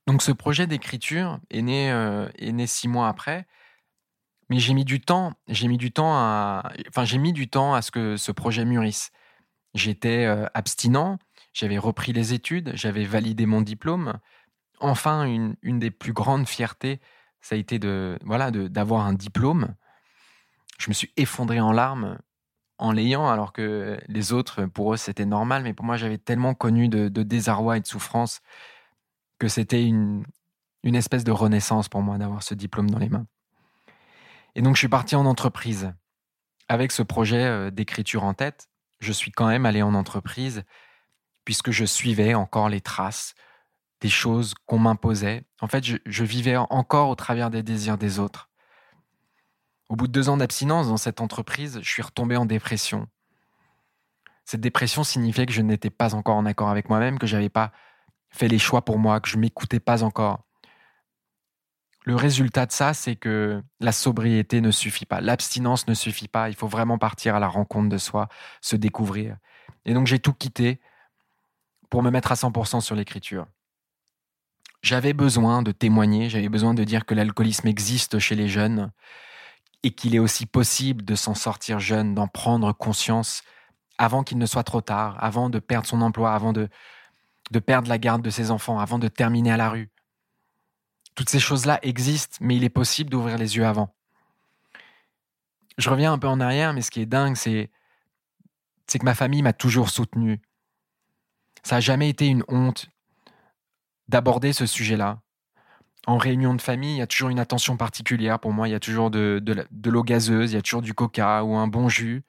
Donc 0.06 0.22
ce 0.22 0.32
projet 0.32 0.66
d'écriture 0.66 1.40
est 1.50 1.62
né, 1.62 1.90
euh, 1.90 2.28
est 2.38 2.52
né 2.52 2.66
six 2.66 2.88
mois 2.88 3.08
après, 3.08 3.46
mais 4.48 4.58
j'ai 4.58 4.74
mis 4.74 4.84
du 4.84 5.00
temps, 5.00 5.32
j'ai 5.48 5.68
mis 5.68 5.78
du 5.78 5.92
temps 5.92 6.14
à, 6.14 6.72
enfin 6.88 7.04
j'ai 7.04 7.18
mis 7.18 7.32
du 7.32 7.48
temps 7.48 7.74
à 7.74 7.82
ce 7.82 7.90
que 7.90 8.16
ce 8.16 8.32
projet 8.32 8.64
mûrisse. 8.64 9.10
J'étais 9.74 10.24
euh, 10.24 10.46
abstinent, 10.54 11.18
j'avais 11.52 11.78
repris 11.78 12.12
les 12.12 12.34
études, 12.34 12.72
j'avais 12.74 13.04
validé 13.04 13.46
mon 13.46 13.60
diplôme. 13.60 14.18
Enfin, 14.80 15.24
une, 15.24 15.78
des 15.78 15.90
plus 15.90 16.12
grandes 16.12 16.46
fiertés, 16.48 17.00
ça 17.40 17.54
a 17.54 17.58
été 17.58 17.78
de 17.78 18.18
voilà 18.24 18.50
d'avoir 18.50 19.06
un 19.06 19.14
diplôme. 19.14 19.74
Je 20.78 20.90
me 20.90 20.94
suis 20.94 21.12
effondré 21.16 21.60
en 21.60 21.72
larmes 21.72 22.18
en 22.78 22.92
l'ayant, 22.92 23.28
alors 23.28 23.52
que 23.52 23.98
les 24.08 24.32
autres, 24.32 24.66
pour 24.66 24.92
eux, 24.92 24.96
c'était 24.96 25.24
normal. 25.24 25.62
Mais 25.62 25.72
pour 25.72 25.86
moi, 25.86 25.96
j'avais 25.96 26.18
tellement 26.18 26.54
connu 26.54 26.88
de, 26.88 27.08
désarroi 27.08 27.78
et 27.78 27.80
de 27.80 27.86
souffrance 27.86 28.42
que 29.38 29.48
c'était 29.48 29.84
une, 29.84 30.24
une 30.82 30.94
espèce 30.94 31.24
de 31.24 31.32
renaissance 31.32 31.88
pour 31.88 32.02
moi 32.02 32.18
d'avoir 32.18 32.42
ce 32.42 32.54
diplôme 32.54 32.90
dans 32.90 32.98
les 32.98 33.08
mains. 33.08 33.26
Et 34.56 34.62
donc, 34.62 34.74
je 34.74 34.80
suis 34.80 34.88
parti 34.88 35.14
en 35.14 35.26
entreprise 35.26 35.94
avec 36.66 36.90
ce 36.90 37.02
projet 37.02 37.44
euh, 37.44 37.70
d'écriture 37.70 38.24
en 38.24 38.34
tête 38.34 38.68
je 39.00 39.12
suis 39.12 39.30
quand 39.30 39.46
même 39.46 39.66
allé 39.66 39.82
en 39.82 39.94
entreprise 39.94 40.64
puisque 41.44 41.70
je 41.70 41.84
suivais 41.84 42.34
encore 42.34 42.68
les 42.68 42.80
traces 42.80 43.34
des 44.00 44.08
choses 44.08 44.54
qu'on 44.66 44.78
m'imposait. 44.78 45.44
En 45.60 45.68
fait, 45.68 45.84
je, 45.84 46.24
vivais 46.24 46.56
encore 46.56 47.08
au 47.08 47.14
travers 47.14 47.50
des 47.50 47.62
désirs 47.62 47.98
des 47.98 48.18
autres. 48.18 48.50
Au 49.88 49.96
bout 49.96 50.06
de 50.06 50.12
deux 50.12 50.28
ans 50.28 50.36
d'abstinence 50.36 50.88
dans 50.88 50.96
cette 50.96 51.20
entreprise, 51.20 51.78
je 51.82 51.88
suis 51.88 52.02
retombé 52.02 52.36
en 52.36 52.46
dépression. 52.46 53.06
Cette 54.44 54.60
dépression 54.60 55.04
signifiait 55.04 55.46
que 55.46 55.52
je 55.52 55.62
n'étais 55.62 55.90
pas 55.90 56.14
encore 56.14 56.36
en 56.36 56.46
accord 56.46 56.68
avec 56.68 56.88
moi-même, 56.88 57.18
que 57.18 57.26
je 57.26 57.36
n'avais 57.36 57.48
pas 57.48 57.72
fait 58.30 58.48
les 58.48 58.58
choix 58.58 58.84
pour 58.84 58.98
moi, 58.98 59.20
que 59.20 59.28
je 59.28 59.38
m'écoutais 59.38 59.80
pas 59.80 60.02
encore 60.02 60.45
le 62.06 62.14
résultat 62.14 62.66
de 62.66 62.72
ça, 62.72 62.94
c'est 62.94 63.16
que 63.16 63.60
la 63.80 63.90
sobriété 63.90 64.60
ne 64.60 64.70
suffit 64.70 65.06
pas, 65.06 65.20
l'abstinence 65.20 65.88
ne 65.88 65.94
suffit 65.94 66.28
pas, 66.28 66.48
il 66.48 66.54
faut 66.54 66.68
vraiment 66.68 66.98
partir 66.98 67.34
à 67.34 67.40
la 67.40 67.48
rencontre 67.48 67.88
de 67.88 67.98
soi, 67.98 68.28
se 68.60 68.76
découvrir. 68.76 69.36
Et 69.84 69.92
donc 69.92 70.06
j'ai 70.06 70.20
tout 70.20 70.32
quitté 70.32 70.80
pour 71.90 72.04
me 72.04 72.10
mettre 72.10 72.30
à 72.30 72.36
100% 72.36 72.80
sur 72.80 72.94
l'écriture. 72.94 73.46
J'avais 74.82 75.14
besoin 75.14 75.62
de 75.62 75.72
témoigner, 75.72 76.30
j'avais 76.30 76.48
besoin 76.48 76.74
de 76.74 76.84
dire 76.84 77.06
que 77.06 77.14
l'alcoolisme 77.14 77.66
existe 77.66 78.20
chez 78.20 78.36
les 78.36 78.46
jeunes 78.46 78.92
et 79.82 79.90
qu'il 79.90 80.14
est 80.14 80.20
aussi 80.20 80.46
possible 80.46 81.04
de 81.04 81.16
s'en 81.16 81.34
sortir 81.34 81.80
jeune, 81.80 82.14
d'en 82.14 82.28
prendre 82.28 82.72
conscience 82.72 83.42
avant 83.98 84.22
qu'il 84.22 84.38
ne 84.38 84.46
soit 84.46 84.62
trop 84.62 84.80
tard, 84.80 85.16
avant 85.18 85.50
de 85.50 85.58
perdre 85.58 85.88
son 85.88 86.02
emploi, 86.02 86.34
avant 86.34 86.52
de, 86.52 86.68
de 87.50 87.58
perdre 87.58 87.88
la 87.88 87.98
garde 87.98 88.22
de 88.22 88.30
ses 88.30 88.52
enfants, 88.52 88.78
avant 88.78 89.00
de 89.00 89.08
terminer 89.08 89.50
à 89.50 89.56
la 89.56 89.70
rue. 89.70 89.90
Toutes 91.16 91.30
ces 91.30 91.40
choses-là 91.40 91.80
existent, 91.82 92.36
mais 92.42 92.56
il 92.56 92.62
est 92.62 92.68
possible 92.68 93.08
d'ouvrir 93.08 93.38
les 93.38 93.56
yeux 93.56 93.66
avant. 93.66 93.92
Je 95.78 95.88
reviens 95.88 96.12
un 96.12 96.18
peu 96.18 96.28
en 96.28 96.40
arrière, 96.40 96.74
mais 96.74 96.82
ce 96.82 96.90
qui 96.90 97.00
est 97.00 97.06
dingue, 97.06 97.36
c'est, 97.36 97.70
que 98.86 99.04
ma 99.04 99.14
famille 99.14 99.42
m'a 99.42 99.54
toujours 99.54 99.88
soutenu. 99.88 100.40
Ça 101.62 101.76
n'a 101.76 101.80
jamais 101.80 102.10
été 102.10 102.26
une 102.26 102.44
honte 102.48 102.88
d'aborder 104.08 104.52
ce 104.52 104.66
sujet-là. 104.66 105.20
En 106.06 106.18
réunion 106.18 106.54
de 106.54 106.60
famille, 106.60 106.96
il 106.96 106.98
y 106.98 107.02
a 107.02 107.06
toujours 107.06 107.30
une 107.30 107.40
attention 107.40 107.78
particulière 107.78 108.38
pour 108.38 108.52
moi. 108.52 108.68
Il 108.68 108.72
y 108.72 108.74
a 108.74 108.80
toujours 108.80 109.10
de, 109.10 109.42
l'eau 109.84 110.02
gazeuse, 110.02 110.52
il 110.52 110.54
y 110.54 110.58
a 110.58 110.62
toujours 110.62 110.82
du 110.82 110.92
coca 110.92 111.42
ou 111.44 111.56
un 111.56 111.66
bon 111.66 111.88
jus. 111.88 112.24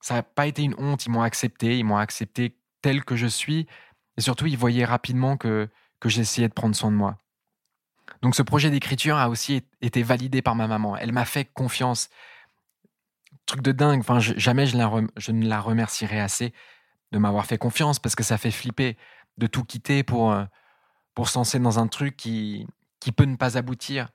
Ça 0.00 0.14
n'a 0.14 0.22
pas 0.22 0.46
été 0.46 0.62
une 0.62 0.74
honte. 0.78 1.04
Ils 1.04 1.10
m'ont 1.10 1.22
accepté, 1.22 1.78
ils 1.78 1.84
m'ont 1.84 1.98
accepté 1.98 2.56
tel 2.80 3.04
que 3.04 3.14
je 3.14 3.26
suis. 3.26 3.66
Et 4.16 4.22
surtout, 4.22 4.46
ils 4.46 4.58
voyaient 4.58 4.86
rapidement 4.86 5.36
que 5.36 5.68
j'essayais 6.06 6.48
de 6.48 6.54
prendre 6.54 6.74
soin 6.74 6.90
de 6.90 6.96
moi. 6.96 7.18
Donc 8.22 8.34
ce 8.34 8.42
projet 8.42 8.70
d'écriture 8.70 9.16
a 9.16 9.28
aussi 9.28 9.62
été 9.80 10.02
validé 10.02 10.42
par 10.42 10.54
ma 10.54 10.66
maman. 10.66 10.96
Elle 10.96 11.12
m'a 11.12 11.24
fait 11.24 11.44
confiance. 11.44 12.10
Truc 13.46 13.62
de 13.62 13.72
dingue. 13.72 14.00
Enfin, 14.00 14.20
jamais 14.20 14.66
je, 14.66 14.76
ne 14.76 15.48
la 15.48 15.60
remercierai 15.60 16.20
assez 16.20 16.52
de 17.12 17.18
m'avoir 17.18 17.46
fait 17.46 17.58
confiance 17.58 17.98
parce 17.98 18.14
que 18.14 18.22
ça 18.22 18.38
fait 18.38 18.50
flipper 18.50 18.96
de 19.38 19.46
tout 19.46 19.64
quitter 19.64 20.02
pour, 20.02 20.32
euh, 20.32 20.44
pour 21.14 21.28
se 21.28 21.58
dans 21.58 21.78
un 21.78 21.86
truc 21.86 22.16
qui, 22.16 22.66
qui 23.00 23.10
peut 23.10 23.24
ne 23.24 23.36
pas 23.36 23.56
aboutir. 23.56 24.10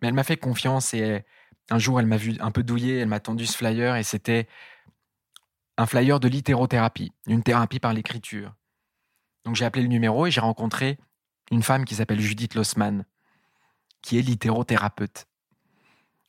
Mais 0.00 0.08
elle 0.08 0.14
m'a 0.14 0.24
fait 0.24 0.36
confiance 0.36 0.94
et 0.94 1.24
un 1.70 1.78
jour, 1.78 2.00
elle 2.00 2.06
m'a 2.06 2.16
vu 2.16 2.36
un 2.40 2.50
peu 2.50 2.62
douillé, 2.62 2.98
elle 2.98 3.08
m'a 3.08 3.20
tendu 3.20 3.46
ce 3.46 3.56
flyer 3.56 3.96
et 3.96 4.02
c'était 4.02 4.48
un 5.76 5.86
flyer 5.86 6.20
de 6.20 6.28
littérothérapie, 6.28 7.12
une 7.26 7.42
thérapie 7.42 7.80
par 7.80 7.92
l'écriture. 7.92 8.54
Donc 9.44 9.56
j'ai 9.56 9.64
appelé 9.64 9.82
le 9.82 9.88
numéro 9.88 10.26
et 10.26 10.30
j'ai 10.30 10.40
rencontré 10.40 10.98
une 11.50 11.62
femme 11.62 11.84
qui 11.84 11.94
s'appelle 11.94 12.20
Judith 12.20 12.54
Lossman 12.54 13.04
qui 14.06 14.18
est 14.20 14.22
littérothérapeute. 14.22 15.26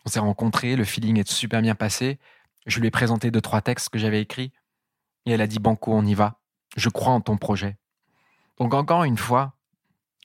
On 0.04 0.10
s'est 0.10 0.20
rencontrés, 0.20 0.76
le 0.76 0.84
feeling 0.84 1.20
est 1.20 1.30
super 1.30 1.62
bien 1.62 1.76
passé. 1.76 2.18
Je 2.66 2.80
lui 2.80 2.88
ai 2.88 2.92
présenté 2.92 3.30
deux, 3.30 3.40
trois 3.40 3.62
textes 3.62 3.90
que 3.90 4.00
j'avais 4.00 4.20
écrits. 4.20 4.52
Et 5.28 5.32
elle 5.32 5.42
a 5.42 5.48
dit 5.48 5.60
Banco, 5.60 5.94
on 5.94 6.04
y 6.04 6.16
va. 6.16 6.40
Je 6.76 6.90
crois 6.90 7.14
en 7.14 7.22
ton 7.22 7.38
projet. 7.38 7.78
Donc, 8.58 8.74
encore 8.74 9.04
une 9.04 9.18
fois, 9.18 9.54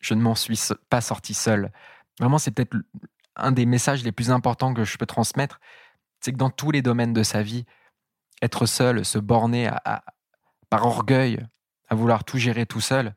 je 0.01 0.15
ne 0.15 0.23
m'en 0.23 0.35
suis 0.35 0.59
pas 0.89 1.03
sorti 1.03 1.35
seul. 1.35 1.71
Vraiment, 2.19 2.39
c'est 2.39 2.53
peut-être 2.53 2.75
un 3.37 3.53
des 3.53 3.67
messages 3.67 4.03
les 4.03 4.13
plus 4.13 4.31
importants 4.31 4.73
que 4.73 4.85
je 4.85 4.97
peux 4.97 5.05
transmettre. 5.05 5.61
C'est 6.21 6.33
que 6.33 6.39
dans 6.39 6.49
tous 6.49 6.71
les 6.71 6.81
domaines 6.81 7.13
de 7.13 7.23
sa 7.23 7.43
vie, 7.43 7.67
être 8.41 8.65
seul, 8.65 9.05
se 9.05 9.19
borner 9.19 9.71
par 10.71 10.87
orgueil 10.87 11.47
à 11.91 11.95
vouloir 11.97 12.25
tout 12.25 12.39
gérer 12.39 12.65
tout 12.65 12.81
seul, 12.81 13.15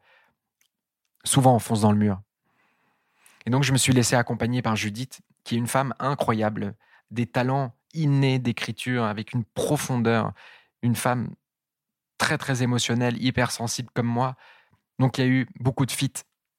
souvent 1.23 1.55
on 1.55 1.59
fonce 1.59 1.81
dans 1.81 1.93
le 1.93 1.97
mur. 1.97 2.21
Et 3.45 3.49
donc, 3.49 3.63
je 3.63 3.71
me 3.71 3.77
suis 3.77 3.93
laissé 3.93 4.15
accompagner 4.15 4.61
par 4.61 4.75
Judith, 4.75 5.21
qui 5.43 5.55
est 5.55 5.57
une 5.57 5.67
femme 5.67 5.93
incroyable, 5.99 6.75
des 7.11 7.27
talents 7.27 7.75
innés 7.93 8.39
d'écriture, 8.39 9.03
avec 9.03 9.33
une 9.33 9.43
profondeur, 9.43 10.33
une 10.81 10.95
femme 10.95 11.35
très, 12.17 12.37
très 12.37 12.63
émotionnelle, 12.63 13.21
hypersensible 13.23 13.89
comme 13.93 14.07
moi. 14.07 14.35
Donc, 14.99 15.17
il 15.17 15.21
y 15.21 15.23
a 15.23 15.27
eu 15.27 15.47
beaucoup 15.59 15.85
de 15.85 15.91
fit. 15.91 16.13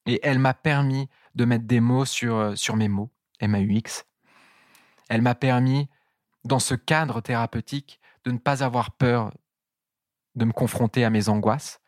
Et 0.05 0.19
elle 0.23 0.39
m'a 0.39 0.53
permis 0.53 1.09
de 1.35 1.45
mettre 1.45 1.65
des 1.65 1.81
mots 1.81 2.05
sur, 2.05 2.35
euh, 2.35 2.55
sur 2.55 2.75
mes 2.75 2.87
mots, 2.87 3.11
M-A-U-X. 3.39 4.05
Elle 5.09 5.21
m'a 5.21 5.35
permis, 5.35 5.89
dans 6.45 6.59
ce 6.59 6.75
cadre 6.75 7.21
thérapeutique, 7.21 7.99
de 8.23 8.31
ne 8.31 8.37
pas 8.37 8.63
avoir 8.63 8.91
peur 8.91 9.31
de 10.35 10.45
me 10.45 10.53
confronter 10.53 11.03
à 11.03 11.09
mes 11.09 11.29
angoisses, 11.29 11.81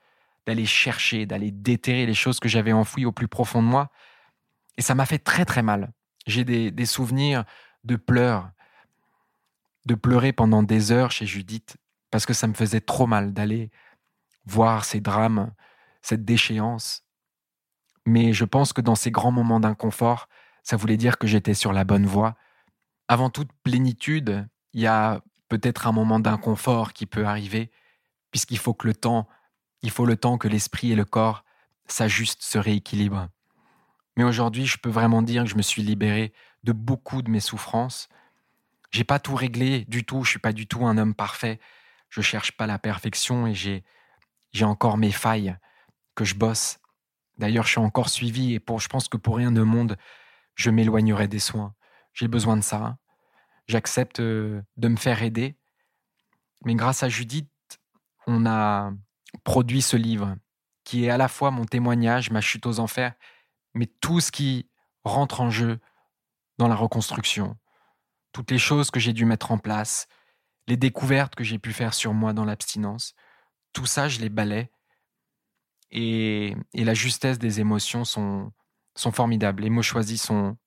d'aller 0.46 0.66
chercher, 0.66 1.26
d'aller 1.26 1.52
déterrer 1.52 2.06
les 2.06 2.14
choses 2.14 2.40
que 2.40 2.50
j'avais 2.50 2.74
enfouies 2.74 3.06
au 3.06 3.12
plus 3.12 3.28
profond 3.28 3.62
de 3.62 3.68
moi. 3.68 3.92
Et 4.80 4.82
ça 4.82 4.96
m'a 4.96 5.06
fait 5.06 5.20
très 5.20 5.44
très 5.44 5.62
mal. 5.62 5.92
J'ai 6.26 6.46
des, 6.46 6.86
souvenirs 6.86 7.44
de 7.84 7.98
pleurs, 7.98 8.50
de 9.86 9.94
pleurer 9.94 10.32
pendant 10.32 10.64
des 10.64 10.94
heures 10.94 11.12
chez 11.12 11.26
Judith, 11.26 11.76
parce 12.12 12.26
que 12.26 12.32
ça 12.34 12.48
me 12.48 12.54
faisait 12.54 12.80
trop 12.80 13.06
mal 13.06 13.34
d'aller 13.34 13.72
voir 14.46 14.86
ces 14.86 15.02
drames, 15.02 15.52
cette 16.02 16.24
déchéance. 16.24 17.04
Mais 18.06 18.32
je 18.32 18.46
pense 18.46 18.72
que 18.72 18.80
dans 18.80 18.96
ces 18.96 19.12
grands 19.12 19.34
moments 19.34 19.60
d'inconfort, 19.60 20.30
ça 20.64 20.78
voulait 20.78 20.96
dire 20.96 21.18
que 21.18 21.28
j'étais 21.28 21.56
sur 21.56 21.74
la 21.74 21.84
bonne 21.84 22.06
voie. 22.06 22.38
Avant 23.10 23.30
toute 23.30 23.52
plénitude, 23.64 24.48
il 24.72 24.80
y 24.80 24.88
a 24.88 25.22
peut-être 25.50 25.88
un 25.88 25.92
moment 25.92 26.22
d'inconfort 26.22 26.94
qui 26.94 27.06
peut 27.06 27.26
arriver, 27.26 27.70
puisqu'il 28.32 28.60
faut 28.60 28.74
que 28.74 28.88
le 28.88 28.96
temps, 28.96 29.28
il 29.82 29.92
faut 29.92 30.06
le 30.06 30.16
temps 30.16 30.38
que 30.38 30.48
l'esprit 30.48 30.94
et 30.94 30.96
le 30.96 31.06
corps 31.06 31.44
s'ajustent, 31.86 32.44
se 32.44 32.58
rééquilibrent. 32.58 33.28
Mais 34.20 34.26
aujourd'hui, 34.26 34.66
je 34.66 34.78
peux 34.78 34.90
vraiment 34.90 35.22
dire 35.22 35.46
que 35.46 35.50
je 35.50 35.56
me 35.56 35.62
suis 35.62 35.82
libéré 35.82 36.34
de 36.66 36.74
beaucoup 36.74 37.22
de 37.22 37.32
mes 37.32 37.40
souffrances. 37.40 38.10
J'ai 38.92 39.06
pas 39.06 39.18
tout 39.18 39.34
réglé 39.34 39.86
du 39.86 40.04
tout, 40.04 40.26
je 40.26 40.32
suis 40.32 40.40
pas 40.40 40.52
du 40.52 40.68
tout 40.68 40.86
un 40.86 40.98
homme 40.98 41.16
parfait. 41.16 41.58
Je 42.10 42.20
cherche 42.20 42.52
pas 42.52 42.68
la 42.68 42.80
perfection 42.80 43.48
et 43.48 43.54
j'ai 43.54 44.66
encore 44.66 44.98
mes 44.98 45.14
failles 45.14 45.56
que 46.16 46.26
je 46.26 46.36
bosse. 46.36 46.80
D'ailleurs, 47.38 47.64
je 47.64 47.70
suis 47.70 47.80
encore 47.80 48.10
suivi 48.10 48.56
et 48.56 48.60
pour 48.60 48.82
je 48.82 48.90
pense 48.90 49.08
que 49.08 49.16
pour 49.16 49.38
rien 49.38 49.56
au 49.56 49.64
monde, 49.64 49.96
je 50.56 50.70
m'éloignerai 50.70 51.30
des 51.30 51.40
soins. 51.40 51.74
J'ai 52.12 52.28
besoin 52.28 52.58
de 52.58 52.62
ça. 52.62 52.98
J'accepte 53.70 54.20
euh, 54.20 54.62
de 54.76 54.90
me 54.90 54.98
faire 54.98 55.24
aider. 55.24 55.56
Mais 56.66 56.76
grâce 56.76 57.04
à 57.04 57.08
Judith, 57.08 57.48
on 58.28 58.46
a 58.46 58.92
produit 59.46 59.82
ce 59.82 59.96
livre 59.96 60.36
qui 60.84 61.06
est 61.06 61.10
à 61.10 61.16
la 61.16 61.30
fois 61.30 61.52
mon 61.52 61.64
témoignage, 61.64 62.32
ma 62.32 62.42
chute 62.42 62.66
aux 62.66 62.82
enfers, 62.82 63.14
mais 63.74 63.88
tout 64.02 64.20
ce 64.20 64.32
qui 64.32 64.70
rentre 65.04 65.42
en 65.42 65.50
jeu 65.50 65.80
dans 66.58 66.68
la 66.68 66.76
reconstruction. 66.76 67.58
Toutes 68.32 68.52
les 68.52 68.58
choses 68.58 68.92
que 68.92 69.00
j'ai 69.00 69.14
dû 69.14 69.26
mettre 69.26 69.52
en 69.52 69.58
place, 69.58 70.08
les 70.68 70.78
découvertes 70.78 71.36
que 71.36 71.44
j'ai 71.44 71.58
pu 71.58 71.74
faire 71.74 71.94
sur 71.94 72.14
moi 72.14 72.34
dans 72.34 72.46
l'abstinence, 72.46 73.14
tout 73.74 73.86
ça, 73.86 74.08
je 74.08 74.20
les 74.20 74.30
balais. 74.30 74.72
Et, 75.92 76.56
la 76.74 76.94
justesse 76.94 77.40
des 77.40 77.60
émotions 77.60 78.06
sont, 78.06 78.52
sont 78.96 79.12
formidables. 79.12 79.64
Les 79.64 79.70
mots 79.70 79.82
choisis 79.82 80.22
sont 80.22 80.58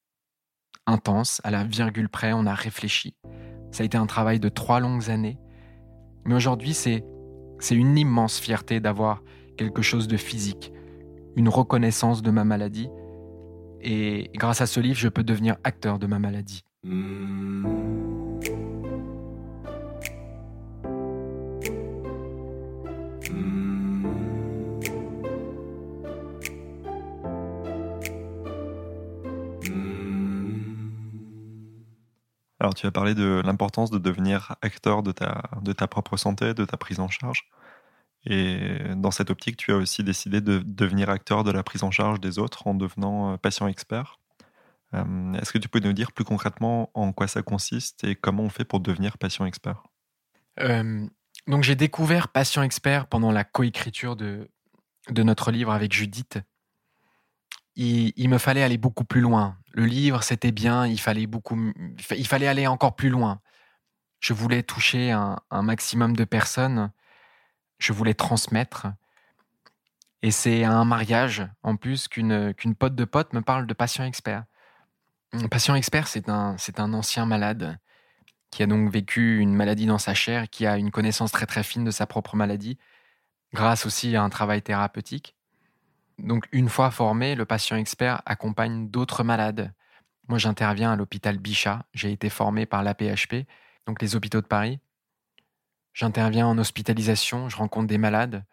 intenses, 0.87 1.41
à 1.45 1.51
la 1.51 1.65
virgule 1.65 2.09
près, 2.09 2.33
on 2.33 2.47
a 2.47 2.55
réfléchi. 2.55 3.17
Ça 3.71 3.83
a 3.83 3.87
été 3.87 3.97
un 3.97 4.07
travail 4.07 4.41
de 4.41 4.49
trois 4.49 4.81
longues 4.81 5.11
années. 5.11 5.39
Mais 6.25 6.35
aujourd'hui, 6.35 6.75
c'est, 6.75 7.05
c'est 7.61 7.77
une 7.77 7.97
immense 7.97 8.39
fierté 8.39 8.81
d'avoir 8.81 9.23
quelque 9.57 9.83
chose 9.83 10.09
de 10.09 10.17
physique, 10.17 10.72
une 11.37 11.49
reconnaissance 11.49 12.23
de 12.23 12.31
ma 12.31 12.45
maladie. 12.45 12.89
Et 13.81 14.31
grâce 14.35 14.61
à 14.61 14.67
ce 14.67 14.81
livre, 14.81 14.99
je 14.99 15.09
peux 15.09 15.25
devenir 15.25 15.57
acteur 15.65 15.99
de 15.99 16.07
ma 16.07 16.19
maladie. 16.19 16.65
Alors, 32.61 32.75
tu 32.75 32.87
as 32.87 32.93
parlé 32.93 33.15
de 33.15 33.43
l'importance 33.45 33.91
de 33.91 33.99
devenir 33.99 34.55
acteur 34.63 35.03
de 35.03 35.11
ta, 35.11 35.51
de 35.63 35.73
ta 35.73 35.89
propre 35.89 36.17
santé, 36.17 36.55
de 36.55 36.65
ta 36.65 36.77
prise 36.77 37.01
en 37.01 37.09
charge. 37.09 37.51
Et 38.25 38.79
dans 38.97 39.11
cette 39.11 39.31
optique, 39.31 39.57
tu 39.57 39.73
as 39.73 39.77
aussi 39.77 40.05
décidé 40.05 40.41
de 40.41 40.63
devenir 40.65 41.11
acteur 41.11 41.43
de 41.43 41.51
la 41.51 41.63
prise 41.63 41.83
en 41.83 41.91
charge 41.91 42.21
des 42.21 42.39
autres 42.39 42.67
en 42.67 42.75
devenant 42.75 43.33
euh, 43.33 43.37
patient 43.37 43.67
expert. 43.67 44.21
Euh, 44.95 45.33
est-ce 45.35 45.53
que 45.53 45.59
tu 45.59 45.69
peux 45.69 45.81
nous 45.81 45.93
dire 45.93 46.13
plus 46.13 46.25
concrètement 46.25 46.91
en 46.95 47.13
quoi 47.13 47.27
ça 47.27 47.43
consiste 47.43 48.05
et 48.05 48.15
comment 48.15 48.45
on 48.45 48.49
fait 48.49 48.65
pour 48.65 48.81
devenir 48.81 49.19
patient 49.19 49.45
expert? 49.45 49.83
Euh, 50.61 51.07
Donc 51.49 51.65
j'ai 51.65 51.75
découvert 51.75 52.29
patient 52.29 52.63
expert 52.63 53.09
pendant 53.09 53.33
la 53.33 53.43
coécriture 53.43 54.15
de, 54.15 54.49
de 55.11 55.23
notre 55.23 55.51
livre 55.51 55.73
avec 55.73 55.93
Judith. 55.93 56.39
Il, 57.75 58.29
me 58.29 58.37
fallait 58.37 58.63
aller 58.63 58.77
beaucoup 58.77 59.05
plus 59.05 59.23
loin. 59.23 59.57
Le 59.73 59.87
livre, 59.87 60.23
c'était 60.23 60.53
bien, 60.53 60.87
il 60.87 61.01
fallait, 61.01 61.27
beaucoup, 61.27 61.73
il 62.11 62.27
fallait 62.27 62.47
aller 62.47 62.67
encore 62.67 62.95
plus 62.95 63.09
loin. 63.09 63.41
Je 64.21 64.35
voulais 64.35 64.63
toucher 64.63 65.11
un 65.11 65.63
maximum 65.63 66.15
de 66.15 66.25
personnes 66.25 66.93
je 67.83 67.93
voulais 67.93 68.15
transmettre. 68.15 68.87
Et 70.23 70.31
c'est 70.31 70.63
à 70.65 70.73
un 70.73 70.85
mariage, 70.85 71.47
en 71.63 71.77
plus, 71.77 72.07
qu'une 72.07 72.55
pote 72.79 72.95
de 72.95 73.05
pote 73.05 73.33
me 73.33 73.43
parle 73.43 73.67
de 73.67 73.75
patient 73.75 74.05
expert. 74.05 74.45
Patient 75.51 75.75
expert, 75.75 76.07
c'est 76.07 76.29
un, 76.29 76.57
un 76.77 76.95
ancien 76.95 77.27
malade 77.27 77.79
qui 78.51 78.63
a 78.63 78.67
donc 78.67 78.91
vécu 78.91 79.39
une 79.39 79.55
maladie 79.55 79.87
dans 79.87 79.99
sa 79.99 80.15
chair, 80.15 80.49
qui 80.51 80.67
a 80.67 80.77
une 80.77 80.91
connaissance 80.91 81.33
très 81.33 81.47
très 81.47 81.63
fine 81.63 81.85
de 81.85 81.91
sa 81.91 82.07
propre 82.07 82.37
maladie, 82.37 82.79
grâce 83.53 83.87
aussi 83.87 84.15
à 84.15 84.23
un 84.23 84.29
travail 84.29 84.63
thérapeutique. 84.63 85.35
Donc 86.19 86.47
une 86.53 86.69
fois 86.69 86.91
formé, 86.91 87.35
le 87.35 87.47
patient 87.47 87.77
expert 87.77 88.21
accompagne 88.27 88.89
d'autres 88.91 89.25
malades. 89.25 89.73
Moi 90.29 90.39
j'interviens 90.39 90.93
à 90.93 90.97
l'hôpital 90.97 91.39
Bichat, 91.39 91.87
j'ai 91.95 92.13
été 92.13 92.29
formé 92.29 92.67
par 92.67 92.83
l'APHP, 92.83 93.47
donc 93.87 94.03
les 94.03 94.15
hôpitaux 94.15 94.43
de 94.43 94.47
Paris, 94.47 94.79
J'interviens 95.93 96.47
en 96.47 96.59
hospitalisation, 96.59 97.49
je 97.49 97.57
rencontre 97.57 97.87
des 97.87 97.99
malades 97.99 98.45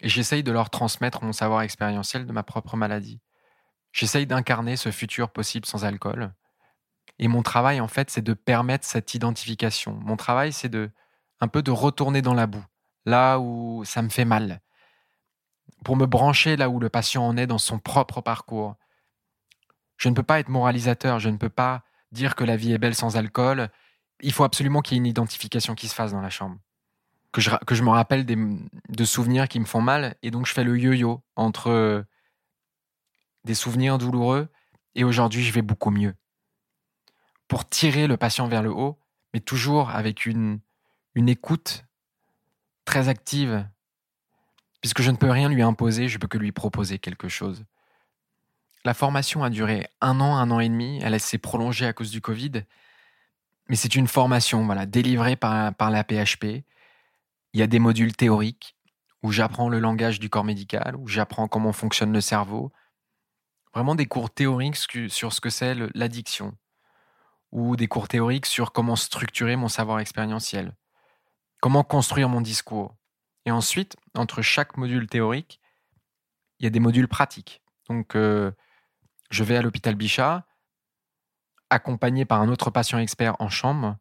et 0.00 0.08
j'essaye 0.08 0.42
de 0.42 0.52
leur 0.52 0.70
transmettre 0.70 1.22
mon 1.22 1.32
savoir 1.32 1.62
expérientiel 1.62 2.26
de 2.26 2.32
ma 2.32 2.42
propre 2.42 2.76
maladie. 2.76 3.20
J'essaye 3.92 4.26
d'incarner 4.26 4.76
ce 4.76 4.90
futur 4.90 5.30
possible 5.30 5.66
sans 5.66 5.84
alcool. 5.84 6.32
Et 7.18 7.28
mon 7.28 7.42
travail, 7.42 7.80
en 7.80 7.88
fait, 7.88 8.10
c'est 8.10 8.22
de 8.22 8.32
permettre 8.32 8.86
cette 8.86 9.14
identification. 9.14 9.94
Mon 10.02 10.16
travail, 10.16 10.52
c'est 10.52 10.70
de 10.70 10.90
un 11.40 11.48
peu 11.48 11.62
de 11.62 11.72
retourner 11.72 12.22
dans 12.22 12.34
la 12.34 12.46
boue, 12.46 12.64
là 13.04 13.38
où 13.38 13.84
ça 13.84 14.00
me 14.00 14.08
fait 14.08 14.24
mal, 14.24 14.60
pour 15.84 15.96
me 15.96 16.06
brancher 16.06 16.56
là 16.56 16.68
où 16.68 16.78
le 16.78 16.88
patient 16.88 17.26
en 17.26 17.36
est 17.36 17.48
dans 17.48 17.58
son 17.58 17.80
propre 17.80 18.20
parcours. 18.20 18.76
Je 19.96 20.08
ne 20.08 20.14
peux 20.14 20.22
pas 20.22 20.38
être 20.38 20.48
moralisateur, 20.48 21.18
je 21.18 21.28
ne 21.28 21.36
peux 21.36 21.48
pas 21.48 21.82
dire 22.12 22.36
que 22.36 22.44
la 22.44 22.56
vie 22.56 22.72
est 22.72 22.78
belle 22.78 22.94
sans 22.94 23.16
alcool 23.16 23.70
il 24.22 24.32
faut 24.32 24.44
absolument 24.44 24.80
qu'il 24.80 24.94
y 24.94 24.96
ait 24.96 25.02
une 25.02 25.06
identification 25.06 25.74
qui 25.74 25.88
se 25.88 25.94
fasse 25.94 26.12
dans 26.12 26.20
la 26.20 26.30
chambre. 26.30 26.56
Que 27.32 27.40
je, 27.40 27.82
me 27.82 27.88
rappelle 27.88 28.26
des, 28.26 28.36
de 28.36 29.04
souvenirs 29.04 29.48
qui 29.48 29.58
me 29.58 29.64
font 29.64 29.80
mal. 29.80 30.16
Et 30.22 30.30
donc, 30.30 30.46
je 30.46 30.52
fais 30.52 30.64
le 30.64 30.78
yo-yo 30.78 31.22
entre 31.34 31.68
euh, 31.68 32.02
des 33.44 33.54
souvenirs 33.54 33.96
douloureux 33.96 34.48
et 34.94 35.04
aujourd'hui, 35.04 35.42
je 35.42 35.52
vais 35.52 35.62
beaucoup 35.62 35.90
mieux. 35.90 36.14
Pour 37.48 37.68
tirer 37.68 38.06
le 38.06 38.18
patient 38.18 38.48
vers 38.48 38.62
le 38.62 38.70
haut, 38.70 38.98
mais 39.32 39.40
toujours 39.40 39.90
avec 39.90 40.26
une, 40.26 40.60
une 41.14 41.28
écoute 41.28 41.84
très 42.84 43.08
active. 43.08 43.66
Puisque 44.82 45.00
je 45.00 45.10
ne 45.10 45.16
peux 45.16 45.30
rien 45.30 45.48
lui 45.48 45.62
imposer, 45.62 46.08
je 46.08 46.18
peux 46.18 46.28
que 46.28 46.38
lui 46.38 46.52
proposer 46.52 46.98
quelque 46.98 47.28
chose. 47.28 47.64
La 48.84 48.94
formation 48.94 49.42
a 49.42 49.48
duré 49.48 49.88
un 50.00 50.20
an, 50.20 50.36
un 50.36 50.50
an 50.50 50.60
et 50.60 50.68
demi. 50.68 51.00
Elle 51.02 51.18
s'est 51.20 51.38
prolongée 51.38 51.86
à 51.86 51.92
cause 51.92 52.10
du 52.10 52.20
Covid. 52.20 52.64
Mais 53.68 53.76
c'est 53.76 53.94
une 53.94 54.08
formation 54.08 54.64
voilà, 54.64 54.86
délivrée 54.86 55.36
par, 55.36 55.72
la 55.78 56.04
PHP. 56.04 56.64
Il 57.52 57.60
y 57.60 57.62
a 57.62 57.66
des 57.66 57.78
modules 57.78 58.14
théoriques 58.14 58.76
où 59.22 59.30
j'apprends 59.30 59.68
le 59.68 59.78
langage 59.78 60.18
du 60.18 60.28
corps 60.28 60.44
médical, 60.44 60.96
où 60.96 61.06
j'apprends 61.06 61.48
comment 61.48 61.72
fonctionne 61.72 62.12
le 62.12 62.20
cerveau. 62.20 62.72
Vraiment 63.72 63.94
des 63.94 64.06
cours 64.06 64.30
théoriques 64.30 64.76
sur 65.08 65.32
ce 65.32 65.40
que 65.40 65.48
c'est 65.48 65.74
l'addiction, 65.94 66.56
ou 67.52 67.76
des 67.76 67.86
cours 67.86 68.08
théoriques 68.08 68.46
sur 68.46 68.72
comment 68.72 68.96
structurer 68.96 69.56
mon 69.56 69.68
savoir 69.68 70.00
expérientiel, 70.00 70.74
comment 71.60 71.84
construire 71.84 72.28
mon 72.28 72.40
discours. 72.40 72.96
Et 73.44 73.50
ensuite, 73.50 73.96
entre 74.14 74.42
chaque 74.42 74.76
module 74.76 75.06
théorique, 75.06 75.60
il 76.58 76.64
y 76.64 76.66
a 76.66 76.70
des 76.70 76.80
modules 76.80 77.08
pratiques. 77.08 77.62
Donc, 77.88 78.14
euh, 78.14 78.52
je 79.30 79.44
vais 79.44 79.56
à 79.56 79.62
l'hôpital 79.62 79.94
Bichat, 79.94 80.44
accompagné 81.72 82.24
par 82.24 82.40
un 82.40 82.48
autre 82.48 82.70
patient 82.70 82.98
expert 82.98 83.36
en 83.40 83.48
chambre 83.48 83.96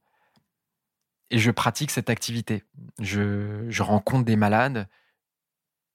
et 1.31 1.39
je 1.39 1.49
pratique 1.49 1.91
cette 1.91 2.09
activité. 2.09 2.63
Je, 2.99 3.81
rencontre 3.81 4.25
des 4.25 4.35
malades 4.35 4.87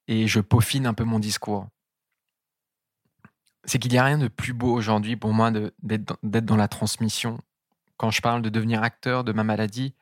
et 0.09 0.27
je 0.27 0.41
peaufine 0.41 0.87
un 0.87 0.95
peu 0.95 1.05
mon 1.05 1.19
discours. 1.19 1.69
C'est 3.65 3.79
qu'il 3.79 3.93
n'y 3.93 3.99
a 3.99 4.05
rien 4.05 4.19
de 4.19 4.29
plus 4.29 4.55
beau 4.55 4.73
aujourd'hui 4.73 5.17
pour 5.17 5.33
moi 5.33 5.51
d'être 5.51 6.17
dans 6.23 6.57
la 6.57 6.69
transmission. 6.69 7.39
Quand 7.99 8.11
je 8.11 8.23
parle 8.23 8.43
de 8.43 8.49
devenir 8.49 8.83
acteur 8.83 9.25
de 9.25 9.33
ma 9.33 9.45
maladie, 9.45 9.95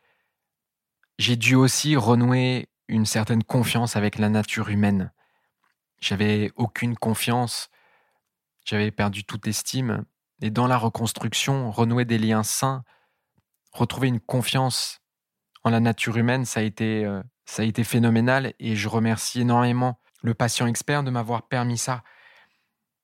j'ai 1.19 1.37
dû 1.37 1.55
aussi 1.55 1.97
renouer 1.97 2.69
une 2.89 3.07
certaine 3.07 3.43
confiance 3.43 3.97
avec 3.97 4.19
la 4.19 4.29
nature 4.29 4.69
humaine. 4.69 5.13
J'avais 6.01 6.53
aucune 6.57 6.97
confiance 6.97 7.71
J'avais 8.65 8.91
perdu 8.91 9.25
toute 9.25 9.47
estime. 9.47 10.05
Et 10.43 10.51
dans 10.51 10.67
la 10.67 10.77
reconstruction, 10.77 11.71
renouer 11.71 12.05
des 12.05 12.19
liens 12.19 12.43
sains, 12.43 12.85
retrouver 13.73 14.09
une 14.09 14.21
confiance 14.21 15.01
en 15.63 15.71
la 15.71 15.81
nature 15.81 16.17
humaine, 16.17 16.45
ça 16.45 16.61
a 16.61 16.63
été, 16.63 17.05
euh, 17.05 17.23
ça 17.47 17.63
a 17.63 17.65
été 17.65 17.85
phénoménal. 17.85 18.53
Et 18.59 18.77
je 18.77 18.89
remercie 18.89 19.41
énormément 19.41 19.99
le 20.23 20.35
patient 20.35 20.67
expert 20.67 21.03
de 21.03 21.11
m'avoir 21.11 21.49
permis 21.49 21.79
ça. 21.79 22.03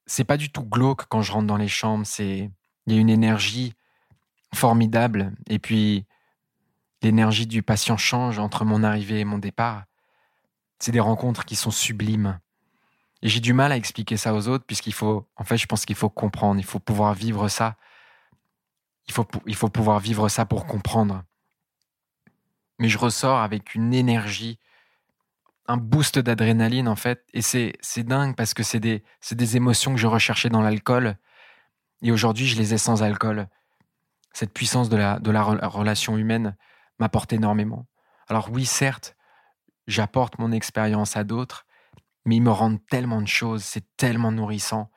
C'est 0.07 0.25
pas 0.25 0.37
du 0.37 0.51
tout 0.51 0.65
glauque 0.65 1.07
quand 1.09 1.23
je 1.23 1.33
rentre 1.33 1.47
dans 1.47 1.57
les 1.57 1.69
chambres. 1.69 2.07
C'est, 2.07 2.51
il 2.87 2.95
y 2.95 2.97
a 2.99 3.01
une 3.01 3.11
énergie 3.11 3.75
formidable. 4.55 5.33
Et 5.49 5.59
puis, 5.59 6.07
l'énergie 7.03 7.47
du 7.47 7.63
patient 7.63 7.97
change 7.97 8.39
entre 8.39 8.65
mon 8.65 8.83
arrivée 8.83 9.21
et 9.21 9.25
mon 9.25 9.39
départ. 9.39 9.85
C'est 10.79 10.93
des 10.93 11.01
rencontres 11.01 11.45
qui 11.45 11.57
sont 11.57 11.71
sublimes. 11.71 12.39
Et 13.23 13.29
j'ai 13.29 13.41
du 13.41 13.53
mal 13.53 13.73
à 13.73 13.77
expliquer 13.77 14.17
ça 14.17 14.35
aux 14.35 14.49
autres, 14.49 14.65
puisqu'il 14.65 14.95
faut, 14.95 15.29
en 15.37 15.45
fait, 15.45 15.59
je 15.59 15.67
pense 15.67 15.85
qu'il 15.85 15.97
faut 15.97 16.09
comprendre, 16.09 16.59
il 16.59 16.65
faut 16.65 16.79
pouvoir 16.79 17.15
vivre 17.15 17.49
ça. 17.49 17.77
Il 19.09 19.13
faut, 19.13 19.27
il 19.47 19.55
faut 19.55 19.69
pouvoir 19.69 20.01
vivre 20.01 20.29
ça 20.29 20.47
pour 20.47 20.67
comprendre. 20.67 21.25
Mais 22.79 22.89
je 22.89 22.97
ressors 22.97 23.41
avec 23.41 23.75
une 23.75 23.93
énergie, 23.93 24.59
un 25.67 25.77
boost 25.77 26.19
d'adrénaline, 26.19 26.89
en 26.89 26.97
fait. 26.97 27.27
Et 27.35 27.43
c'est, 27.43 27.77
dingue 27.99 28.35
parce 28.37 28.55
que 28.55 28.63
c'est 28.63 28.81
des, 28.81 29.05
des 29.31 29.57
émotions 29.57 29.93
que 29.93 30.01
je 30.01 30.07
recherchais 30.07 30.49
dans 30.49 30.63
l'alcool. 30.63 31.17
Et 32.03 32.13
aujourd'hui, 32.13 32.47
je 32.47 32.57
les 32.57 32.73
ai 32.73 32.79
sans 32.79 33.03
alcool. 33.03 33.49
Cette 34.33 34.55
puissance 34.55 34.89
de 34.89 34.97
la, 34.97 35.19
de 35.19 35.31
la 35.31 35.43
relation 35.43 36.17
humaine 36.17 36.57
m'apporte 36.99 37.33
énormément. 37.35 37.87
Alors 38.29 38.51
oui, 38.51 38.65
certes, 38.65 39.17
j'apporte 39.87 40.39
mon 40.39 40.53
expérience 40.53 41.17
à 41.17 41.25
d'autres, 41.25 41.67
mais 42.25 42.37
ils 42.37 42.43
me 42.43 42.51
rendent 42.51 42.85
tellement 42.87 43.23
de 43.23 43.29
choses, 43.29 43.65
c'est 43.65 43.85
tellement 43.97 44.33
nourrissant. 44.33 44.91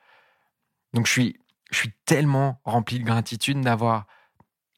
Donc 0.92 1.06
je 1.06 1.12
suis, 1.12 1.40
je 1.70 1.78
suis 1.78 1.92
tellement 2.04 2.60
rempli 2.64 2.98
de 2.98 3.04
gratitude 3.04 3.60
d'avoir 3.60 4.06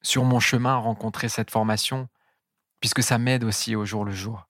sur 0.02 0.24
mon 0.24 0.40
chemin 0.40 0.76
rencontré 0.76 1.28
cette 1.28 1.50
formation, 1.50 2.08
puisque 2.80 3.02
ça 3.02 3.18
m'aide 3.18 3.44
aussi 3.44 3.74
au 3.74 3.84
jour 3.84 4.04
le 4.04 4.12
jour. 4.12 4.48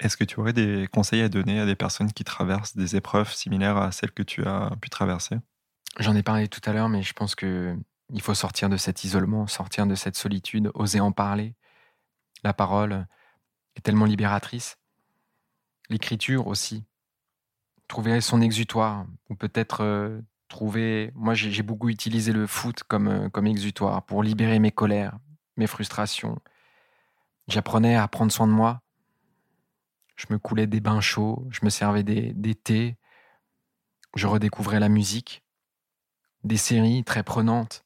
Est-ce 0.00 0.16
que 0.16 0.24
tu 0.24 0.40
aurais 0.40 0.54
des 0.54 0.88
conseils 0.90 1.20
à 1.20 1.28
donner 1.28 1.60
à 1.60 1.66
des 1.66 1.76
personnes 1.76 2.10
qui 2.12 2.24
traversent 2.24 2.74
des 2.74 2.96
épreuves 2.96 3.32
similaires 3.32 3.76
à 3.76 3.92
celles 3.92 4.12
que 4.12 4.22
tu 4.22 4.46
as 4.46 4.70
pu 4.80 4.88
traverser? 4.88 5.36
J'en 5.98 6.16
ai 6.16 6.22
parlé 6.22 6.48
tout 6.48 6.62
à 6.64 6.72
l'heure, 6.72 6.88
mais 6.88 7.02
je 7.02 7.12
pense 7.12 7.34
que 7.34 7.76
il 8.12 8.22
faut 8.22 8.34
sortir 8.34 8.68
de 8.68 8.76
cet 8.76 9.04
isolement, 9.04 9.46
sortir 9.46 9.86
de 9.86 9.94
cette 9.94 10.16
solitude, 10.16 10.70
oser 10.74 11.00
en 11.00 11.12
parler. 11.12 11.54
La 12.42 12.52
parole 12.52 13.06
est 13.76 13.82
tellement 13.82 14.06
libératrice. 14.06 14.78
L'écriture 15.90 16.46
aussi. 16.46 16.84
Trouver 17.88 18.20
son 18.20 18.40
exutoire, 18.40 19.06
ou 19.28 19.34
peut-être 19.34 19.82
euh, 19.82 20.20
trouver. 20.48 21.10
Moi, 21.14 21.34
j'ai 21.34 21.62
beaucoup 21.62 21.88
utilisé 21.90 22.32
le 22.32 22.46
foot 22.46 22.82
comme, 22.84 23.08
euh, 23.08 23.28
comme 23.28 23.46
exutoire 23.46 24.04
pour 24.06 24.22
libérer 24.22 24.58
mes 24.58 24.70
colères, 24.70 25.18
mes 25.56 25.66
frustrations. 25.66 26.38
J'apprenais 27.48 27.96
à 27.96 28.08
prendre 28.08 28.32
soin 28.32 28.46
de 28.46 28.52
moi. 28.52 28.80
Je 30.16 30.26
me 30.30 30.38
coulais 30.38 30.66
des 30.66 30.80
bains 30.80 31.00
chauds, 31.00 31.46
je 31.50 31.60
me 31.64 31.70
servais 31.70 32.02
des, 32.02 32.32
des 32.32 32.54
thés. 32.54 32.96
Je 34.14 34.26
redécouvrais 34.26 34.80
la 34.80 34.88
musique, 34.88 35.42
des 36.44 36.56
séries 36.56 37.04
très 37.04 37.22
prenantes 37.22 37.84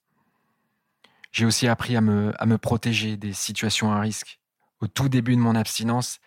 j'ai 1.35 1.47
aussi 1.47 1.67
appris 1.67 1.97
à 1.97 2.01
me, 2.01 2.33
à 2.41 2.47
me 2.47 2.59
protéger 2.59 3.17
des 3.17 3.33
situations 3.33 3.91
à 3.91 3.99
risque. 3.99 4.39
Au 4.81 4.87
tout 4.87 5.09
début 5.09 5.35
de 5.35 5.41
mon 5.41 5.57
abstinence, 5.57 6.21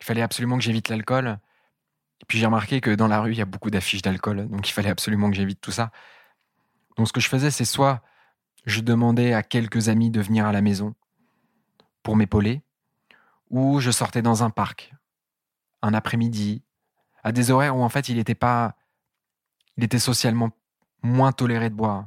il 0.00 0.04
fallait 0.04 0.22
absolument 0.22 0.58
que 0.58 0.64
j'évite 0.64 0.88
l'alcool. 0.88 1.38
Et 2.20 2.24
puis 2.26 2.38
j'ai 2.38 2.46
remarqué 2.46 2.80
que 2.80 2.90
dans 2.90 3.08
la 3.08 3.20
rue, 3.20 3.32
il 3.32 3.38
y 3.38 3.42
a 3.42 3.46
beaucoup 3.46 3.70
d'affiches 3.70 4.02
d'alcool, 4.02 4.48
donc 4.48 4.68
il 4.68 4.72
fallait 4.72 4.88
absolument 4.88 5.30
que 5.30 5.36
j'évite 5.36 5.60
tout 5.60 5.72
ça. 5.72 5.90
Donc 6.96 7.08
ce 7.08 7.12
que 7.12 7.20
je 7.20 7.28
faisais, 7.28 7.50
c'est 7.50 7.64
soit 7.64 8.02
je 8.64 8.80
demandais 8.80 9.32
à 9.32 9.42
quelques 9.42 9.88
amis 9.88 10.10
de 10.10 10.20
venir 10.20 10.46
à 10.46 10.52
la 10.52 10.60
maison 10.60 10.94
pour 12.02 12.16
m'épauler, 12.16 12.62
ou 13.50 13.80
je 13.80 13.90
sortais 13.90 14.22
dans 14.22 14.42
un 14.42 14.50
parc, 14.50 14.92
un 15.82 15.94
après-midi, 15.94 16.62
à 17.22 17.32
des 17.32 17.50
horaires 17.50 17.76
où 17.76 17.82
en 17.82 17.88
fait 17.88 18.08
il 18.08 18.18
était 18.18 18.34
pas, 18.34 18.76
il 19.76 19.84
était 19.84 19.98
socialement 19.98 20.50
moins 21.02 21.32
toléré 21.32 21.70
de 21.70 21.74
boire. 21.74 22.06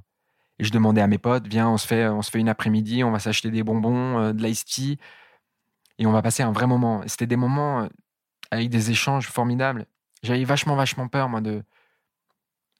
Et 0.59 0.65
je 0.65 0.71
demandais 0.71 1.01
à 1.01 1.07
mes 1.07 1.17
potes, 1.17 1.47
viens, 1.47 1.69
on 1.69 1.77
se 1.77 1.87
fait, 1.87 2.07
on 2.07 2.21
se 2.21 2.31
fait 2.31 2.39
une 2.39 2.49
après-midi, 2.49 3.03
on 3.03 3.11
va 3.11 3.19
s'acheter 3.19 3.49
des 3.49 3.63
bonbons, 3.63 4.19
euh, 4.19 4.33
de 4.33 4.43
l'ice 4.43 4.65
tea, 4.65 4.97
et 5.99 6.07
on 6.07 6.11
va 6.11 6.21
passer 6.21 6.41
un 6.41 6.51
vrai 6.51 6.65
moment. 6.65 7.03
C'était 7.05 7.27
des 7.27 7.35
moments 7.35 7.83
euh, 7.83 7.87
avec 8.51 8.69
des 8.69 8.89
échanges 8.89 9.27
formidables. 9.27 9.85
J'avais 10.23 10.45
vachement, 10.45 10.75
vachement 10.75 11.07
peur, 11.07 11.29
moi, 11.29 11.41
de, 11.41 11.63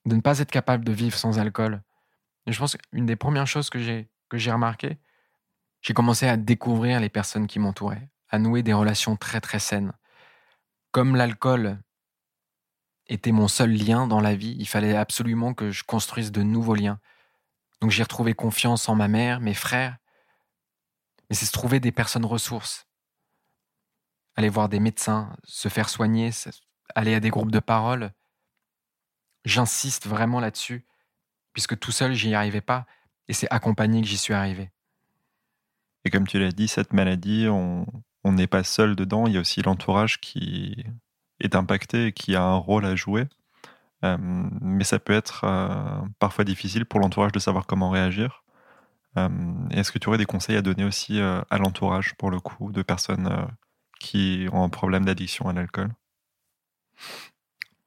de 0.05 0.15
ne 0.15 0.22
pas 0.22 0.39
être 0.39 0.49
capable 0.49 0.86
de 0.86 0.91
vivre 0.91 1.17
sans 1.17 1.38
alcool. 1.38 1.84
Et 2.47 2.53
je 2.53 2.59
pense 2.59 2.78
qu'une 2.78 3.05
des 3.05 3.17
premières 3.17 3.45
choses 3.45 3.70
que 3.70 3.78
j'ai, 3.78 4.09
que 4.30 4.38
j'ai 4.38 4.51
j'ai 5.82 5.93
commencé 5.93 6.28
à 6.28 6.38
découvrir 6.38 6.99
les 6.99 7.09
personnes 7.09 7.47
qui 7.47 7.59
m'entouraient, 7.59 8.09
à 8.30 8.39
nouer 8.39 8.63
des 8.63 8.74
relations 8.74 9.15
très, 9.15 9.41
très 9.41 9.59
saines. 9.59 9.93
Comme 10.91 11.15
l'alcool 11.15 11.80
était 13.07 13.32
mon 13.32 13.47
seul 13.47 13.72
lien 13.72 14.07
dans 14.07 14.22
la 14.22 14.36
vie, 14.36 14.55
il 14.59 14.67
fallait 14.67 14.95
absolument 14.95 15.53
que 15.53 15.72
je 15.72 15.84
construise 15.84 16.32
de 16.32 16.43
nouveaux 16.43 16.76
liens. 16.76 16.99
Donc 17.82 17.91
j'ai 17.91 18.03
retrouvé 18.03 18.34
confiance 18.34 18.89
en 18.89 18.95
ma 18.95 19.07
mère, 19.07 19.39
mes 19.39 19.53
frères. 19.53 19.97
Mais 21.30 21.36
c'est 21.36 21.45
se 21.45 21.51
trouver 21.51 21.80
des 21.80 21.91
personnes 21.91 22.26
ressources. 22.26 22.89
Aller 24.36 24.50
voir 24.50 24.70
des 24.70 24.80
médecins, 24.80 25.36
se 25.44 25.68
faire 25.70 25.90
soigner, 25.90 26.32
aller 26.96 27.14
à 27.14 27.20
des 27.20 27.30
groupes 27.30 27.52
de 27.52 27.60
parole. 27.60 28.12
J'insiste 29.46 30.08
vraiment 30.08 30.40
là-dessus, 30.40 30.86
puisque 31.54 31.78
tout 31.78 31.92
seul, 31.92 32.14
j'y 32.14 32.34
arrivais 32.34 32.62
pas, 32.62 32.86
et 33.28 33.34
c'est 33.34 33.50
accompagné 33.52 34.02
que 34.02 34.08
j'y 34.08 34.18
suis 34.18 34.34
arrivé. 34.34 34.72
Et 36.06 36.10
comme 36.10 36.28
tu 36.28 36.40
l'as 36.40 36.52
dit, 36.52 36.68
cette 36.68 36.94
maladie, 36.94 37.48
on 37.50 37.86
n'est 38.26 38.48
pas 38.48 38.64
seul 38.64 38.96
dedans, 38.96 39.28
il 39.28 39.34
y 39.34 39.38
a 39.38 39.42
aussi 39.42 39.62
l'entourage 39.62 40.22
qui 40.22 40.86
est 41.40 41.56
impacté 41.56 42.08
et 42.08 42.12
qui 42.14 42.36
a 42.36 42.44
un 42.44 42.56
rôle 42.56 42.86
à 42.86 42.96
jouer. 42.96 43.28
Euh, 44.06 44.18
mais 44.20 44.84
ça 44.84 45.00
peut 45.00 45.14
être 45.14 45.44
euh, 45.44 46.02
parfois 46.20 46.46
difficile 46.46 46.86
pour 46.86 47.00
l'entourage 47.00 47.32
de 47.32 47.40
savoir 47.40 47.66
comment 47.66 47.90
réagir. 47.90 48.44
Euh, 49.18 49.30
est-ce 49.72 49.92
que 49.92 50.00
tu 50.00 50.08
aurais 50.08 50.18
des 50.18 50.26
conseils 50.26 50.56
à 50.56 50.62
donner 50.62 50.86
aussi 50.86 51.20
à 51.20 51.58
l'entourage, 51.58 52.16
pour 52.16 52.32
le 52.32 52.40
coup, 52.40 52.72
de 52.72 52.82
personnes 52.82 53.48
qui 54.00 54.47
ont 54.52 54.64
un 54.64 54.70
problème 54.70 55.06
d'addiction 55.06 55.47
à 55.47 55.54
l'alcool? 55.54 55.93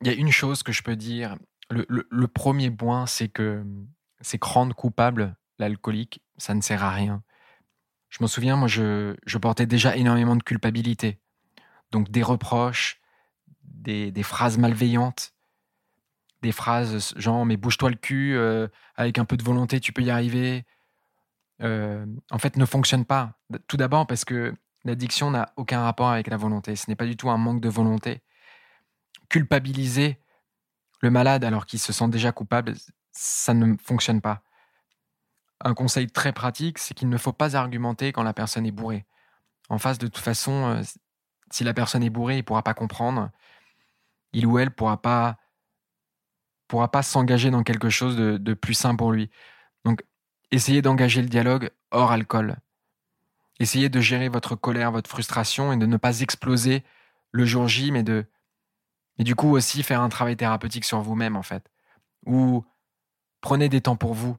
Il 0.00 0.06
y 0.06 0.10
a 0.10 0.14
une 0.14 0.30
chose 0.30 0.62
que 0.62 0.72
je 0.72 0.82
peux 0.82 0.96
dire. 0.96 1.36
Le, 1.70 2.26
premier 2.26 2.70
point, 2.70 3.06
c'est 3.06 3.28
que 3.28 3.64
c'est 4.20 4.38
que 4.38 4.46
rendre 4.46 4.74
coupable 4.74 5.36
l'alcoolique, 5.58 6.20
ça 6.36 6.54
ne 6.54 6.60
sert 6.60 6.84
à 6.84 6.90
rien. 6.90 7.22
Je 8.10 8.18
m'en 8.20 8.26
souviens, 8.26 8.56
moi, 8.56 8.68
je, 8.68 9.16
portais 9.38 9.66
déjà 9.66 9.96
énormément 9.96 10.36
de 10.36 10.42
culpabilité. 10.42 11.18
Donc 11.90 12.10
des 12.10 12.22
reproches, 12.22 13.00
des, 13.64 14.10
des 14.12 14.22
phrases 14.22 14.58
malveillantes, 14.58 15.34
des 16.42 16.52
phrases 16.52 17.14
genre 17.16 17.46
mais 17.46 17.56
bouge-toi 17.56 17.90
le 17.90 17.96
cul, 17.96 18.34
euh, 18.36 18.68
avec 18.96 19.18
un 19.18 19.24
peu 19.24 19.36
de 19.36 19.42
volonté 19.42 19.80
tu 19.80 19.92
peux 19.92 20.02
y 20.02 20.10
arriver, 20.10 20.64
euh, 21.62 22.04
en 22.30 22.38
fait 22.38 22.56
ne 22.56 22.66
fonctionne 22.66 23.04
pas. 23.04 23.38
Tout 23.68 23.76
d'abord 23.76 24.06
parce 24.06 24.24
que 24.24 24.54
l'addiction 24.84 25.30
n'a 25.30 25.52
aucun 25.56 25.82
rapport 25.82 26.08
avec 26.08 26.26
la 26.28 26.36
volonté. 26.36 26.76
Ce 26.76 26.88
n'est 26.88 26.96
pas 26.96 27.06
du 27.06 27.16
tout 27.16 27.30
un 27.30 27.36
manque 27.36 27.60
de 27.60 27.68
volonté. 27.68 28.22
Culpabiliser 29.28 30.20
le 31.00 31.10
malade 31.10 31.44
alors 31.44 31.66
qu'il 31.66 31.78
se 31.78 31.92
sent 31.92 32.08
déjà 32.08 32.32
coupable, 32.32 32.74
ça 33.12 33.54
ne 33.54 33.76
fonctionne 33.76 34.20
pas. 34.20 34.42
Un 35.60 35.74
conseil 35.74 36.08
très 36.08 36.32
pratique, 36.32 36.78
c'est 36.78 36.94
qu'il 36.94 37.08
ne 37.08 37.18
faut 37.18 37.32
pas 37.32 37.56
argumenter 37.56 38.12
quand 38.12 38.22
la 38.22 38.32
personne 38.32 38.66
est 38.66 38.72
bourrée. 38.72 39.06
En 39.68 39.78
face, 39.78 39.98
de 39.98 40.06
toute 40.06 40.22
façon, 40.22 40.66
euh, 40.66 40.82
si 41.50 41.64
la 41.64 41.74
personne 41.74 42.02
est 42.02 42.10
bourrée, 42.10 42.34
il 42.34 42.38
ne 42.38 42.42
pourra 42.42 42.62
pas 42.62 42.74
comprendre. 42.74 43.30
Il 44.32 44.46
ou 44.46 44.58
elle 44.58 44.68
ne 44.68 44.72
pourra 44.72 45.00
pas 45.00 45.38
pourra 46.72 46.90
pas 46.90 47.02
s'engager 47.02 47.50
dans 47.50 47.62
quelque 47.62 47.90
chose 47.90 48.16
de, 48.16 48.54
plus 48.54 48.72
sain 48.72 48.96
pour 48.96 49.12
lui. 49.12 49.30
Donc, 49.84 50.02
essayez 50.50 50.80
d'engager 50.80 51.20
le 51.20 51.28
dialogue 51.28 51.70
hors 51.90 52.12
alcool. 52.12 52.56
Essayez 53.62 53.88
de 53.88 54.00
gérer 54.00 54.28
votre 54.28 54.56
colère, 54.56 54.90
votre 54.90 55.08
frustration 55.08 55.72
et 55.72 55.76
de 55.76 55.86
ne 55.86 55.96
pas 55.96 56.20
exploser 56.20 56.82
le 57.30 57.44
jour 57.44 57.68
J, 57.68 57.92
mais 57.92 58.02
de, 58.02 58.26
et 59.18 59.24
du 59.24 59.36
coup 59.36 59.50
aussi 59.50 59.84
faire 59.84 60.00
un 60.00 60.08
travail 60.08 60.36
thérapeutique 60.36 60.84
sur 60.84 61.00
vous-même 61.00 61.36
en 61.36 61.44
fait. 61.44 61.70
Ou 62.26 62.64
prenez 63.40 63.68
des 63.68 63.80
temps 63.80 63.94
pour 63.94 64.14
vous, 64.14 64.36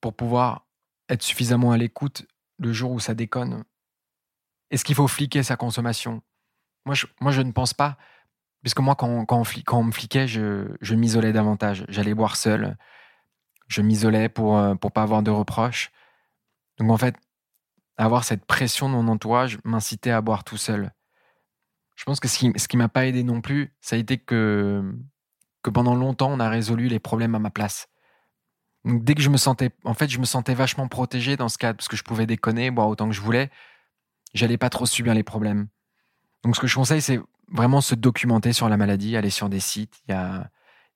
pour 0.00 0.14
pouvoir 0.14 0.66
être 1.10 1.22
suffisamment 1.22 1.72
à 1.72 1.76
l'écoute 1.76 2.26
le 2.58 2.72
jour 2.72 2.92
où 2.92 3.00
ça 3.00 3.14
déconne. 3.14 3.64
Est-ce 4.70 4.82
qu'il 4.82 4.94
faut 4.94 5.08
fliquer 5.08 5.42
sa 5.42 5.56
consommation? 5.56 6.22
Moi 6.86 6.94
je, 6.94 7.06
moi, 7.20 7.32
je 7.32 7.42
ne 7.42 7.52
pense 7.52 7.74
pas. 7.74 7.98
Puisque 8.62 8.80
moi, 8.80 8.94
quand, 8.94 9.26
quand, 9.26 9.42
on, 9.72 9.84
me 9.84 9.92
fliquait, 9.92 10.26
je, 10.26 10.74
je 10.80 10.94
m'isolais 10.94 11.34
davantage. 11.34 11.84
J'allais 11.88 12.14
boire 12.14 12.36
seul. 12.36 12.78
Je 13.66 13.82
m'isolais 13.82 14.30
pour 14.30 14.56
ne 14.56 14.72
euh, 14.72 14.74
pas 14.74 15.02
avoir 15.02 15.22
de 15.22 15.30
reproches. 15.30 15.92
Donc 16.78 16.90
en 16.90 16.96
fait, 16.96 17.14
avoir 17.98 18.24
cette 18.24 18.46
pression 18.46 18.88
de 18.88 18.94
mon 18.94 19.08
entourage 19.08 19.58
m'incitait 19.64 20.10
à 20.10 20.20
boire 20.20 20.44
tout 20.44 20.56
seul. 20.56 20.92
Je 21.96 22.04
pense 22.04 22.20
que 22.20 22.28
ce 22.28 22.38
qui 22.38 22.46
ne 22.48 22.78
m'a 22.78 22.88
pas 22.88 23.06
aidé 23.06 23.24
non 23.24 23.40
plus, 23.40 23.74
ça 23.80 23.96
a 23.96 23.98
été 23.98 24.18
que 24.18 24.82
que 25.62 25.70
pendant 25.70 25.94
longtemps, 25.94 26.30
on 26.30 26.40
a 26.40 26.48
résolu 26.48 26.86
les 26.86 27.00
problèmes 27.00 27.34
à 27.34 27.38
ma 27.38 27.50
place. 27.50 27.88
Donc 28.84 29.02
dès 29.04 29.14
que 29.14 29.22
je 29.22 29.28
me 29.28 29.36
sentais, 29.36 29.70
en 29.84 29.94
fait, 29.94 30.08
je 30.08 30.20
me 30.20 30.24
sentais 30.24 30.54
vachement 30.54 30.86
protégé 30.88 31.36
dans 31.36 31.48
ce 31.48 31.58
cadre 31.58 31.76
parce 31.76 31.88
que 31.88 31.96
je 31.96 32.04
pouvais 32.04 32.26
déconner, 32.26 32.70
boire 32.70 32.88
autant 32.88 33.08
que 33.08 33.14
je 33.14 33.20
voulais. 33.20 33.50
J'allais 34.34 34.56
pas 34.58 34.70
trop 34.70 34.86
subir 34.86 35.14
les 35.14 35.24
problèmes. 35.24 35.68
Donc 36.44 36.54
ce 36.54 36.60
que 36.60 36.66
je 36.66 36.74
conseille, 36.76 37.02
c'est 37.02 37.20
vraiment 37.50 37.80
se 37.80 37.94
documenter 37.94 38.52
sur 38.52 38.68
la 38.68 38.76
maladie, 38.76 39.16
aller 39.16 39.30
sur 39.30 39.48
des 39.48 39.60
sites. 39.60 40.00
Il 40.06 40.12
y 40.12 40.14
a, 40.14 40.48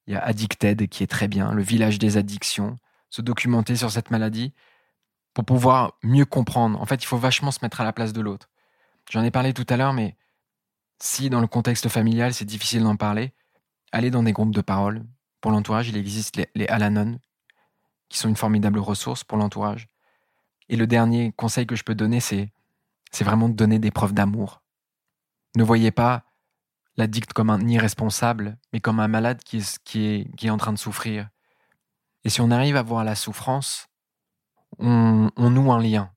il 0.07 0.13
y 0.13 0.15
a 0.15 0.23
Addicted 0.23 0.87
qui 0.87 1.03
est 1.03 1.07
très 1.07 1.27
bien, 1.27 1.51
le 1.51 1.61
village 1.61 1.99
des 1.99 2.15
addictions. 2.15 2.77
Se 3.09 3.21
documenter 3.21 3.75
sur 3.75 3.91
cette 3.91 4.09
maladie 4.09 4.53
pour 5.33 5.45
pouvoir 5.45 5.97
mieux 6.03 6.25
comprendre. 6.25 6.79
En 6.81 6.85
fait, 6.85 7.03
il 7.03 7.07
faut 7.07 7.17
vachement 7.17 7.51
se 7.51 7.59
mettre 7.61 7.81
à 7.81 7.83
la 7.83 7.93
place 7.93 8.13
de 8.13 8.21
l'autre. 8.21 8.49
J'en 9.09 9.23
ai 9.23 9.31
parlé 9.31 9.53
tout 9.53 9.65
à 9.69 9.77
l'heure, 9.77 9.93
mais 9.93 10.15
si 10.99 11.29
dans 11.29 11.41
le 11.41 11.47
contexte 11.47 11.89
familial, 11.89 12.33
c'est 12.33 12.45
difficile 12.45 12.83
d'en 12.83 12.95
parler, 12.95 13.33
allez 13.91 14.11
dans 14.11 14.23
des 14.23 14.31
groupes 14.31 14.53
de 14.53 14.61
parole. 14.61 15.03
Pour 15.41 15.51
l'entourage, 15.51 15.89
il 15.89 15.97
existe 15.97 16.37
les, 16.37 16.47
les 16.55 16.67
Al-Anon, 16.67 17.19
qui 18.09 18.17
sont 18.17 18.29
une 18.29 18.35
formidable 18.35 18.79
ressource 18.79 19.23
pour 19.23 19.37
l'entourage. 19.37 19.89
Et 20.69 20.75
le 20.75 20.87
dernier 20.87 21.33
conseil 21.33 21.67
que 21.67 21.75
je 21.75 21.83
peux 21.83 21.95
donner, 21.95 22.19
c'est, 22.19 22.51
c'est 23.11 23.23
vraiment 23.23 23.49
de 23.49 23.53
donner 23.53 23.79
des 23.79 23.91
preuves 23.91 24.13
d'amour. 24.13 24.61
Ne 25.55 25.63
voyez 25.63 25.91
pas 25.91 26.23
l'addict 26.95 27.33
comme 27.33 27.49
un 27.49 27.67
irresponsable, 27.67 28.57
mais 28.71 28.79
comme 28.79 28.99
un 28.99 29.07
malade 29.07 29.43
qui 29.43 29.57
est, 29.57 29.79
qui 29.83 30.05
est, 30.05 30.35
qui 30.35 30.47
est 30.47 30.51
en 30.51 30.57
train 30.57 30.73
de 30.73 30.77
souffrir. 30.77 31.29
Et 32.23 32.29
si 32.29 32.39
on 32.41 32.51
arrive 32.51 32.77
à 32.77 32.83
voir 32.83 33.03
la 33.03 33.15
souffrance, 33.15 33.87
on, 34.79 35.49
noue 35.49 35.71
un 35.71 35.81
lien. 35.81 36.11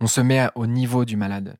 On 0.00 0.06
se 0.06 0.20
met 0.20 0.48
au 0.54 0.66
niveau 0.66 1.04
du 1.04 1.16
malade. 1.16 1.58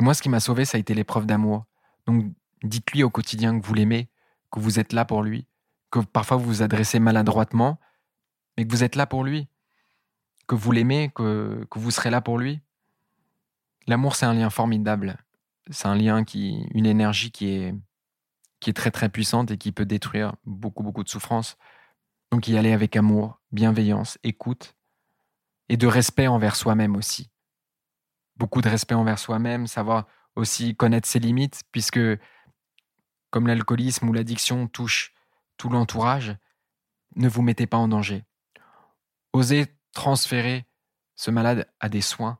Et 0.00 0.04
moi, 0.04 0.14
ce 0.14 0.22
qui 0.22 0.28
m'a 0.28 0.40
sauvé, 0.40 0.64
ça 0.64 0.76
a 0.76 0.80
été 0.80 0.94
l'épreuve 0.94 1.26
d'amour. 1.26 1.64
Donc, 2.06 2.32
dites-lui 2.62 3.02
au 3.02 3.10
quotidien 3.10 3.58
que 3.58 3.64
vous 3.64 3.74
l'aimez, 3.74 4.08
que 4.50 4.60
vous 4.60 4.78
êtes 4.78 4.92
là 4.92 5.04
pour 5.04 5.22
lui, 5.22 5.46
que 5.90 6.00
parfois 6.00 6.36
vous 6.36 6.44
vous 6.44 6.62
adressez 6.62 7.00
maladroitement, 7.00 7.78
mais 8.56 8.66
que 8.66 8.72
vous 8.72 8.84
êtes 8.84 8.96
là 8.96 9.06
pour 9.06 9.24
lui, 9.24 9.48
que 10.46 10.54
vous 10.54 10.72
l'aimez, 10.72 11.10
que, 11.14 11.66
que 11.70 11.78
vous 11.78 11.90
serez 11.90 12.10
là 12.10 12.20
pour 12.20 12.38
lui. 12.38 12.60
L'amour, 13.86 14.16
c'est 14.16 14.26
un 14.26 14.34
lien 14.34 14.50
formidable. 14.50 15.18
C'est 15.70 15.88
un 15.88 15.96
lien 15.96 16.24
qui, 16.24 16.66
une 16.74 16.86
énergie 16.86 17.30
qui 17.30 17.48
est, 17.50 17.74
qui 18.60 18.70
est 18.70 18.74
très 18.74 18.90
très 18.90 19.08
puissante 19.08 19.50
et 19.50 19.58
qui 19.58 19.72
peut 19.72 19.86
détruire 19.86 20.34
beaucoup 20.44 20.82
beaucoup 20.82 21.04
de 21.04 21.08
souffrances. 21.08 21.56
Donc 22.30 22.48
y 22.48 22.56
aller 22.56 22.72
avec 22.72 22.96
amour, 22.96 23.40
bienveillance, 23.52 24.18
écoute 24.22 24.74
et 25.70 25.76
de 25.76 25.86
respect 25.86 26.28
envers 26.28 26.56
soi-même 26.56 26.96
aussi 26.96 27.30
beaucoup 28.38 28.62
de 28.62 28.68
respect 28.68 28.94
envers 28.94 29.18
soi-même, 29.18 29.66
savoir 29.66 30.06
aussi 30.36 30.74
connaître 30.76 31.08
ses 31.08 31.18
limites, 31.18 31.64
puisque 31.72 32.00
comme 33.30 33.46
l'alcoolisme 33.46 34.08
ou 34.08 34.12
l'addiction 34.12 34.68
touche 34.68 35.12
tout 35.58 35.68
l'entourage, 35.68 36.36
ne 37.16 37.28
vous 37.28 37.42
mettez 37.42 37.66
pas 37.66 37.76
en 37.76 37.88
danger. 37.88 38.24
Osez 39.32 39.66
transférer 39.92 40.66
ce 41.16 41.30
malade 41.30 41.68
à 41.80 41.88
des 41.88 42.00
soins. 42.00 42.38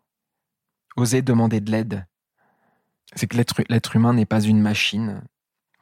Osez 0.96 1.20
demander 1.20 1.60
de 1.60 1.70
l'aide. 1.70 2.06
C'est 3.14 3.26
que 3.26 3.36
l'être 3.68 3.96
humain 3.96 4.14
n'est 4.14 4.26
pas 4.26 4.40
une 4.40 4.60
machine. 4.60 5.22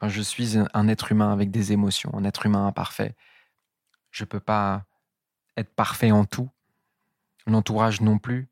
je 0.01 0.21
suis 0.21 0.57
un 0.57 0.87
être 0.87 1.11
humain 1.11 1.31
avec 1.31 1.51
des 1.51 1.71
émotions, 1.71 2.11
un 2.15 2.23
être 2.23 2.45
humain 2.45 2.65
imparfait. 2.65 3.15
Je 4.11 4.23
ne 4.23 4.27
peux 4.27 4.39
pas 4.39 4.85
être 5.55 5.73
parfait 5.73 6.11
en 6.11 6.25
tout. 6.25 6.49
L'entourage 7.45 8.01
non 8.01 8.19
plus. 8.19 8.49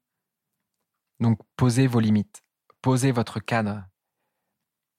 Donc 1.19 1.39
posez 1.55 1.87
vos 1.87 1.99
limites, 1.99 2.43
posez 2.81 3.11
votre 3.11 3.39
cadre 3.39 3.85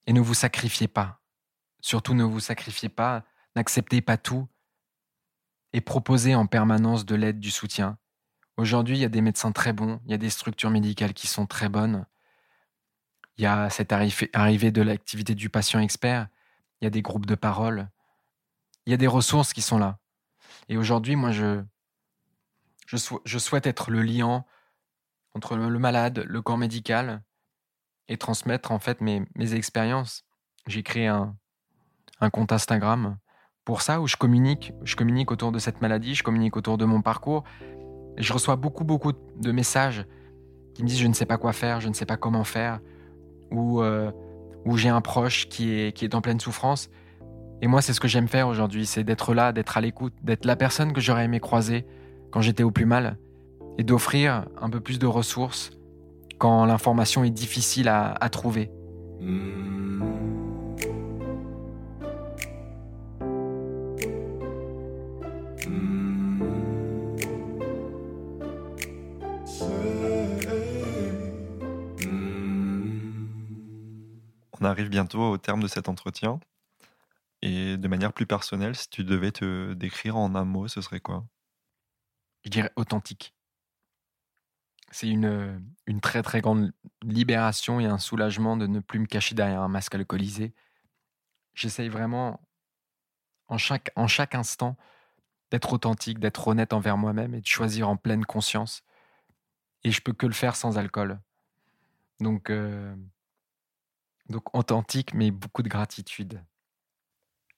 et 0.06 0.12
ne 0.12 0.20
vous 0.20 0.34
sacrifiez 0.34 0.88
pas. 0.88 1.20
Surtout 1.80 2.14
ne 2.14 2.24
vous 2.24 2.40
sacrifiez 2.40 2.88
pas, 2.88 3.24
n'acceptez 3.54 4.00
pas 4.00 4.16
tout 4.16 4.48
et 5.72 5.80
proposez 5.80 6.34
en 6.34 6.46
permanence 6.46 7.04
de 7.04 7.14
l'aide, 7.14 7.38
du 7.38 7.50
soutien. 7.50 7.98
Aujourd'hui, 8.56 8.96
il 8.96 9.00
y 9.00 9.04
a 9.04 9.10
des 9.10 9.20
médecins 9.20 9.52
très 9.52 9.74
bons, 9.74 10.00
il 10.06 10.10
y 10.10 10.14
a 10.14 10.18
des 10.18 10.30
structures 10.30 10.70
médicales 10.70 11.12
qui 11.12 11.26
sont 11.26 11.46
très 11.46 11.68
bonnes. 11.68 12.06
Il 13.36 13.42
y 13.42 13.46
a 13.46 13.68
cette 13.68 13.92
arrivée 13.92 14.70
de 14.70 14.80
l'activité 14.80 15.34
du 15.34 15.50
patient 15.50 15.80
expert, 15.80 16.28
il 16.80 16.84
y 16.84 16.86
a 16.86 16.90
des 16.90 17.02
groupes 17.02 17.26
de 17.26 17.34
parole, 17.34 17.90
il 18.86 18.92
y 18.92 18.94
a 18.94 18.96
des 18.96 19.06
ressources 19.06 19.52
qui 19.52 19.60
sont 19.60 19.78
là. 19.78 19.98
Et 20.68 20.76
aujourd'hui, 20.76 21.16
moi, 21.16 21.30
je, 21.30 21.62
je, 22.86 23.38
souhaite 23.38 23.66
être 23.66 23.90
le 23.90 24.02
liant 24.02 24.46
entre 25.34 25.56
le 25.56 25.78
malade, 25.78 26.24
le 26.26 26.42
corps 26.42 26.58
médical, 26.58 27.22
et 28.08 28.16
transmettre 28.16 28.72
en 28.72 28.78
fait 28.78 29.00
mes, 29.00 29.22
mes 29.34 29.54
expériences. 29.54 30.24
J'ai 30.66 30.82
créé 30.82 31.06
un, 31.06 31.36
un 32.20 32.30
compte 32.30 32.52
Instagram 32.52 33.18
pour 33.64 33.82
ça 33.82 34.00
où 34.00 34.06
je 34.06 34.16
communique, 34.16 34.72
je 34.84 34.94
communique 34.94 35.32
autour 35.32 35.50
de 35.50 35.58
cette 35.58 35.80
maladie, 35.80 36.14
je 36.14 36.22
communique 36.22 36.56
autour 36.56 36.78
de 36.78 36.84
mon 36.84 37.02
parcours. 37.02 37.42
Et 38.16 38.22
je 38.22 38.32
reçois 38.32 38.56
beaucoup, 38.56 38.84
beaucoup 38.84 39.12
de 39.12 39.52
messages 39.52 40.06
qui 40.74 40.82
me 40.82 40.88
disent 40.88 41.00
je 41.00 41.08
ne 41.08 41.12
sais 41.12 41.26
pas 41.26 41.36
quoi 41.36 41.52
faire, 41.52 41.80
je 41.80 41.88
ne 41.88 41.92
sais 41.92 42.06
pas 42.06 42.16
comment 42.16 42.44
faire, 42.44 42.80
ou 43.50 43.82
euh, 43.82 44.12
où 44.64 44.76
j'ai 44.76 44.88
un 44.88 45.00
proche 45.00 45.48
qui 45.48 45.72
est, 45.72 45.92
qui 45.96 46.04
est 46.04 46.14
en 46.14 46.20
pleine 46.20 46.40
souffrance. 46.40 46.90
Et 47.62 47.68
moi, 47.68 47.80
c'est 47.80 47.94
ce 47.94 48.00
que 48.00 48.08
j'aime 48.08 48.28
faire 48.28 48.48
aujourd'hui, 48.48 48.84
c'est 48.84 49.02
d'être 49.02 49.32
là, 49.32 49.52
d'être 49.52 49.78
à 49.78 49.80
l'écoute, 49.80 50.12
d'être 50.22 50.44
la 50.44 50.56
personne 50.56 50.92
que 50.92 51.00
j'aurais 51.00 51.24
aimé 51.24 51.40
croiser 51.40 51.86
quand 52.30 52.42
j'étais 52.42 52.62
au 52.62 52.70
plus 52.70 52.84
mal, 52.84 53.16
et 53.78 53.84
d'offrir 53.84 54.44
un 54.60 54.68
peu 54.68 54.80
plus 54.80 54.98
de 54.98 55.06
ressources 55.06 55.70
quand 56.38 56.66
l'information 56.66 57.24
est 57.24 57.30
difficile 57.30 57.88
à, 57.88 58.28
trouver. 58.28 58.70
On 74.58 74.64
arrive 74.64 74.88
bientôt 74.88 75.22
au 75.22 75.38
terme 75.38 75.62
de 75.62 75.68
cet 75.68 75.88
entretien. 75.88 76.38
Et 77.46 77.76
de 77.76 77.88
manière 77.88 78.12
plus 78.12 78.26
personnelle, 78.26 78.74
si 78.74 78.90
tu 78.90 79.04
devais 79.04 79.30
te 79.30 79.72
décrire 79.74 80.16
en 80.16 80.34
un 80.34 80.44
mot, 80.44 80.66
ce 80.66 80.80
serait 80.80 81.00
quoi? 81.00 81.24
Je 82.44 82.50
dirais 82.50 82.72
authentique 82.74 83.36
c'est 84.90 85.08
une, 85.08 85.62
une 85.86 86.00
très 86.00 86.22
très 86.22 86.40
grande 86.40 86.72
libération 87.02 87.80
et 87.80 87.86
un 87.86 87.98
soulagement 87.98 88.56
de 88.56 88.66
ne 88.66 88.80
plus 88.80 88.98
me 88.98 89.06
cacher 89.06 89.34
derrière 89.34 89.60
un 89.60 89.68
masque 89.68 89.94
alcoolisé. 89.94 90.54
J'essaye 91.54 91.88
vraiment, 91.88 92.40
en 93.48 93.58
chaque, 93.58 93.90
en 93.96 94.06
chaque 94.06 94.34
instant, 94.34 94.76
d'être 95.50 95.72
authentique, 95.72 96.18
d'être 96.18 96.48
honnête 96.48 96.72
envers 96.72 96.96
moi-même 96.96 97.34
et 97.34 97.40
de 97.40 97.46
choisir 97.46 97.88
en 97.88 97.96
pleine 97.96 98.24
conscience. 98.24 98.84
Et 99.84 99.90
je 99.90 100.00
peux 100.00 100.12
que 100.12 100.26
le 100.26 100.32
faire 100.32 100.56
sans 100.56 100.78
alcool. 100.78 101.20
Donc, 102.20 102.50
euh, 102.50 102.94
donc 104.28 104.54
authentique, 104.54 105.14
mais 105.14 105.30
beaucoup 105.30 105.62
de 105.62 105.68
gratitude. 105.68 106.42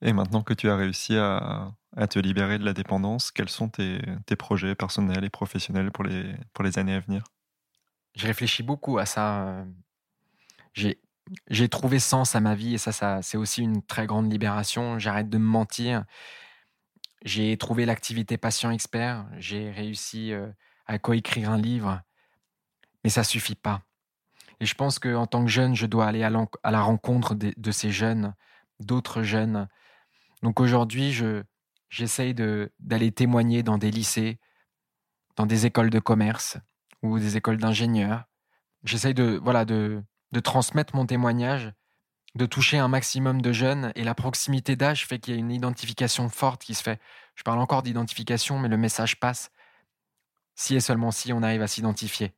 Et 0.02 0.12
maintenant 0.12 0.42
que 0.42 0.54
tu 0.54 0.70
as 0.70 0.76
réussi 0.76 1.16
à, 1.16 1.72
te 2.08 2.18
libérer 2.18 2.58
de 2.58 2.64
la 2.64 2.72
dépendance, 2.72 3.30
quels 3.30 3.48
sont 3.48 3.68
tes, 3.68 4.00
projets 4.38 4.74
personnels 4.74 5.24
et 5.24 5.30
professionnels 5.30 5.90
pour 5.90 6.04
les, 6.04 6.78
années 6.78 6.94
à 6.94 7.00
venir? 7.00 7.24
Je 8.14 8.26
réfléchis 8.26 8.62
beaucoup 8.62 8.98
à 8.98 9.06
ça. 9.06 9.64
J'ai, 10.74 11.00
j'ai 11.48 11.68
trouvé 11.68 11.98
sens 11.98 12.34
à 12.36 12.40
ma 12.40 12.54
vie 12.54 12.74
et 12.74 12.78
ça, 12.78 13.22
c'est 13.22 13.36
aussi 13.36 13.62
une 13.62 13.82
très 13.82 14.06
grande 14.06 14.30
libération. 14.30 14.98
J'arrête 14.98 15.28
de 15.28 15.38
me 15.38 15.46
mentir. 15.46 16.04
J'ai 17.24 17.56
trouvé 17.56 17.84
l'activité 17.84 18.36
patient 18.36 18.70
expert. 18.70 19.26
J'ai 19.38 19.70
réussi 19.70 20.32
à 20.86 20.98
coécrire 20.98 21.50
un 21.50 21.58
livre. 21.58 22.00
Mais 23.02 23.10
ça 23.10 23.24
suffit 23.24 23.56
pas. 23.56 23.82
Et 24.60 24.66
je 24.66 24.74
pense 24.74 24.98
qu'en 24.98 25.26
tant 25.26 25.44
que 25.44 25.50
jeune, 25.50 25.74
je 25.74 25.86
dois 25.86 26.06
aller 26.06 26.22
à, 26.22 26.30
la 26.30 26.80
rencontre 26.80 27.34
de 27.34 27.70
ces 27.70 27.90
jeunes, 27.90 28.34
d'autres 28.80 29.22
jeunes. 29.22 29.68
Donc 30.42 30.60
aujourd'hui, 30.60 31.12
je, 31.12 31.42
j'essaye 31.88 32.34
d'aller 32.34 33.12
témoigner 33.12 33.62
dans 33.62 33.78
des 33.78 33.90
lycées, 33.90 34.38
dans 35.36 35.46
des 35.46 35.66
écoles 35.66 35.90
de 35.90 35.98
commerce 35.98 36.58
ou 37.02 37.18
des 37.18 37.36
écoles 37.36 37.58
d'ingénieurs. 37.58 38.24
J'essaye 38.84 39.14
de, 39.14 39.40
voilà, 39.42 39.64
de, 39.64 40.02
de 40.32 40.40
transmettre 40.40 40.94
mon 40.94 41.06
témoignage, 41.06 41.72
de 42.34 42.46
toucher 42.46 42.78
un 42.78 42.88
maximum 42.88 43.42
de 43.42 43.52
jeunes 43.52 43.92
et 43.94 44.04
la 44.04 44.14
proximité 44.14 44.76
d'âge 44.76 45.06
fait 45.06 45.18
qu'il 45.18 45.34
y 45.34 45.36
a 45.36 45.40
une 45.40 45.50
identification 45.50 46.28
forte 46.28 46.62
qui 46.62 46.74
se 46.74 46.82
fait. 46.82 47.00
Je 47.34 47.42
parle 47.42 47.58
encore 47.58 47.82
d'identification, 47.82 48.58
mais 48.58 48.68
le 48.68 48.76
message 48.76 49.18
passe 49.18 49.50
si 50.54 50.74
et 50.74 50.80
seulement 50.80 51.10
si 51.10 51.32
on 51.32 51.42
arrive 51.42 51.62
à 51.62 51.68
s'identifier. 51.68 52.34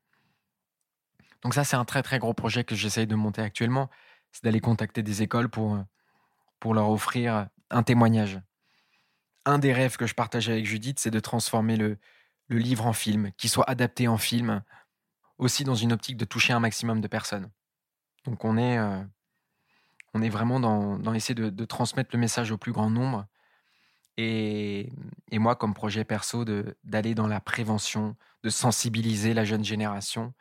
Donc 1.42 1.55
ça, 1.55 1.64
c'est 1.64 1.76
un 1.76 1.86
très 1.86 2.03
très 2.03 2.18
gros 2.18 2.34
projet 2.34 2.64
que 2.64 2.74
j'essaye 2.74 3.07
de 3.07 3.14
monter 3.14 3.40
actuellement, 3.40 3.88
c'est 4.30 4.44
d'aller 4.44 4.61
contacter 4.61 5.03
des 5.03 5.22
écoles 5.22 5.48
pour, 5.48 5.78
pour 6.61 6.74
leur 6.74 6.90
offrir 6.90 7.48
un 7.71 7.83
témoignage 7.83 8.41
un 9.45 9.59
des 9.59 9.73
rêves 9.73 9.97
que 9.97 10.07
je 10.07 10.14
partage 10.14 10.49
avec 10.49 10.66
Judith, 10.66 10.99
c'est 10.99 11.11
de 11.11 11.21
transformer 11.21 11.77
le, 11.77 11.99
livre 12.49 12.87
en 12.87 12.93
film, 12.93 13.31
qu'il 13.37 13.49
soit 13.49 13.68
adapté 13.71 14.09
en 14.09 14.18
film, 14.18 14.62
aussi 15.39 15.62
dans 15.62 15.77
une 15.77 15.93
optique 15.93 16.16
de 16.16 16.25
toucher 16.25 16.53
un 16.53 16.59
maximum 16.59 17.01
de 17.01 17.07
personnes. 17.07 17.49
Donc 18.25 18.45
on 18.45 18.59
est, 18.59 18.77
euh, 18.77 19.05
vraiment 20.14 20.59
dans, 20.59 20.99
dans 20.99 21.14
essayer 21.14 21.35
de, 21.35 21.64
transmettre 21.64 22.11
le 22.12 22.18
message 22.18 22.51
au 22.51 22.59
plus 22.59 22.73
grand 22.73 22.91
nombre. 22.91 23.27
Et, 24.16 24.93
et 25.31 25.39
moi, 25.39 25.55
comme 25.55 25.75
projet 25.75 26.05
perso, 26.05 26.45
d'aller 26.83 27.14
dans 27.14 27.29
la 27.29 27.41
prévention, 27.41 28.16
de 28.43 28.51
sensibiliser 28.51 29.33
la 29.33 29.45
jeune 29.45 29.64
génération 29.64 30.35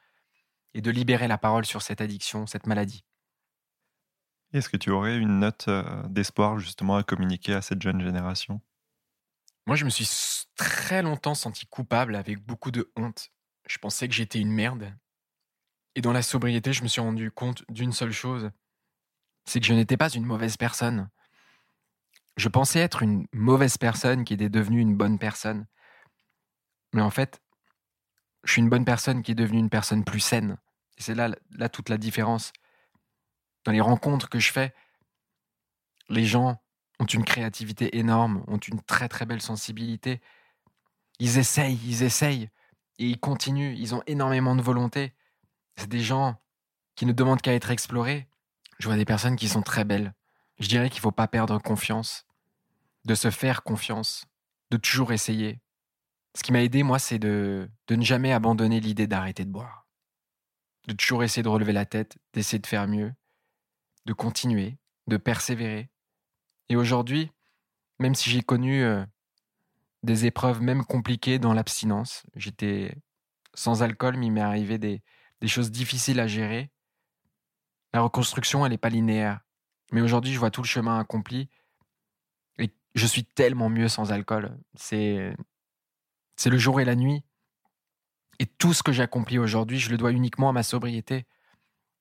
et 0.74 0.82
de 0.82 0.90
libérer 0.90 1.28
la 1.28 1.38
parole 1.38 1.66
sur 1.66 1.84
cette 1.84 2.02
addiction, 2.02 2.48
cette 2.48 2.66
maladie. 2.66 3.04
Est-ce 4.52 4.70
que 4.70 4.78
tu 4.78 4.90
aurais 4.90 5.18
une 5.18 5.40
note 5.40 5.68
euh, 5.68 5.84
d'espoir 6.08 6.58
justement 6.60 6.96
à 6.96 7.04
communiquer 7.04 7.54
à 7.54 7.62
cette 7.62 7.82
jeune 7.82 8.02
génération? 8.02 8.62
Moi, 9.68 9.76
je 9.76 9.86
me 9.86 9.90
suis 9.90 10.10
très 10.56 11.04
longtemps 11.04 11.36
senti 11.36 11.68
coupable 11.68 12.16
avec 12.16 12.44
beaucoup 12.44 12.72
de 12.72 12.92
honte. 12.96 13.30
Je 13.68 13.78
pensais 13.78 14.08
que 14.08 14.16
j'étais 14.16 14.40
une 14.40 14.52
merde. 14.52 14.92
Et 15.94 16.02
dans 16.02 16.12
la 16.12 16.24
sobriété, 16.24 16.74
je 16.74 16.82
me 16.82 16.88
suis 16.88 17.02
rendu 17.02 17.30
compte 17.30 17.64
d'une 17.70 17.92
seule 17.92 18.12
chose, 18.12 18.50
c'est 19.46 19.60
que 19.60 19.66
je 19.66 19.74
n'étais 19.74 19.98
pas 19.98 20.10
une 20.10 20.26
mauvaise 20.26 20.58
personne. 20.58 21.10
Je 22.38 22.48
pensais 22.48 22.80
être 22.80 23.04
une 23.04 23.28
mauvaise 23.34 23.78
personne 23.78 24.24
qui 24.24 24.34
était 24.34 24.50
devenue 24.50 24.80
une 24.80 24.96
bonne 24.96 25.20
personne. 25.20 25.68
Mais 26.94 27.02
en 27.02 27.10
fait, 27.12 27.42
je 28.44 28.54
suis 28.54 28.62
une 28.62 28.70
bonne 28.70 28.86
personne 28.86 29.22
qui 29.22 29.32
est 29.34 29.36
devenue 29.36 29.60
une 29.60 29.70
personne 29.70 30.04
plus 30.04 30.20
saine. 30.20 30.58
Et 30.98 31.04
c'est 31.04 31.16
là, 31.16 31.30
là 31.52 31.70
toute 31.70 31.90
la 31.90 31.98
différence. 31.98 32.54
Les 33.72 33.82
rencontres 33.82 34.30
que 34.30 34.40
je 34.40 34.52
fais, 34.52 34.74
les 36.10 36.26
gens 36.26 36.62
ont 37.00 37.06
une 37.06 37.24
créativité 37.24 37.98
énorme, 37.98 38.44
ont 38.48 38.58
une 38.58 38.82
très 38.82 39.08
très 39.08 39.26
belle 39.26 39.42
sensibilité. 39.42 40.22
Ils 41.20 41.38
essayent, 41.38 41.80
ils 41.86 42.04
essayent, 42.04 42.50
et 42.98 43.08
ils 43.08 43.20
continuent, 43.20 43.76
ils 43.78 43.96
ont 43.96 44.04
énormément 44.08 44.56
de 44.56 44.62
volonté. 44.62 45.14
C'est 45.78 45.90
des 45.90 46.02
gens 46.02 46.36
qui 46.96 47.06
ne 47.06 47.14
demandent 47.14 47.42
qu'à 47.42 47.54
être 47.54 47.72
explorés. 47.72 48.28
Je 48.80 48.88
vois 48.88 48.98
des 48.98 49.06
personnes 49.06 49.36
qui 49.36 49.48
sont 49.48 49.62
très 49.62 49.86
belles. 49.86 50.14
Je 50.60 50.68
dirais 50.68 50.90
qu'il 50.90 51.00
ne 51.00 51.04
faut 51.04 51.12
pas 51.12 51.28
perdre 51.28 51.58
confiance, 51.60 52.26
de 53.06 53.16
se 53.16 53.32
faire 53.32 53.64
confiance, 53.64 54.26
de 54.72 54.78
toujours 54.78 55.14
essayer. 55.14 55.62
Ce 56.36 56.44
qui 56.44 56.52
m'a 56.52 56.62
aidé, 56.62 56.84
moi, 56.84 57.00
c'est 57.00 57.20
de 57.20 57.70
ne 57.90 58.02
jamais 58.02 58.34
abandonner 58.34 58.80
l'idée 58.80 59.08
d'arrêter 59.08 59.46
de 59.46 59.52
boire. 59.52 59.88
De 60.88 60.94
toujours 60.94 61.24
essayer 61.24 61.44
de 61.44 61.50
relever 61.50 61.74
la 61.74 61.86
tête, 61.86 62.18
d'essayer 62.34 62.60
de 62.60 62.68
faire 62.68 62.88
mieux, 62.88 63.14
de 64.10 64.14
continuer, 64.14 64.80
de 65.06 65.18
persévérer. 65.18 65.88
Et 66.70 66.76
aujourd'hui, 66.76 67.32
même 68.00 68.16
si 68.16 68.32
j'ai 68.32 68.42
connu 68.42 68.84
euh, 68.84 69.06
des 70.02 70.26
épreuves 70.26 70.64
même 70.64 70.84
compliquées 70.84 71.38
dans 71.38 71.54
l'abstinence, 71.54 72.24
j'étais 72.36 72.98
sans 73.54 73.84
alcool, 73.84 74.18
mais 74.18 74.26
il 74.26 74.32
m'est 74.32 74.42
arrivé 74.42 74.80
des, 74.80 75.04
choses 75.46 75.70
difficiles 75.70 76.20
à 76.20 76.26
gérer. 76.26 76.72
La 77.94 78.02
reconstruction, 78.02 78.66
elle 78.66 78.72
n'est 78.72 78.80
pas 78.80 78.90
linéaire. 78.90 79.42
Mais 79.92 80.02
aujourd'hui, 80.02 80.34
je 80.34 80.40
vois 80.40 80.50
tout 80.50 80.64
le 80.64 80.68
chemin 80.68 80.98
accompli. 80.98 81.48
Et 82.58 82.74
je 82.96 83.06
suis 83.06 83.26
tellement 83.26 83.70
mieux 83.70 83.90
sans 83.90 84.12
alcool. 84.12 84.58
C'est, 84.74 85.36
c'est 86.36 86.50
le 86.50 86.58
jour 86.58 86.82
et 86.82 86.86
la 86.86 86.96
nuit. 86.96 87.24
Et 88.40 88.48
tout 88.48 88.74
ce 88.74 88.82
que 88.82 88.92
j'accomplis 88.92 89.38
aujourd'hui, 89.38 89.78
je 89.78 89.92
le 89.92 89.98
dois 89.98 90.14
uniquement 90.14 90.50
à 90.50 90.54
ma 90.54 90.64
sobriété. 90.64 91.28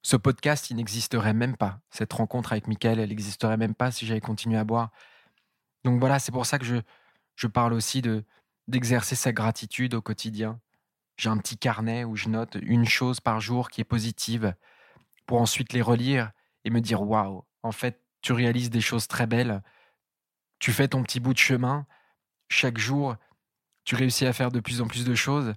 Ce 0.08 0.16
podcast, 0.16 0.70
il 0.70 0.76
n'existerait 0.76 1.34
même 1.34 1.54
pas. 1.54 1.82
Cette 1.90 2.14
rencontre 2.14 2.52
avec 2.52 2.66
Michael, 2.66 2.98
elle 2.98 3.10
n'existerait 3.10 3.58
même 3.58 3.74
pas 3.74 3.90
si 3.90 4.06
j'avais 4.06 4.22
continué 4.22 4.56
à 4.56 4.64
boire. 4.64 4.90
Donc 5.84 6.00
voilà, 6.00 6.18
c'est 6.18 6.32
pour 6.32 6.46
ça 6.46 6.58
que 6.58 6.64
je, 6.64 6.76
je 7.36 7.46
parle 7.46 7.74
aussi 7.74 8.00
de 8.00 8.24
d'exercer 8.68 9.16
sa 9.16 9.34
gratitude 9.34 9.92
au 9.92 10.00
quotidien. 10.00 10.60
J'ai 11.18 11.28
un 11.28 11.36
petit 11.36 11.58
carnet 11.58 12.04
où 12.04 12.16
je 12.16 12.30
note 12.30 12.56
une 12.62 12.86
chose 12.86 13.20
par 13.20 13.38
jour 13.38 13.68
qui 13.68 13.82
est 13.82 13.84
positive 13.84 14.54
pour 15.26 15.42
ensuite 15.42 15.74
les 15.74 15.82
relire 15.82 16.32
et 16.64 16.70
me 16.70 16.80
dire 16.80 17.02
waouh, 17.02 17.44
en 17.62 17.72
fait, 17.72 18.00
tu 18.22 18.32
réalises 18.32 18.70
des 18.70 18.80
choses 18.80 19.08
très 19.08 19.26
belles. 19.26 19.62
Tu 20.58 20.72
fais 20.72 20.88
ton 20.88 21.02
petit 21.02 21.20
bout 21.20 21.34
de 21.34 21.38
chemin. 21.38 21.86
Chaque 22.48 22.78
jour, 22.78 23.16
tu 23.84 23.94
réussis 23.94 24.24
à 24.24 24.32
faire 24.32 24.52
de 24.52 24.60
plus 24.60 24.80
en 24.80 24.86
plus 24.86 25.04
de 25.04 25.14
choses. 25.14 25.52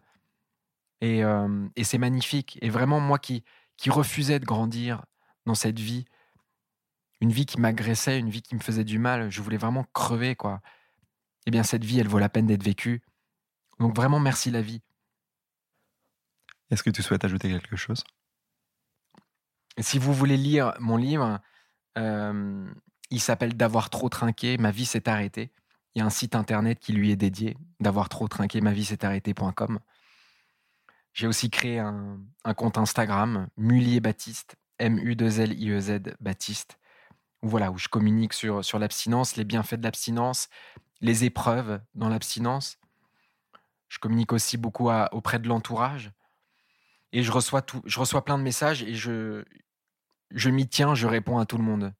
Et, 1.00 1.24
euh, 1.24 1.70
et 1.78 1.86
c'est 1.86 1.98
magnifique. 1.98 2.60
Et 2.62 2.70
vraiment, 2.70 3.00
moi 3.00 3.18
qui, 3.18 3.46
qui 3.82 3.90
refusais 3.90 4.40
de 4.40 4.46
grandir 4.46 5.04
dans 5.48 5.56
cette 5.56 5.80
vie, 5.80 6.06
une 7.20 7.32
vie 7.32 7.48
qui 7.48 7.60
m'agressait, 7.60 8.20
une 8.20 8.30
vie 8.30 8.44
qui 8.44 8.54
me 8.54 8.60
faisait 8.60 8.84
du 8.84 9.00
mal, 9.00 9.32
je 9.32 9.42
voulais 9.42 9.58
vraiment 9.58 9.86
crever, 9.92 10.36
quoi. 10.36 10.62
Eh 11.48 11.52
bien, 11.52 11.64
cette 11.64 11.84
vie, 11.84 11.98
elle 11.98 12.08
vaut 12.08 12.20
la 12.20 12.30
peine 12.30 12.46
d'être 12.46 12.62
vécue. 12.62 13.02
Donc 13.80 13.96
vraiment, 13.96 14.20
merci 14.20 14.52
la 14.52 14.62
vie. 14.62 14.84
Est-ce 16.70 16.84
que 16.84 16.92
tu 16.92 17.02
souhaites 17.02 17.26
ajouter 17.26 17.50
quelque 17.50 17.76
chose? 17.76 18.04
Si 19.80 19.98
vous 19.98 20.14
voulez 20.14 20.38
lire 20.38 20.76
mon 20.80 20.96
livre, 20.96 21.40
euh, 21.98 22.72
il 23.10 23.20
s'appelle 23.20 23.58
D'avoir 23.58 23.90
trop 23.90 24.10
trinqué, 24.10 24.60
ma 24.60 24.70
vie 24.70 24.86
s'est 24.86 25.10
arrêtée. 25.10 25.52
Il 25.96 26.00
y 26.00 26.02
a 26.04 26.06
un 26.06 26.12
site 26.12 26.36
internet 26.36 26.78
qui 26.80 26.94
lui 26.94 27.10
est 27.10 27.16
dédié, 27.16 27.58
d'avoir 27.80 28.10
trop 28.10 28.28
trinqué, 28.28 28.62
ma 28.62 28.74
vie 28.74 28.86
s'est 28.86 29.04
arrêtée.com. 29.04 29.80
J'ai 31.14 31.28
aussi 31.28 31.50
créé 31.50 31.80
un, 31.80 32.20
compte 32.56 32.78
Instagram, 32.78 33.48
Mulier 33.58 34.00
Baptiste, 34.00 34.56
M-U-2-L-I-E-Z 34.80 36.16
Baptiste, 36.20 36.80
où, 37.42 37.50
voilà, 37.50 37.72
où 37.72 37.78
je 37.78 37.90
communique 37.90 38.34
sur, 38.34 38.64
sur 38.64 38.80
l'abstinence, 38.80 39.36
les 39.36 39.44
bienfaits 39.44 39.76
de 39.76 39.84
l'abstinence, 39.84 40.48
les 41.02 41.26
épreuves 41.26 41.82
dans 41.96 42.10
l'abstinence. 42.10 42.78
Je 43.90 44.00
communique 44.00 44.32
aussi 44.32 44.58
beaucoup 44.58 44.90
auprès 45.12 45.40
de 45.40 45.48
l'entourage. 45.48 46.12
Et 47.12 47.24
je 47.24 47.32
reçois, 47.32 47.66
je 47.86 48.00
reçois 48.00 48.24
plein 48.24 48.38
de 48.38 48.44
messages 48.44 48.84
et 48.84 48.94
je, 48.94 49.44
je 50.32 50.50
m'y 50.50 50.68
tiens, 50.68 50.96
je 50.96 51.08
réponds 51.08 51.40
à 51.40 51.46
tout 51.46 51.58
le 51.58 51.64
monde. 51.64 51.94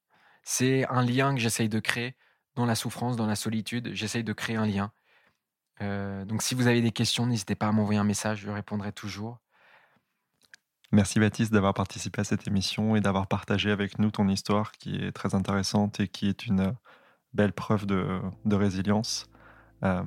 C'est 0.44 0.88
un 0.88 1.04
lien 1.04 1.36
que 1.36 1.42
j'essaye 1.42 1.68
de 1.68 1.80
créer 1.80 2.16
dans 2.56 2.66
la 2.66 2.76
souffrance, 2.76 3.18
dans 3.18 3.28
la 3.28 3.36
solitude. 3.36 3.92
J'essaye 3.94 4.24
de 4.24 4.34
créer 4.34 4.56
un 4.56 4.66
lien. 4.66 4.92
Euh, 5.82 6.26
donc 6.26 6.42
si 6.42 6.56
vous 6.56 6.68
avez 6.68 6.82
des 6.82 6.92
questions, 6.92 7.26
n'hésitez 7.26 7.56
pas 7.56 7.68
à 7.68 7.72
m'envoyer 7.72 8.00
un 8.00 8.04
message, 8.04 8.42
je 8.42 8.50
répondrai 8.50 8.92
toujours. 8.92 9.40
Merci 10.92 11.20
Baptiste 11.20 11.54
d'avoir 11.54 11.74
participé 11.74 12.22
à 12.22 12.24
cette 12.24 12.48
émission 12.48 12.96
et 12.96 13.02
d'avoir 13.02 13.28
partagé 13.28 13.72
avec 13.72 13.98
nous 13.98 14.12
ton 14.12 14.28
histoire 14.28 14.74
qui 14.74 14.98
est 14.98 15.14
très 15.14 15.36
intéressante 15.36 16.02
et 16.02 16.08
qui 16.08 16.28
est 16.28 16.46
une 16.46 16.74
belle 17.34 17.54
preuve 17.54 17.86
de, 17.86 18.20
résilience. 18.52 19.30
Euh, 19.84 20.04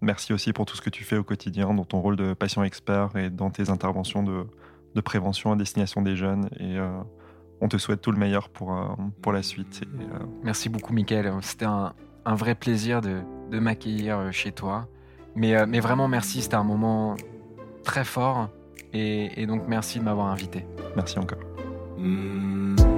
merci 0.00 0.32
aussi 0.32 0.52
pour 0.52 0.64
tout 0.64 0.76
ce 0.76 0.80
que 0.80 0.90
tu 0.90 1.02
fais 1.02 1.16
au 1.16 1.24
quotidien, 1.24 1.74
dans 1.74 1.84
ton 1.84 2.00
rôle 2.00 2.16
de 2.16 2.34
patient 2.34 2.62
expert 2.62 3.16
et 3.16 3.30
dans 3.30 3.50
tes 3.50 3.68
interventions 3.68 4.22
de, 4.22 4.46
prévention 5.00 5.52
à 5.52 5.56
destination 5.56 6.02
des 6.02 6.16
jeunes. 6.16 6.48
Et 6.58 6.78
euh, 6.78 6.88
on 7.60 7.68
te 7.68 7.76
souhaite 7.76 8.00
tout 8.00 8.10
le 8.10 8.18
meilleur 8.18 8.48
pour, 8.48 8.96
pour 9.22 9.32
la 9.32 9.42
suite. 9.44 9.82
Merci 10.42 10.68
beaucoup, 10.68 10.92
Mickaël. 10.92 11.32
C'était 11.42 11.66
un, 11.66 11.94
vrai 12.24 12.54
plaisir 12.56 13.00
de, 13.00 13.22
de 13.50 13.58
m'accueillir 13.58 14.32
chez 14.32 14.50
toi. 14.52 14.88
Euh, 15.44 15.66
mais, 15.68 15.80
vraiment, 15.80 16.08
merci. 16.08 16.42
C'était 16.42 16.56
un 16.56 16.64
moment 16.64 17.16
très 17.84 18.04
fort. 18.04 18.48
Et, 18.92 19.46
donc, 19.46 19.62
merci 19.68 19.98
de 19.98 20.04
m'avoir 20.04 20.28
invité. 20.28 20.64
Merci 20.96 21.18
encore. 21.18 21.38
Mmh. 21.98 22.97